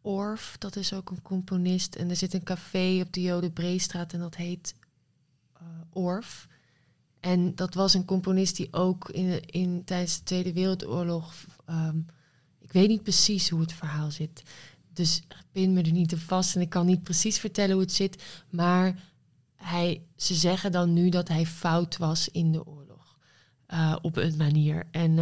Orff, 0.00 0.58
dat 0.58 0.76
is 0.76 0.92
ook 0.92 1.10
een 1.10 1.22
componist. 1.22 1.94
En 1.94 2.10
er 2.10 2.16
zit 2.16 2.34
een 2.34 2.42
café 2.42 3.00
op 3.00 3.12
de 3.12 3.22
Jode 3.22 3.50
Breestraat 3.50 4.12
en 4.12 4.20
dat 4.20 4.36
heet 4.36 4.74
eh 5.52 5.62
Orff. 5.90 6.48
En 7.20 7.54
dat 7.54 7.74
was 7.74 7.94
een 7.94 8.04
componist 8.04 8.56
die 8.56 8.72
ook 8.72 9.08
in, 9.08 9.46
in, 9.46 9.84
tijdens 9.84 10.18
de 10.18 10.24
Tweede 10.24 10.52
Wereldoorlog... 10.52 11.34
ehm, 11.66 11.98
ik 12.60 12.72
weet 12.72 12.88
niet 12.88 13.02
precies 13.02 13.48
hoe 13.50 13.60
het 13.60 13.72
verhaal 13.72 14.10
zit. 14.10 14.42
Dus 14.92 15.22
pin 15.52 15.72
me 15.72 15.82
er 15.82 15.92
niet 15.92 16.08
te 16.08 16.18
vast 16.18 16.54
en 16.54 16.60
ik 16.60 16.68
kan 16.70 16.86
niet 16.86 17.02
precies 17.02 17.38
vertellen 17.38 17.72
hoe 17.72 17.82
het 17.82 17.92
zit. 17.92 18.22
Maar 18.50 18.98
hij, 19.56 20.02
ze 20.16 20.34
zeggen 20.34 20.72
dan 20.72 20.92
nu 20.92 21.08
dat 21.08 21.28
hij 21.28 21.46
fout 21.46 21.96
was 21.96 22.28
in 22.28 22.52
de 22.52 22.66
oorlog. 22.66 22.82
eh, 23.66 23.96
op 24.02 24.16
een 24.16 24.36
manier. 24.36 24.86
En 24.90 25.18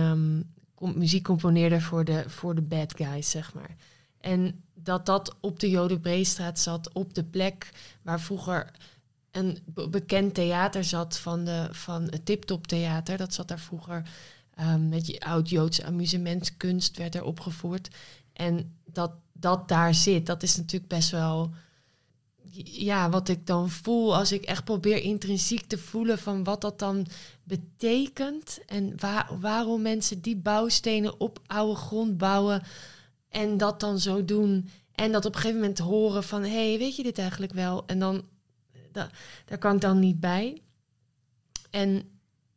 com- 0.75 0.99
muziek 0.99 1.25
componeerde 1.25 1.81
voor 1.81 2.05
de, 2.05 2.25
voor 2.27 2.55
de 2.55 2.63
bad 2.63 2.95
guys, 2.97 3.31
zeg 3.31 3.55
maar. 3.55 3.77
En 4.21 4.65
dat 4.75 5.07
dat 5.07 5.37
op 5.41 5.61
de 5.61 5.71
Jodenbreestraat 5.71 6.59
zat, 6.59 6.93
op 6.93 7.15
de 7.15 7.25
plek 7.25 7.71
waar 8.03 8.21
vroeger 8.21 8.71
een 9.31 9.59
be- 9.65 9.89
bekend 9.89 10.35
theater 10.35 10.85
zat 10.85 11.19
van, 11.19 11.45
de, 11.45 11.69
van 11.71 12.03
het 12.03 12.25
Tiptop 12.27 12.67
Theater. 12.67 13.17
Dat 13.17 13.35
zat 13.35 13.49
daar 13.49 13.59
vroeger 13.61 14.11
ehm, 14.63 14.89
met 14.89 15.07
je 15.07 15.21
oud-Joodse 15.21 15.85
amusementskunst 15.85 16.97
werd 16.97 17.15
er 17.15 17.25
opgevoerd. 17.25 17.89
En 18.33 18.77
dat 18.85 19.13
dat 19.33 19.69
daar 19.69 19.95
zit, 19.95 20.27
dat 20.27 20.43
is 20.43 20.57
natuurlijk 20.57 20.89
best 20.91 21.11
wel 21.11 21.51
ja, 22.65 23.11
wat 23.11 23.29
ik 23.29 23.47
dan 23.47 23.71
voel 23.71 24.17
als 24.17 24.33
ik 24.33 24.45
echt 24.45 24.65
probeer 24.65 25.03
intrinsiek 25.03 25.67
te 25.67 25.79
voelen 25.79 26.19
van 26.19 26.45
wat 26.45 26.61
dat 26.61 26.79
dan 26.79 27.07
betekent 27.45 28.59
en 28.67 28.93
waar, 28.97 29.39
waarom 29.41 29.83
mensen 29.83 30.21
die 30.21 30.37
bouwstenen 30.37 31.21
op 31.21 31.41
oude 31.47 31.75
grond 31.75 32.19
bouwen 32.19 32.63
en 33.29 33.57
dat 33.57 33.81
dan 33.81 33.99
zo 33.99 34.25
doen 34.25 34.69
en 34.95 35.13
dat 35.13 35.25
op 35.25 35.35
een 35.35 35.41
gegeven 35.41 35.61
moment 35.61 35.79
horen 35.79 36.25
van 36.25 36.43
hé, 36.43 36.69
hey, 36.69 36.79
weet 36.79 36.97
je 36.97 37.03
dit 37.03 37.19
eigenlijk 37.19 37.53
wel? 37.53 37.87
En 37.87 37.99
dan, 37.99 38.25
da, 38.93 39.11
daar 39.45 39.59
kan 39.59 39.75
ik 39.75 39.81
dan 39.81 39.99
niet 39.99 40.21
bij. 40.21 40.63
En 41.71 42.03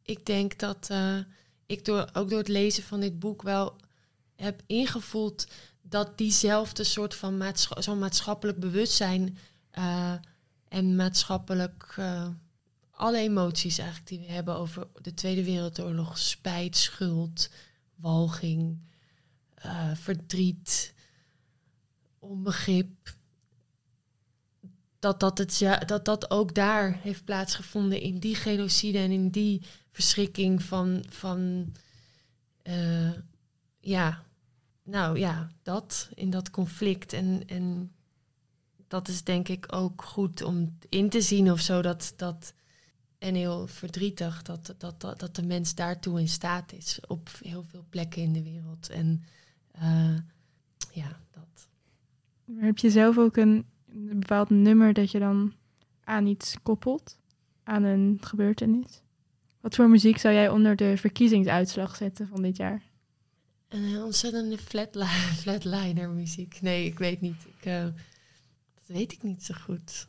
ik 0.02 0.26
denk 0.26 0.60
dat 0.60 0.88
eh, 0.92 1.18
ik 1.66 1.86
door, 1.86 2.10
ook 2.14 2.30
door 2.30 2.40
het 2.40 2.48
lezen 2.48 2.84
van 2.84 3.00
dit 3.00 3.20
boek 3.20 3.42
wel 3.42 3.76
heb 4.36 4.62
ingevoeld 4.66 5.48
dat 5.82 6.18
diezelfde 6.18 6.84
soort 6.84 7.16
van 7.16 7.38
maatscha 7.38 7.82
zo'n 7.82 8.00
maatschappelijk 8.00 8.60
bewustzijn 8.60 9.38
eh, 9.72 10.14
en 10.68 10.96
maatschappelijk 10.96 11.94
eh, 11.98 12.28
alle 12.92 13.18
emoties 13.18 13.78
eigenlijk 13.78 14.10
die 14.10 14.20
we 14.20 14.26
hebben 14.26 14.56
over 14.56 14.88
de 15.02 15.14
Tweede 15.14 15.44
Wereldoorlog, 15.44 16.18
spijt, 16.18 16.78
schuld, 16.78 17.50
walging, 17.96 18.78
eh, 19.54 19.96
verdriet, 19.96 20.94
onbegrip, 22.20 23.16
dat 25.06 25.20
dat, 25.20 25.38
het, 25.38 25.58
ja, 25.58 25.78
dat 25.78 26.06
dat 26.06 26.32
ook 26.32 26.54
daar 26.54 27.00
heeft 27.02 27.26
plaatsgevonden 27.26 28.02
in 28.02 28.20
die 28.20 28.36
genocide 28.36 28.98
en 28.98 29.12
in 29.12 29.30
die 29.30 29.62
verschrikking 29.92 30.64
van, 30.64 31.04
van 31.10 31.72
eh, 32.62 33.12
ja, 33.80 34.24
nou 34.84 35.20
ja, 35.20 35.52
dat, 35.64 36.10
in 36.14 36.30
dat 36.30 36.50
conflict. 36.50 37.14
En, 37.14 37.44
en 37.48 37.92
dat 38.88 39.08
is 39.08 39.24
denk 39.24 39.48
ik 39.48 39.66
ook 39.74 40.04
goed 40.04 40.42
om 40.42 40.78
in 40.90 41.10
te 41.10 41.22
zien 41.22 41.52
of 41.52 41.60
zo, 41.60 41.82
dat, 41.82 42.14
dat 42.16 42.54
en 43.18 43.36
heel 43.36 43.68
verdrietig 43.68 44.42
dat, 44.42 44.74
dat, 44.78 45.02
dat, 45.02 45.20
dat 45.20 45.36
de 45.36 45.44
mens 45.44 45.76
daartoe 45.76 46.20
in 46.20 46.30
staat 46.30 46.74
is 46.74 47.00
op 47.08 47.30
heel 47.42 47.64
veel 47.64 47.86
plekken 47.90 48.22
in 48.22 48.34
de 48.34 48.44
wereld. 48.44 48.90
En 48.90 49.24
eh, 49.72 50.16
ja, 50.92 51.20
dat. 51.32 51.68
Maar 52.46 52.66
heb 52.66 52.78
je 52.78 52.90
zelf 52.90 53.18
ook 53.18 53.38
een, 53.38 53.66
een 53.96 54.20
bepaald 54.20 54.50
nummer 54.50 54.94
dat 54.94 55.12
je 55.12 55.20
dan 55.20 55.54
aan 56.04 56.26
iets 56.28 56.56
koppelt? 56.64 57.20
Aan 57.64 57.84
een 57.84 58.18
gebeurtenis? 58.22 59.02
Wat 59.62 59.76
voor 59.76 59.90
muziek 59.90 60.18
zou 60.18 60.34
jij 60.34 60.50
onder 60.50 60.76
de 60.76 60.98
verkiezingsuitslag 60.98 61.96
zetten 61.96 62.28
van 62.28 62.42
dit 62.42 62.58
jaar? 62.58 62.82
Een 63.68 64.02
ontzettende 64.04 64.58
flatli- 64.58 65.06
flatliner 65.44 66.10
muziek. 66.10 66.62
Nee, 66.62 66.86
ik 66.86 66.98
weet 67.00 67.22
niet. 67.22 67.46
Ik, 67.58 67.66
eh, 67.66 67.84
dat 68.74 68.84
weet 68.86 69.12
ik 69.12 69.24
niet 69.24 69.44
zo 69.44 69.54
goed. 69.62 70.08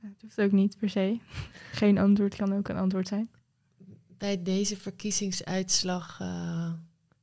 Ja, 0.00 0.08
Het 0.08 0.22
hoeft 0.22 0.40
ook 0.40 0.52
niet 0.52 0.78
per 0.78 0.90
se. 0.90 1.18
Geen 1.72 1.98
antwoord 1.98 2.36
kan 2.36 2.52
ook 2.52 2.68
een 2.68 2.76
antwoord 2.76 3.08
zijn. 3.08 3.30
Bij 4.18 4.42
deze 4.42 4.76
verkiezingsuitslag 4.76 6.20
eh 6.20 6.72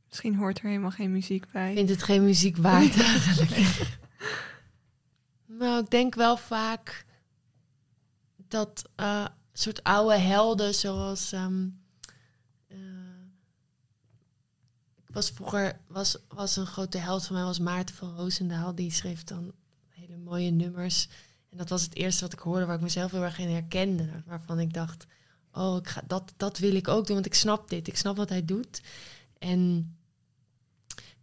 Misschien 0.08 0.36
hoort 0.36 0.60
er 0.60 0.68
helemaal 0.68 0.92
geen 0.92 1.12
muziek 1.12 1.52
bij. 1.52 1.74
vindt 1.74 1.90
het 1.90 2.04
geen 2.04 2.24
muziek 2.24 2.58
waard 2.58 3.02
eigenlijk. 3.12 3.98
Nou, 5.58 5.84
ik 5.84 5.90
denk 5.90 6.16
wel 6.16 6.38
vaak 6.38 7.06
dat 8.48 8.90
eh 8.96 9.26
soort 9.54 9.84
oude 9.84 10.18
helden 10.18 10.76
zoals... 10.76 11.32
ehm, 11.32 11.68
eh, 12.68 12.78
ik 15.08 15.14
was 15.14 15.30
vroeger 15.30 15.80
was, 15.88 16.18
was 16.28 16.56
een 16.56 16.66
grote 16.66 16.98
held 16.98 17.26
van 17.26 17.36
mij, 17.36 17.46
was 17.46 17.60
Maarten 17.60 17.96
van 17.96 18.16
Roosendaal. 18.16 18.76
Die 18.76 18.92
schreef 18.92 19.24
dan 19.24 19.54
hele 19.90 20.18
mooie 20.18 20.50
nummers. 20.52 21.08
En 21.50 21.58
dat 21.58 21.70
was 21.70 21.82
het 21.82 21.96
eerste 21.96 22.24
wat 22.24 22.34
ik 22.34 22.40
hoorde 22.40 22.66
waar 22.66 22.76
ik 22.76 22.82
mezelf 22.82 23.12
heel 23.12 23.24
erg 23.24 23.40
in 23.40 23.50
herkende. 23.50 24.24
Waarvan 24.26 24.60
ik 24.60 24.74
dacht, 24.74 25.06
oh, 25.52 25.78
ik 25.78 25.88
ga, 25.88 26.02
dat, 26.08 26.34
dat 26.38 26.58
wil 26.58 26.76
ik 26.76 26.88
ook 26.88 27.06
doen, 27.06 27.16
want 27.16 27.26
ik 27.26 27.34
snap 27.34 27.70
dit. 27.70 27.88
Ik 27.88 27.98
snap 27.98 28.18
wat 28.18 28.30
hij 28.30 28.46
doet. 28.46 28.82
En 29.38 29.96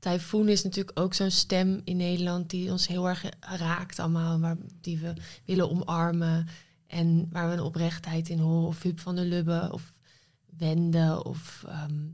Typhoon 0.00 0.48
is 0.48 0.62
natuurlijk 0.62 1.00
ook 1.00 1.14
zo'n 1.14 1.30
stem 1.30 1.80
in 1.84 1.96
Nederland 1.96 2.50
die 2.50 2.70
ons 2.70 2.86
heel 2.86 3.08
erg 3.08 3.24
raakt 3.40 3.98
allemaal. 3.98 4.40
Waar, 4.40 4.56
die 4.80 4.98
we 4.98 5.12
willen 5.44 5.70
omarmen. 5.70 6.48
En 6.86 7.28
waar 7.30 7.48
we 7.48 7.54
een 7.54 7.60
oprechtheid 7.60 8.28
in 8.28 8.38
horen. 8.38 8.68
Of 8.68 8.82
Huub 8.82 9.00
van 9.00 9.16
der 9.16 9.24
Lubbe 9.24 9.68
of 9.72 9.92
Wende 10.56 11.24
of 11.24 11.64
ehm 11.68 12.08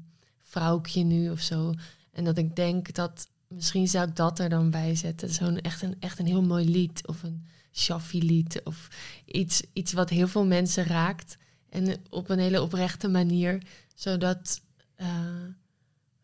Vrouwkje 0.57 1.03
nu 1.03 1.30
of 1.30 1.41
zo. 1.41 1.74
En 2.12 2.24
dat 2.24 2.39
ik 2.39 2.57
denk 2.57 2.95
dat 2.95 3.28
misschien 3.49 3.89
zou 3.89 4.09
ik 4.09 4.16
dat 4.16 4.39
er 4.39 4.49
dan 4.49 4.70
bij 4.70 4.95
zetten. 4.95 5.30
Zo'n 5.30 5.61
echt 5.61 5.82
een, 5.82 5.97
echt 6.01 6.18
een 6.18 6.26
heel 6.26 6.43
mooi 6.43 6.70
lied 6.70 7.07
of 7.07 7.22
een 7.22 7.47
Shaffi 7.72 8.22
lied 8.24 8.61
of 8.64 8.89
iets, 9.24 9.62
iets 9.72 9.93
wat 9.93 10.11
heel 10.11 10.28
veel 10.28 10.45
mensen 10.45 10.84
raakt. 10.84 11.37
En 11.68 11.97
op 12.11 12.28
een 12.28 12.39
hele 12.39 12.62
oprechte 12.62 13.09
manier. 13.09 13.62
Zodat, 13.95 14.61
eh, 14.95 15.09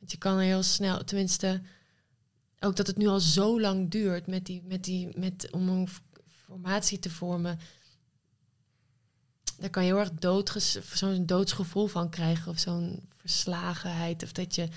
want 0.03 0.15
je 0.15 0.21
kan 0.21 0.37
er 0.37 0.45
heel 0.45 0.63
snel, 0.63 1.05
tenminste, 1.05 1.61
ook 2.61 2.77
dat 2.77 2.87
het 2.87 2.97
nu 2.97 3.07
al 3.07 3.21
zo 3.21 3.61
lang 3.61 3.91
duurt 3.91 4.27
met 4.27 4.47
die, 4.47 4.63
met 4.65 4.85
die, 4.85 5.19
met, 5.19 5.49
om 5.51 5.69
een 5.69 5.89
formatie 6.27 6.99
te 6.99 7.11
vormen. 7.11 7.59
Daar 9.59 9.71
kan 9.71 9.85
je 9.85 9.89
heel 9.89 9.99
erg 9.99 10.13
doodges, 10.13 10.79
zo'n 10.93 11.27
doodsgevoel 11.27 11.87
van 11.87 12.11
krijgen. 12.11 12.53
Of 12.53 12.59
zo'n 12.59 13.09
verslagenheid. 13.17 14.23
Of 14.23 14.33
dat 14.33 14.55
je 14.55 14.69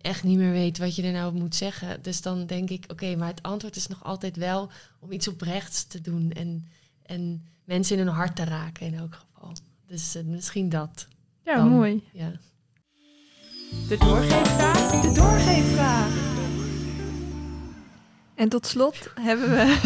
echt 0.00 0.22
niet 0.22 0.38
meer 0.38 0.52
weet 0.52 0.78
wat 0.78 0.96
je 0.96 1.02
er 1.02 1.12
nou 1.12 1.34
op 1.34 1.40
moet 1.40 1.54
zeggen. 1.54 2.02
Dus 2.02 2.22
dan 2.22 2.46
denk 2.46 2.70
ik, 2.70 2.84
oké, 2.88 3.16
maar 3.16 3.28
het 3.28 3.42
antwoord 3.42 3.76
is 3.76 3.86
nog 3.86 4.04
altijd 4.04 4.36
wel 4.36 4.70
om 4.98 5.12
iets 5.12 5.28
oprechts 5.28 5.84
te 5.84 6.00
doen. 6.00 6.32
En, 6.32 6.68
en 7.02 7.46
mensen 7.64 7.98
in 7.98 8.06
hun 8.06 8.14
hart 8.14 8.36
te 8.36 8.44
raken 8.44 8.86
in 8.86 8.94
elk 8.94 9.14
geval. 9.14 9.52
Dus 9.86 10.14
eh, 10.14 10.24
misschien 10.24 10.68
dat. 10.68 11.06
Ja, 11.44 11.56
Dan. 11.56 11.68
mooi. 11.68 12.02
Ja. 12.12 12.32
De 13.88 13.96
doorgeefvraag. 13.98 15.00
De 15.02 15.12
doorgeefvraag. 15.12 16.12
En 18.34 18.48
tot 18.48 18.66
slot 18.66 19.10
hebben 19.20 19.50
we 19.50 19.78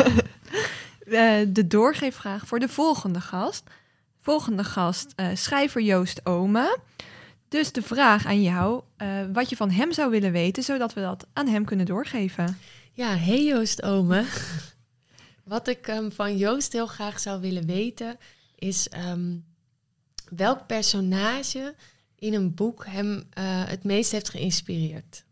eh, 1.17 1.47
de 1.49 1.67
doorgeefvraag 1.67 2.47
voor 2.47 2.59
de 2.59 2.69
volgende 2.69 3.21
gast. 3.21 3.63
Volgende 4.21 4.65
gast, 4.65 5.13
eh, 5.17 5.29
schrijver 5.35 5.83
Joost 5.83 6.27
Ome. 6.27 6.79
Dus 7.49 7.73
de 7.73 7.83
vraag 7.83 8.27
aan 8.27 8.43
jou, 8.43 8.83
eh, 8.97 9.09
wat 9.33 9.49
je 9.49 9.57
van 9.57 9.71
hem 9.71 9.93
zou 9.93 10.11
willen 10.11 10.33
weten, 10.33 10.63
zodat 10.63 10.95
we 10.95 11.01
dat 11.01 11.27
aan 11.33 11.47
hem 11.47 11.65
kunnen 11.65 11.87
doorgeven. 11.87 12.59
Ja, 12.93 13.17
hey 13.17 13.45
Joost 13.45 13.83
Ome. 13.83 14.25
Wat 15.45 15.69
ik 15.69 15.87
ehm, 15.87 16.11
van 16.11 16.37
Joost 16.37 16.73
heel 16.73 16.87
graag 16.87 17.21
zou 17.21 17.41
willen 17.41 17.67
weten 17.67 18.19
is 18.59 18.89
ehm, 18.89 19.37
welk 20.31 20.67
personage 20.67 21.75
in 22.19 22.35
een 22.35 22.55
boek 22.55 22.87
hem 22.87 23.25
eh, 23.31 23.45
het 23.67 23.85
meest 23.85 24.13
heeft 24.13 24.29
geïnspireerd. 24.29 25.25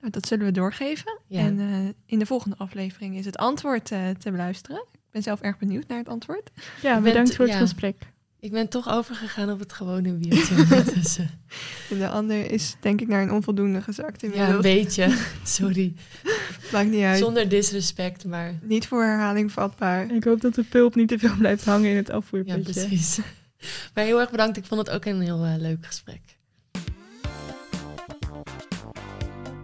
Nou, 0.00 0.12
dat 0.12 0.26
zullen 0.26 0.46
we 0.46 0.52
doorgeven. 0.52 1.18
Ja. 1.26 1.40
En 1.40 1.60
eh, 1.60 1.88
in 2.06 2.18
de 2.18 2.26
volgende 2.26 2.56
aflevering 2.56 3.16
is 3.16 3.24
het 3.24 3.36
antwoord 3.36 3.90
eh, 3.90 4.08
te 4.10 4.30
beluisteren. 4.30 4.84
Ik 4.92 5.10
ben 5.10 5.22
zelf 5.22 5.40
erg 5.40 5.58
benieuwd 5.58 5.88
naar 5.88 5.98
het 5.98 6.08
antwoord. 6.08 6.50
Ja, 6.82 7.00
bedankt 7.00 7.34
voor 7.34 7.44
het 7.44 7.54
ja. 7.54 7.60
gesprek. 7.60 7.96
Ik 8.40 8.50
ben 8.50 8.68
toch 8.68 8.88
overgegaan 8.88 9.50
op 9.50 9.58
het 9.58 9.72
gewone 9.72 10.12
biertje. 10.12 10.84
dus, 10.94 11.18
En 11.90 11.98
de 11.98 12.08
ander 12.08 12.50
is 12.50 12.76
denk 12.80 13.00
ik 13.00 13.08
naar 13.08 13.22
een 13.22 13.32
onvoldoende 13.32 13.82
gezakt 13.82 14.20
ja, 14.20 14.48
een 14.48 14.60
beetje. 14.60 15.16
Sorry. 15.44 15.94
Maakt 16.72 16.90
niet 16.90 17.02
uit. 17.02 17.18
Zonder 17.18 17.48
disrespect, 17.48 18.24
maar 18.24 18.58
Niet 18.62 18.86
voor 18.86 19.02
herhaling 19.02 19.52
vatbaar. 19.52 20.10
Ik 20.10 20.24
hoop 20.24 20.40
dat 20.40 20.54
de 20.54 20.62
pulp 20.62 20.94
niet 20.94 21.08
te 21.08 21.18
veel 21.18 21.36
blijft 21.38 21.64
hangen 21.64 21.90
in 21.90 21.96
het 21.96 22.08
ja, 22.08 22.14
afvoerputje. 22.14 22.72
precies. 22.72 23.20
Maar 23.94 24.04
heel 24.04 24.20
erg 24.20 24.30
bedankt. 24.30 24.56
Ik 24.56 24.64
vond 24.64 24.86
het 24.86 24.96
ook 24.96 25.04
een 25.04 25.20
heel 25.20 25.44
eh, 25.44 25.54
leuk 25.56 25.86
gesprek. 25.86 26.20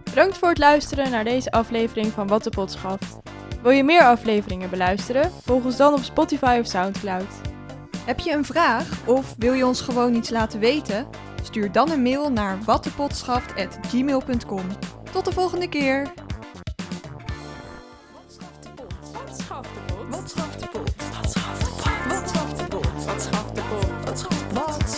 Bedankt 0.03 0.37
voor 0.37 0.49
het 0.49 0.57
luisteren 0.57 1.11
naar 1.11 1.23
deze 1.23 1.51
aflevering 1.51 2.11
van 2.11 2.27
Wat 2.27 2.43
de 2.43 2.49
Pot 2.49 2.71
schaft. 2.71 3.17
Wil 3.61 3.71
je 3.71 3.83
meer 3.83 4.03
afleveringen 4.03 4.69
beluisteren? 4.69 5.31
Volg 5.41 5.63
ons 5.63 5.77
dan 5.77 5.93
op 5.93 6.03
Spotify 6.03 6.57
of 6.61 6.67
Soundcloud. 6.67 7.41
Heb 8.05 8.19
je 8.19 8.31
een 8.31 8.45
vraag 8.45 9.07
of 9.07 9.35
wil 9.37 9.53
je 9.53 9.65
ons 9.65 9.81
gewoon 9.81 10.15
iets 10.15 10.29
laten 10.29 10.59
weten? 10.59 11.07
Stuur 11.43 11.71
dan 11.71 11.91
een 11.91 12.01
mail 12.01 12.31
naar 12.31 12.63
wattepot.gmail.com. 12.63 14.65
Tot 15.11 15.25
de 15.25 15.31
volgende 15.31 15.69
keer! 15.69 16.11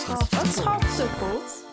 Wat 0.06 0.28
schat? 0.28 0.82
Wat 0.82 0.92
schat, 0.94 1.63